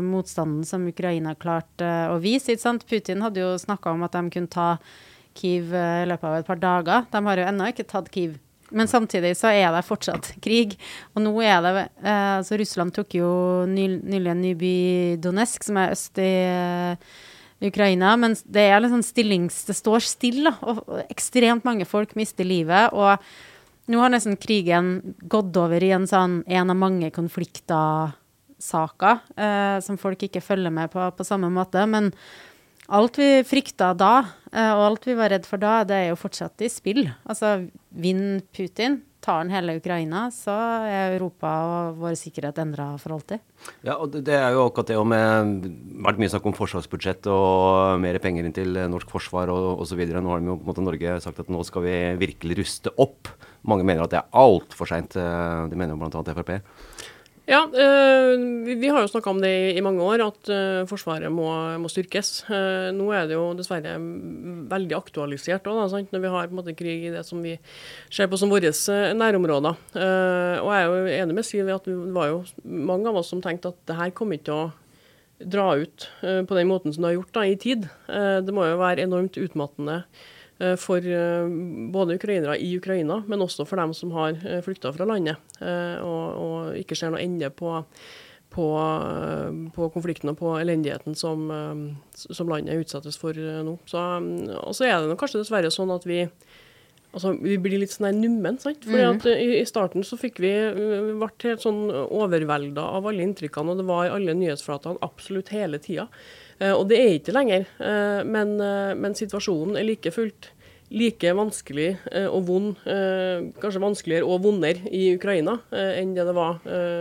motstanden 0.04 0.60
som 0.68 0.84
Ukraina 0.90 1.32
klarte 1.40 1.88
å 2.12 2.18
vise. 2.20 2.52
ikke 2.52 2.66
sant? 2.66 2.84
Putin 2.84 3.24
hadde 3.24 3.40
jo 3.40 3.54
snakka 3.58 3.94
om 3.96 4.04
at 4.04 4.12
de 4.12 4.22
kunne 4.34 4.52
ta 4.52 4.66
Kiev 5.40 5.72
i 5.72 6.04
løpet 6.04 6.28
av 6.28 6.36
et 6.36 6.50
par 6.50 6.60
dager. 6.60 7.08
De 7.08 7.24
har 7.26 7.40
jo 7.40 7.48
ennå 7.48 7.70
ikke 7.72 7.88
tatt 7.88 8.12
Kiev. 8.12 8.36
Men 8.76 8.92
samtidig 8.92 9.32
så 9.40 9.54
er 9.56 9.72
det 9.72 9.86
fortsatt 9.88 10.34
krig. 10.44 10.76
Og 11.16 11.24
nå 11.24 11.32
er 11.40 11.64
det 11.64 11.88
altså 12.04 12.60
Russland 12.60 12.92
tok 12.94 13.16
jo 13.16 13.30
nylig 13.64 14.34
en 14.36 14.44
ny 14.44 14.52
by, 14.60 14.76
Donetsk, 15.24 15.64
som 15.64 15.80
er 15.80 15.96
øst 15.96 16.20
i 16.20 16.34
Ukraina, 17.62 18.16
men 18.20 18.34
det 18.50 18.60
er 18.70 18.80
liksom 18.82 19.02
stillings... 19.06 19.64
Det 19.68 19.76
står 19.78 20.00
stille, 20.04 20.52
og, 20.66 20.76
ekstremt 21.08 21.64
mange 21.66 21.84
folk 21.88 22.14
mister 22.18 22.44
livet. 22.46 22.92
Og 22.92 23.18
nå 23.90 23.98
har 24.00 24.10
nesten 24.12 24.36
krigen 24.40 25.14
gått 25.30 25.56
over 25.60 25.82
i 25.84 25.92
en 25.94 26.06
sånn 26.08 26.42
en 26.46 26.70
av 26.72 26.76
mange 26.80 27.10
konflikter-saker 27.14 29.14
eh, 29.36 29.78
som 29.84 29.98
folk 30.00 30.22
ikke 30.26 30.44
følger 30.44 30.72
med 30.74 30.90
på 30.92 31.00
på 31.14 31.24
samme 31.26 31.48
måte. 31.52 31.86
Men 31.90 32.04
alt 32.92 33.18
vi 33.20 33.28
frykta 33.48 33.94
da, 33.96 34.14
eh, 34.52 34.72
og 34.74 34.82
alt 34.88 35.06
vi 35.08 35.14
var 35.18 35.28
redd 35.32 35.46
for 35.48 35.58
da, 35.62 35.72
det 35.88 35.96
er 35.96 36.08
jo 36.10 36.20
fortsatt 36.20 36.56
i 36.64 36.68
spill. 36.72 37.02
Altså, 37.24 37.48
vinner 37.94 38.40
Putin, 38.56 38.92
tar 39.24 39.40
han 39.40 39.52
hele 39.52 39.78
Ukraina, 39.78 40.26
så 40.34 40.52
er 40.84 41.14
Europa 41.16 41.50
og 41.64 42.00
vår 42.02 42.16
sikkerhet 42.20 42.60
endra 42.60 42.90
for 43.00 43.16
alltid. 43.16 43.40
Ja, 43.86 43.96
og 43.96 44.12
det 44.12 44.36
er 44.36 44.52
jo 44.52 44.66
akkurat 44.66 44.92
det 44.92 44.98
med 45.08 45.64
vært 46.04 46.20
mye 46.20 46.32
snakk 46.32 46.48
om 46.50 46.56
forsvarsbudsjett 46.56 47.30
og 47.32 48.02
mer 48.04 48.20
penger 48.22 48.44
inn 48.44 48.56
til 48.56 48.76
norsk 48.92 49.10
forsvar 49.14 49.52
og 49.54 49.80
osv. 49.86 50.04
Nå 50.12 50.34
har 50.34 50.44
de 50.44 50.52
jo 50.52 50.58
på 50.60 50.66
en 50.66 50.70
måte 50.70 50.84
Norge 50.84 51.16
sagt 51.24 51.40
at 51.40 51.52
nå 51.52 51.64
skal 51.64 51.86
vi 51.86 51.96
virkelig 52.20 52.60
ruste 52.60 52.92
opp. 53.00 53.32
Mange 53.64 53.86
mener 53.88 54.04
at 54.04 54.12
det 54.12 54.20
er 54.20 54.40
altfor 54.44 54.90
seint. 54.90 55.16
Det 55.16 55.78
mener 55.80 55.96
jo 55.96 56.02
bl.a. 56.04 56.36
Frp. 56.36 56.58
Ja, 57.44 57.60
øh, 57.68 58.40
vi, 58.64 58.88
har 58.88 59.02
jo 59.02 59.08
snakka 59.10 59.28
om 59.28 59.40
det 59.42 59.76
i, 59.76 59.80
mange 59.84 60.00
år, 60.02 60.22
at 60.24 60.48
øh, 60.48 60.86
Forsvaret 60.88 61.28
må, 61.32 61.48
må 61.76 61.90
styrkes. 61.92 62.46
Uh, 62.48 62.88
nå 62.96 63.10
er 63.12 63.26
det 63.28 63.36
jo 63.36 63.50
dessverre 63.58 63.98
veldig 64.70 64.96
aktualisert 64.96 65.66
da, 65.66 65.74
når 65.84 66.22
vi 66.22 66.30
har 66.32 66.54
måte 66.56 66.72
krig 66.76 67.04
i 67.04 67.12
det 67.12 67.26
som 67.28 67.42
vi 67.44 67.58
ser 68.08 68.30
på 68.32 68.40
som 68.40 68.52
våre 68.52 68.72
nærområder. 69.12 69.76
Og 69.92 70.70
jeg 70.72 70.80
er 70.80 70.88
jo 70.88 71.18
enig 71.18 71.36
med 71.36 71.44
Siv 71.44 71.68
i 71.68 71.76
at 71.76 71.84
det 71.84 71.98
var 72.16 72.32
jo 72.32 72.40
mange 72.64 73.12
av 73.12 73.20
oss 73.20 73.28
som 73.34 73.44
tenkte 73.44 73.74
at 73.74 73.82
det 73.90 73.98
her 73.98 74.16
kommer 74.16 74.40
ikke 74.40 74.48
til 74.48 74.62
å 74.62 75.44
dra 75.44 75.66
ut 75.76 76.08
på 76.22 76.56
den 76.56 76.70
måten 76.70 76.94
som 76.94 77.04
det 77.04 77.12
har 77.12 77.18
gjort 77.18 77.36
da, 77.36 77.44
i 77.44 77.60
tid. 77.60 77.90
det 78.08 78.54
må 78.54 78.64
jo 78.70 78.80
være 78.80 79.04
enormt 79.04 79.36
utmattende 79.36 80.04
Eh, 80.06 80.32
for 80.80 81.04
eh, 81.04 81.46
både 81.94 82.18
ukrainere 82.18 82.58
i 82.58 82.74
Ukraina, 82.78 83.22
men 83.26 83.42
også 83.44 83.66
for 83.68 83.80
dem 83.80 83.94
som 83.96 84.12
har 84.16 84.36
eh, 84.44 84.60
flykta 84.64 84.92
fra 84.94 85.06
landet 85.08 85.40
og, 85.60 86.24
og, 86.40 86.76
ikke 86.78 86.96
ser 86.98 87.14
noe 87.14 87.22
ende 87.22 87.48
på, 87.54 87.76
på, 88.54 88.66
på, 89.76 89.88
konflikten 89.94 90.32
og 90.32 90.38
på 90.40 90.56
elendigheten 90.58 91.16
som, 91.18 91.46
som 92.12 92.50
landet 92.50 92.82
utsettes 92.82 93.18
for 93.20 93.36
nå. 93.36 93.78
Så, 93.88 94.02
og 94.60 94.76
så 94.76 94.88
er 94.88 95.08
det 95.08 95.18
kanskje 95.20 95.42
dessverre 95.42 95.72
sånn 95.74 95.94
at 95.94 96.06
vi 96.08 96.24
Altså, 97.14 97.30
vi 97.38 97.54
blir 97.62 97.78
litt 97.78 97.92
sånn 97.94 98.16
nummen. 98.18 98.56
sant? 98.58 98.80
Fordi 98.82 99.04
mm. 99.04 99.18
at 99.20 99.26
i, 99.30 99.50
i, 99.60 99.66
starten 99.68 100.02
så 100.02 100.16
fikk 100.18 100.40
vi 100.42 100.50
ble 100.74 101.28
helt 101.44 101.62
sånn 101.62 101.84
overvelda 101.92 102.88
av 102.96 103.06
alle 103.06 103.22
inntrykkene, 103.22 103.70
og 103.70 103.78
det 103.78 103.86
var 103.86 104.08
i 104.08 104.10
alle 104.16 104.34
nyhetsflatene 104.34 104.98
absolutt 105.06 105.52
hele 105.54 105.78
tida. 105.78 106.08
Eh, 106.58 106.72
og 106.72 106.88
det 106.90 106.98
er 107.00 107.16
ikke 107.18 107.34
lenger. 107.34 107.68
Eh, 107.78 108.20
men, 108.26 108.56
eh, 108.62 108.92
men 108.98 109.16
situasjonen 109.18 109.78
er 109.78 109.86
like 109.88 110.12
fullt 110.14 110.50
like 110.94 111.32
vanskelig 111.34 111.88
og 112.30 112.46
vond, 112.48 112.70
kanskje 113.62 113.82
vanskeligere 113.82 114.28
og 114.28 114.44
vondere 114.44 114.92
i 114.94 115.08
Ukraina 115.16 115.56
enn 115.74 116.14
det 116.14 116.26
det 116.28 116.36
var 116.36 116.60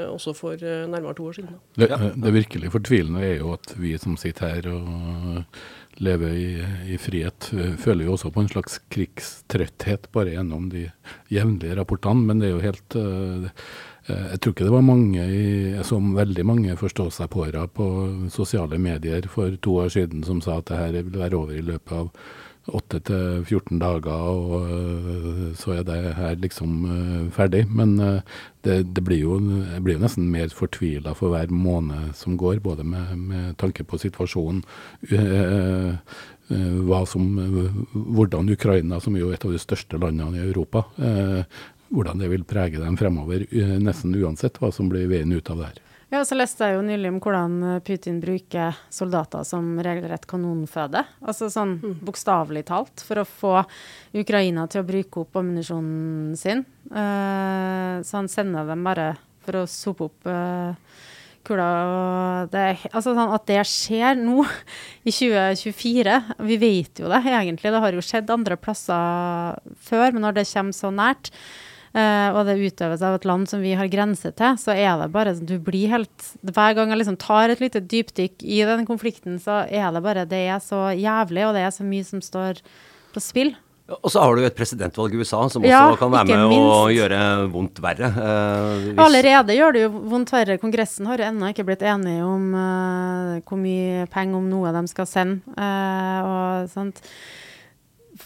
også 0.09 0.33
for 0.37 0.57
nærmere 0.57 1.13
to 1.17 1.29
år 1.29 1.37
siden. 1.37 1.61
Det, 1.77 1.89
det 2.17 2.33
virkelig 2.33 2.73
fortvilende 2.73 3.23
er 3.27 3.37
jo 3.37 3.53
at 3.53 3.75
vi 3.77 3.93
som 4.01 4.17
sitter 4.19 4.55
her 4.55 4.69
og 4.73 6.01
lever 6.01 6.33
i, 6.33 6.49
i, 6.95 6.97
frihet, 6.97 7.51
føler 7.77 8.07
jo 8.07 8.15
også 8.15 8.33
på 8.33 8.41
en 8.41 8.49
slags 8.49 8.79
krigstrøtthet 8.93 10.09
bare 10.15 10.33
gjennom 10.33 10.71
de 10.73 10.87
jevnlige 11.29 11.77
rapportene. 11.77 12.25
Men 12.25 12.41
det 12.41 12.49
er 12.49 12.55
jo 12.55 12.63
helt 12.65 12.97
Eh, 14.07 14.23
jeg 14.33 14.39
tror 14.41 14.53
ikke 14.53 14.67
det 14.67 14.75
var 14.75 14.85
mange, 14.85 15.83
som 15.87 16.13
veldig 16.17 16.45
mange 16.47 16.77
forståsegpåere 16.79 17.67
på 17.71 17.89
sosiale 18.33 18.79
medier 18.81 19.27
for 19.31 19.55
to 19.63 19.77
år 19.85 19.93
siden 19.95 20.25
som 20.27 20.41
sa 20.43 20.59
at 20.59 20.67
det 20.71 20.79
her 20.79 20.97
vil 20.97 21.21
være 21.21 21.39
over 21.39 21.55
i 21.55 21.63
løpet 21.63 21.95
av 21.95 22.09
8 22.71 22.99
til 23.09 23.43
14 23.43 23.79
dager, 23.81 24.11
og 24.13 24.67
eh, 24.71 25.49
så 25.59 25.73
er 25.77 25.83
det 25.87 25.97
her 26.15 26.37
liksom 26.39 26.85
eh, 26.87 27.25
ferdig. 27.35 27.65
Men 27.67 27.97
det, 28.63 28.77
det 28.95 29.03
blir, 29.03 29.19
jo, 29.25 29.39
blir, 29.83 29.97
jo, 29.97 30.03
nesten 30.05 30.29
mer 30.31 30.53
fortvila 30.55 31.15
for 31.17 31.33
hver 31.33 31.51
måned 31.51 32.13
som 32.15 32.37
går, 32.39 32.61
både 32.63 32.85
med, 32.87 33.17
med 33.19 33.57
tanke 33.59 33.83
på 33.83 33.99
situasjonen, 33.99 34.63
som, 37.09 37.29
hvordan 37.91 38.51
Ukraina, 38.55 38.99
som 39.03 39.15
er 39.15 39.25
jo 39.25 39.31
et 39.35 39.45
av 39.45 39.51
de 39.51 39.59
største 39.59 39.99
landene 39.99 40.39
i 40.39 40.45
Europa, 40.47 40.85
hvordan 41.93 42.23
det 42.23 42.29
vil 42.31 42.45
prege 42.47 42.79
dem 42.79 42.95
fremover, 42.99 43.43
nesten 43.83 44.15
uansett 44.15 44.59
hva 44.61 44.71
som 44.71 44.91
blir 44.91 45.09
veien 45.11 45.33
ut 45.35 45.51
av 45.51 45.59
det 45.59 45.73
her. 45.73 45.81
Ja, 46.13 46.19
så 46.21 46.35
leste 46.37 46.67
jeg 46.67 46.75
jo 46.75 46.83
nylig 46.85 47.09
om 47.09 47.15
hvordan 47.17 47.53
Putin 47.81 48.19
bruker 48.21 48.75
soldater 48.93 49.41
som 49.49 49.71
regelrett 49.81 50.27
kanonføde. 50.29 51.01
Altså 51.25 51.47
sånn 51.49 51.79
bokstavelig 52.05 52.67
talt, 52.67 53.01
for 53.01 53.23
å 53.23 53.25
få 53.25 53.53
Ukraina 54.21 54.67
til 54.69 54.83
å 54.83 54.85
bruke 54.85 55.23
opp 55.23 55.39
ammunisjonen 55.41 56.35
sin. 56.37 56.61
Uh, 56.91 57.97
så 58.05 58.19
han 58.19 58.29
sender 58.29 58.69
dem 58.69 58.85
bare 58.85 59.07
for 59.41 59.63
å 59.63 59.65
sope 59.65 60.11
opp 60.11 60.29
uh, 60.29 60.77
kula. 61.49 61.67
Og 61.89 62.53
det, 62.53 62.67
altså 62.91 63.17
sånn 63.17 63.33
at 63.33 63.49
det 63.49 63.59
skjer 63.67 64.21
nå, 64.21 64.45
i 65.03 65.11
2024 65.11 66.21
Vi 66.45 66.61
vet 66.61 67.01
jo 67.01 67.09
det 67.09 67.23
egentlig, 67.25 67.73
det 67.73 67.83
har 67.83 67.97
jo 67.97 68.05
skjedd 68.05 68.31
andre 68.37 68.61
plasser 68.61 69.59
før, 69.81 70.13
men 70.13 70.27
når 70.27 70.39
det 70.43 70.49
kommer 70.53 70.77
så 70.77 70.93
nært, 70.93 71.33
eh, 71.33 71.72
og 71.93 72.39
det 72.47 72.55
utøves 72.57 73.01
av 73.05 73.15
et 73.19 73.25
land 73.29 73.45
som 73.49 73.61
vi 73.61 73.73
har 73.77 73.87
grense 73.91 74.31
til, 74.33 74.55
så 74.57 74.73
er 74.73 74.97
det 75.03 75.11
bare 75.13 75.35
Du 75.37 75.59
blir 75.61 75.91
helt 75.91 76.31
Hver 76.41 76.73
gang 76.75 76.89
jeg 76.89 76.97
liksom 77.03 77.19
tar 77.21 77.49
et 77.53 77.59
lite 77.61 77.81
dypdykk 77.85 78.41
i 78.41 78.63
den 78.65 78.85
konflikten, 78.89 79.37
så 79.39 79.61
er 79.69 79.91
det 79.93 80.01
bare 80.01 80.25
Det 80.25 80.41
er 80.49 80.57
så 80.63 80.87
jævlig, 80.97 81.45
og 81.47 81.53
det 81.53 81.61
er 81.67 81.69
så 81.75 81.83
mye 81.85 82.03
som 82.07 82.19
står 82.21 82.63
på 83.13 83.21
spill. 83.21 83.53
Og 84.01 84.07
så 84.09 84.21
har 84.23 84.33
du 84.39 84.45
et 84.47 84.55
presidentvalg 84.55 85.13
i 85.13 85.17
USA 85.19 85.41
som 85.51 85.61
også 85.61 85.67
Ja, 85.69 85.95
kan 85.99 86.09
være 86.09 86.25
med 86.25 86.39
å 86.39 86.49
minst. 86.49 86.93
gjøre 86.97 87.17
vondt 87.51 87.81
verre. 87.83 88.07
Eh, 88.15 88.93
Allerede 89.03 89.53
gjør 89.57 89.73
det 89.75 89.81
jo 89.83 89.89
vondt 90.09 90.31
verre. 90.31 90.55
Kongressen 90.57 91.05
har 91.05 91.19
jo 91.19 91.25
ennå 91.27 91.49
ikke 91.51 91.65
blitt 91.67 91.83
enige 91.83 92.23
om 92.25 92.45
eh, 92.55 93.41
hvor 93.43 93.59
mye 93.59 94.07
penger 94.09 94.39
om 94.39 94.47
noe 94.49 94.71
de 94.71 94.87
skal 94.87 95.05
sende. 95.05 95.41
eh, 95.59 96.21
og, 96.23 96.69
sånt. 96.71 97.03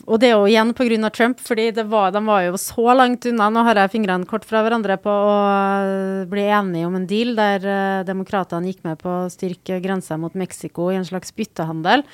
Og 0.08 0.22
det 0.24 0.30
er 0.30 0.38
jo 0.38 0.48
igjen 0.48 0.72
pga. 0.72 1.10
Trump, 1.12 1.42
fordi 1.44 1.66
var, 1.84 2.14
de 2.16 2.22
var 2.24 2.46
jo 2.46 2.60
så 2.62 2.94
langt 2.96 3.26
unna. 3.28 3.50
Nå 3.52 3.64
har 3.68 3.82
jeg 3.82 3.92
fingrene 3.92 4.28
kort 4.30 4.46
fra 4.48 4.62
hverandre 4.64 4.96
på 5.04 5.12
å 5.12 5.34
eh, 5.52 6.22
bli 6.32 6.46
enige 6.48 6.88
om 6.88 6.96
en 6.96 7.08
deal 7.10 7.34
der 7.36 7.68
uh, 7.68 8.06
demokratene 8.08 8.72
gikk 8.72 8.86
med 8.88 9.02
på 9.02 9.12
å 9.12 9.28
styrke 9.32 9.82
grensa 9.84 10.16
mot 10.20 10.32
Mexico 10.40 10.88
i 10.94 10.96
en 10.96 11.08
slags 11.08 11.36
byttehandel. 11.36 12.06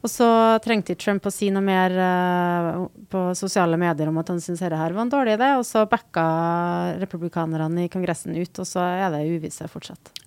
Og 0.00 0.10
så 0.10 0.30
trengte 0.64 0.96
Trump 0.96 1.28
å 1.28 1.34
si 1.34 1.50
noe 1.52 1.64
mer 1.66 1.92
uh, 1.92 2.88
på 3.12 3.28
sosiale 3.36 3.76
medier 3.76 4.08
om 4.08 4.22
at 4.22 4.32
han 4.32 4.40
syntes 4.40 4.64
dette 4.64 4.80
var 4.80 5.04
en 5.04 5.12
dårlig 5.12 5.36
idé, 5.36 5.52
og 5.60 5.68
så 5.68 5.84
backa 5.90 6.24
republikanerne 7.04 7.84
i 7.84 7.92
Kongressen 7.92 8.32
ut, 8.32 8.64
og 8.64 8.68
så 8.68 8.88
er 9.04 9.12
det 9.12 9.26
uvisse 9.28 9.68
fortsatt. 9.68 10.21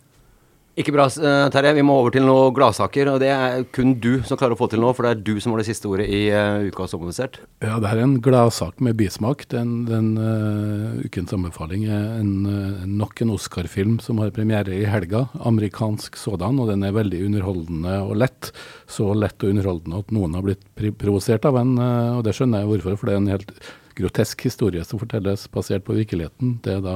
Ikke 0.76 0.92
bra, 0.92 1.06
eh, 1.08 1.48
Terje. 1.56 1.72
Vi 1.78 1.84
må 1.88 1.94
over 2.02 2.12
til 2.12 2.26
noen 2.28 2.52
gladsaker. 2.52 3.08
Og 3.14 3.22
det 3.24 3.30
er 3.32 3.64
kun 3.72 3.94
du 4.04 4.20
som 4.28 4.36
klarer 4.36 4.58
å 4.58 4.60
få 4.60 4.68
til 4.68 4.82
noe, 4.84 4.92
for 4.94 5.08
det 5.08 5.12
er 5.14 5.22
du 5.24 5.40
som 5.40 5.54
har 5.54 5.62
det 5.62 5.70
siste 5.70 5.88
ordet 5.88 6.10
i 6.12 6.28
uh, 6.36 6.68
Ukas 6.68 6.92
Oppmobilisert. 6.92 7.40
Ja, 7.64 7.78
det 7.80 7.94
er 7.94 8.02
en 8.04 8.18
gladsak 8.20 8.84
med 8.84 8.98
bismak. 9.00 9.46
Den, 9.54 9.86
den 9.88 10.18
uh, 10.20 11.00
ukens 11.08 11.32
anbefaling 11.32 11.86
er 11.88 12.20
en, 12.20 12.34
uh, 12.44 12.84
nok 12.84 13.24
en 13.24 13.32
Oscar-film 13.38 14.02
som 14.04 14.20
har 14.20 14.36
premiere 14.36 14.76
i 14.76 14.84
helga. 14.84 15.30
Amerikansk 15.48 16.20
sådan, 16.20 16.60
og 16.60 16.68
den 16.74 16.84
er 16.84 16.98
veldig 16.98 17.24
underholdende 17.30 17.96
og 18.04 18.20
lett. 18.26 18.52
Så 18.92 19.14
lett 19.16 19.40
og 19.48 19.56
underholdende 19.56 20.04
at 20.04 20.12
noen 20.12 20.36
har 20.36 20.44
blitt 20.44 20.68
provosert 21.00 21.48
av 21.48 21.56
uh, 21.56 22.20
og 22.20 22.28
det 22.28 22.36
skjønner 22.36 22.66
jeg 22.66 22.74
hvorfor, 22.74 23.00
for 23.00 23.08
det 23.08 23.16
er 23.16 23.24
en 23.24 23.34
helt 23.38 23.56
grotesk 23.96 24.44
historie 24.44 24.84
som 24.84 25.00
fortelles 25.00 25.48
basert 25.52 25.86
på 25.88 25.96
virkeligheten. 25.96 26.58
Det 26.64 26.78
er 26.78 26.84
da 26.84 26.96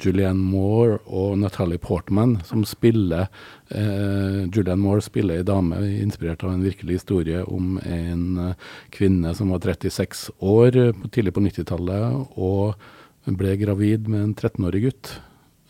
Julianne 0.00 0.42
Moore 0.42 0.98
og 1.06 1.36
Natalie 1.40 1.80
Portman 1.82 2.38
som 2.46 2.64
spiller 2.68 3.28
eh, 3.70 4.44
Julianne 4.48 4.82
Moore 4.82 5.04
spiller 5.04 5.40
ei 5.40 5.46
dame 5.46 5.78
inspirert 6.00 6.44
av 6.44 6.54
en 6.54 6.64
virkelig 6.64 7.00
historie 7.00 7.44
om 7.44 7.78
en 7.82 8.24
eh, 8.48 8.66
kvinne 8.94 9.34
som 9.36 9.52
var 9.54 9.62
36 9.64 10.26
år 10.40 10.80
tidlig 11.14 11.34
på 11.34 11.44
90-tallet 11.46 12.34
og 12.34 12.74
ble 13.38 13.54
gravid 13.60 14.10
med 14.10 14.20
en 14.20 14.34
13-årig 14.34 14.84
gutt. 14.88 15.14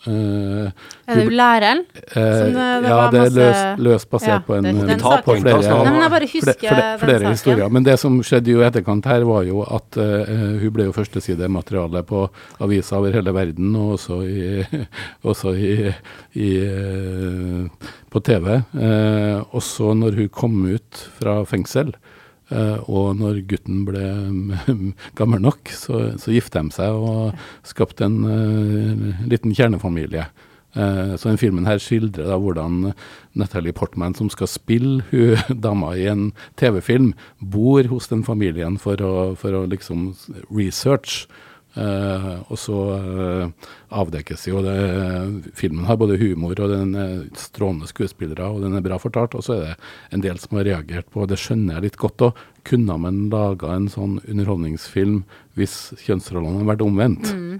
Eh, 0.06 0.70
Er 1.08 1.16
det 1.16 1.24
jo 1.24 1.30
læreren? 1.32 1.80
Uh, 1.94 2.12
Som 2.12 2.52
det- 2.52 2.82
det 2.82 2.88
ja, 2.90 3.10
det 3.10 3.20
er 3.20 3.30
løst, 3.38 3.78
løs 3.78 4.04
basert 4.04 4.28
Ja, 4.28 4.38
på 4.38 4.54
en 4.58 4.64
Vi 4.86 4.96
tar 5.00 5.22
på 5.22 5.36
flere, 5.40 6.98
flere, 6.98 7.30
historier. 7.30 7.68
Men 7.70 7.82
det 7.84 7.98
som 7.98 8.20
skjedde 8.22 8.50
jo 8.52 8.60
i 8.60 8.66
etterkant 8.68 9.04
her, 9.04 9.24
var 9.24 9.42
jo 9.44 9.62
at 9.62 9.96
uh, 9.96 10.60
hun 10.60 10.70
ble 10.72 10.84
jo 10.84 10.92
førstesidemateriale 10.92 12.02
på 12.04 12.28
aviser 12.60 12.96
over 12.98 13.12
hele 13.12 13.32
verden, 13.32 13.74
og 13.76 13.98
også 13.98 14.20
i, 14.28 14.64
også 15.24 15.54
i, 15.56 15.92
i 16.34 16.50
eh, 16.64 17.88
på 18.10 18.20
TV. 18.24 18.60
Eh, 18.76 19.40
også 19.54 19.94
når 19.96 20.16
hun 20.20 20.28
kom 20.28 20.64
ut 20.66 21.06
fra 21.18 21.44
fengsel. 21.48 21.94
Eh, 22.54 22.78
og 22.86 23.16
når 23.18 23.42
gutten 23.50 23.82
ble 23.88 24.06
mm, 24.30 24.88
gammel 25.18 25.42
nok, 25.42 25.72
så, 25.74 26.06
så 26.20 26.34
gifta 26.34 26.62
de 26.62 26.74
seg 26.74 26.94
og 26.94 27.46
skapte 27.66 28.06
en 28.06 28.20
uh, 28.22 29.22
liten 29.26 29.54
kjernefamilie. 29.56 30.28
Eh, 30.74 31.14
så 31.18 31.30
den 31.30 31.38
filmen 31.38 31.66
her 31.68 31.78
skildrer 31.82 32.28
da 32.30 32.38
hvordan 32.40 32.92
Natalie 33.38 33.74
Portman, 33.74 34.14
som 34.18 34.30
skal 34.32 34.50
spille 34.50 35.06
hun 35.10 35.38
dama 35.66 35.94
i 35.98 36.06
en 36.10 36.28
TV-film, 36.60 37.12
bor 37.38 37.86
hos 37.90 38.10
den 38.10 38.24
familien 38.26 38.78
for 38.82 39.02
å, 39.02 39.14
for 39.38 39.54
å 39.54 39.64
liksom 39.70 40.12
research. 40.50 41.24
Eh, 41.74 42.26
og 42.46 42.58
så 42.60 42.78
eh, 42.94 43.70
avdekkes 43.98 44.44
jo 44.46 44.60
det 44.62 44.74
Filmen 45.58 45.88
har 45.88 45.98
både 45.98 46.18
humor 46.20 46.54
og 46.62 46.70
den 46.70 46.92
er 46.94 47.14
strålende 47.38 47.88
skuespillere, 47.90 48.46
og 48.46 48.62
den 48.62 48.76
er 48.78 48.84
bra 48.84 48.98
fortalt. 49.02 49.34
Og 49.34 49.46
så 49.46 49.56
er 49.56 49.64
det 49.64 49.76
en 50.14 50.24
del 50.24 50.38
som 50.42 50.58
har 50.58 50.68
reagert 50.70 51.10
på, 51.10 51.24
og 51.24 51.32
det 51.32 51.40
skjønner 51.42 51.78
jeg 51.78 51.88
litt 51.88 52.00
godt 52.00 52.28
òg, 52.28 52.44
kunne 52.64 52.96
man 52.96 53.26
laga 53.32 53.74
en 53.74 53.90
sånn 53.92 54.20
underholdningsfilm 54.22 55.24
hvis 55.58 55.92
kjønnsrollene 56.00 56.62
hadde 56.62 56.70
vært 56.70 56.86
omvendt? 56.86 57.34
Mm. 57.34 57.58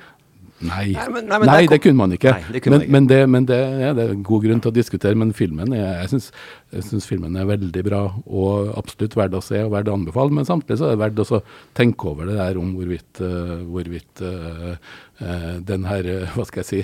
Nei, 0.65 0.95
Nei, 0.97 1.09
men- 1.13 1.27
nei, 1.27 1.29
nei, 1.29 1.39
men 1.39 1.47
der 1.49 1.67
kom- 1.67 1.71
det 1.75 1.81
kunne 1.85 1.99
man 2.01 2.13
ikke. 2.17 2.31
Nei, 2.33 2.43
det 2.55 2.61
kunne 2.65 2.79
men, 2.79 2.85
ikke. 2.87 2.93
men, 2.97 3.05
det, 3.11 3.19
men 3.29 3.45
det, 3.51 3.59
ja, 3.83 3.91
det 3.97 4.03
er 4.09 4.15
god 4.31 4.41
grunn 4.47 4.61
til 4.65 4.71
å 4.73 4.75
diskutere. 4.75 5.15
Men 5.21 5.31
filmen 5.37 5.69
er, 5.77 5.85
jeg 6.03 6.09
syns, 6.15 6.27
jeg 6.73 6.83
syns 6.89 7.07
filmen 7.11 7.33
er 7.37 7.45
veldig 7.51 7.83
bra 7.85 8.01
og 8.25 8.53
absolutt 8.81 9.17
verdt 9.19 9.37
å 9.39 9.43
se 9.45 9.59
og 9.65 9.73
verdt 9.77 9.89
å 9.93 9.97
anbefale. 9.99 10.31
Men 10.33 10.49
samtidig 10.49 10.79
så 10.81 10.87
er 10.89 10.93
det 10.97 11.03
verdt 11.05 11.21
å 11.25 11.43
tenke 11.77 12.03
over 12.11 12.23
det 12.31 12.37
der 12.41 12.55
om 12.61 12.69
hvorvidt, 12.79 13.15
uh, 13.21 13.57
hvorvidt 13.69 14.15
uh, 14.25 14.73
uh, 15.21 15.55
den 15.61 15.83
her, 15.91 16.03
hva 16.35 16.45
skal 16.49 16.61
jeg 16.65 16.71
si, 16.71 16.81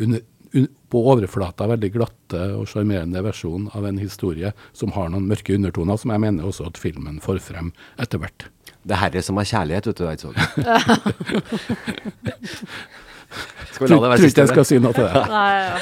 under, 0.00 0.20
på 0.90 0.98
overflata 1.12 1.68
veldig 1.70 1.90
glatte 1.94 2.40
og 2.58 2.64
sjarmerende 2.66 3.20
versjon 3.22 3.68
av 3.78 3.84
en 3.86 4.00
historie 4.02 4.50
som 4.74 4.90
har 4.96 5.06
noen 5.12 5.28
mørke 5.30 5.54
undertoner, 5.54 5.94
som 6.00 6.10
jeg 6.10 6.20
mener 6.24 6.42
også 6.48 6.66
at 6.66 6.80
filmen 6.80 7.20
får 7.22 7.38
frem 7.44 7.68
etter 8.02 8.18
hvert. 8.18 8.48
Det 8.82 8.92
er 8.96 9.02
herre 9.04 9.22
som 9.22 9.36
har 9.36 9.44
kjærlighet, 9.46 9.86
vet 9.86 10.00
du, 10.00 10.04
Eidsvåg. 10.08 10.34
Skal 13.72 13.86
vi 13.86 13.94
la 13.94 13.96
det 13.96 14.10
være 14.10 14.20
Tror 14.20 14.30
ikke 14.32 14.44
jeg 14.44 14.50
skal 14.54 14.66
si 14.68 14.78
noe 14.82 14.92
til 14.96 15.06
det. 15.06 15.24
Nei, 15.30 15.50
ja. 15.64 15.80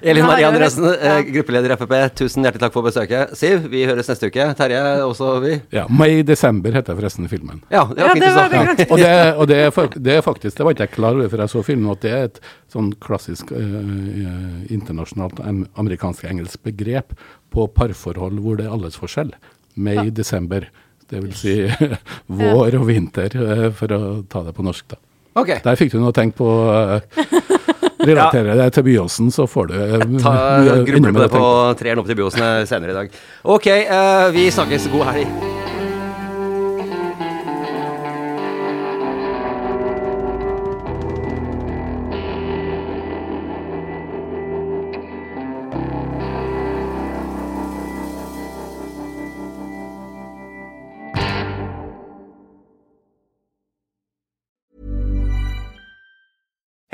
Elin 0.00 0.24
Marie 0.24 0.46
Andresen, 0.48 0.86
eh, 0.96 1.18
gruppeleder 1.28 1.74
i 1.74 1.76
Frp, 1.76 1.90
tusen 2.16 2.46
hjertelig 2.46 2.62
takk 2.62 2.72
for 2.72 2.86
besøket. 2.86 3.34
Siv, 3.36 3.66
vi 3.68 3.82
høres 3.84 4.08
neste 4.08 4.30
uke. 4.32 4.46
Terje, 4.56 4.78
også 5.04 5.34
vi. 5.44 5.58
Ja, 5.76 5.82
Mai 5.92 6.22
desember 6.24 6.72
heter 6.72 6.96
forresten 6.96 7.28
filmen. 7.28 7.60
Ja, 7.68 7.82
det 7.84 8.00
var 8.00 8.08
Ja, 8.08 8.14
fint 8.14 8.24
det 8.24 8.30
du 8.30 8.38
sa. 8.38 8.46
det 8.48 8.86
og 8.88 9.02
det, 9.02 9.10
og 9.36 9.50
det, 9.50 9.58
er, 9.66 9.98
det 10.08 10.14
er 10.16 10.24
faktisk, 10.24 10.56
det 10.56 10.64
var 10.64 10.72
ikke 10.72 10.86
jeg 10.88 10.94
klar 10.94 11.18
over 11.20 11.28
før 11.28 11.44
jeg 11.44 11.52
så 11.52 11.64
filmen, 11.68 11.90
at 11.92 12.00
det 12.06 12.14
er 12.16 12.24
et 12.30 12.40
sånn 12.72 12.88
klassisk 13.04 13.52
eh, 13.52 14.72
internasjonalt 14.72 15.44
amerikansk 15.44 16.24
engelsk 16.32 16.64
begrep 16.64 17.12
på 17.52 17.68
parforhold 17.76 18.40
hvor 18.40 18.56
det 18.56 18.70
er 18.70 18.72
alles 18.78 18.96
forskjell. 18.96 19.34
May, 19.76 20.08
desember. 20.08 20.64
Det 21.12 21.20
vil 21.26 21.36
si 21.36 21.54
vår 22.40 22.80
og 22.80 22.88
vinter, 22.88 23.36
eh, 23.36 23.68
for 23.76 23.92
å 23.92 24.02
ta 24.32 24.46
det 24.48 24.56
på 24.56 24.64
norsk, 24.64 24.94
da. 24.94 25.00
Ok. 25.38 25.52
Der 25.64 25.78
fikk 25.78 25.92
du 25.94 26.00
noe 26.00 26.10
å 26.10 26.16
tenke 26.16 26.36
på. 26.40 26.48
eh, 26.74 27.00
Relatere 28.10 28.56
det 28.56 28.70
til 28.72 28.86
Byåsen, 28.86 29.28
så 29.30 29.44
får 29.50 29.70
du 29.70 29.74
eh, 29.76 30.04
Ta 30.24 30.34
Grubler 30.88 31.12
på 31.12 31.20
det 31.20 31.30
på 31.36 31.44
treeren 31.78 32.00
opp 32.00 32.08
til 32.08 32.16
Byåsen 32.18 32.42
eh, 32.46 32.64
senere 32.70 32.96
i 32.96 33.00
dag. 33.02 33.16
Ok, 33.44 33.70
vi 34.34 34.50
snakkes. 34.50 34.88
God 34.94 35.10
helg. 35.12 35.59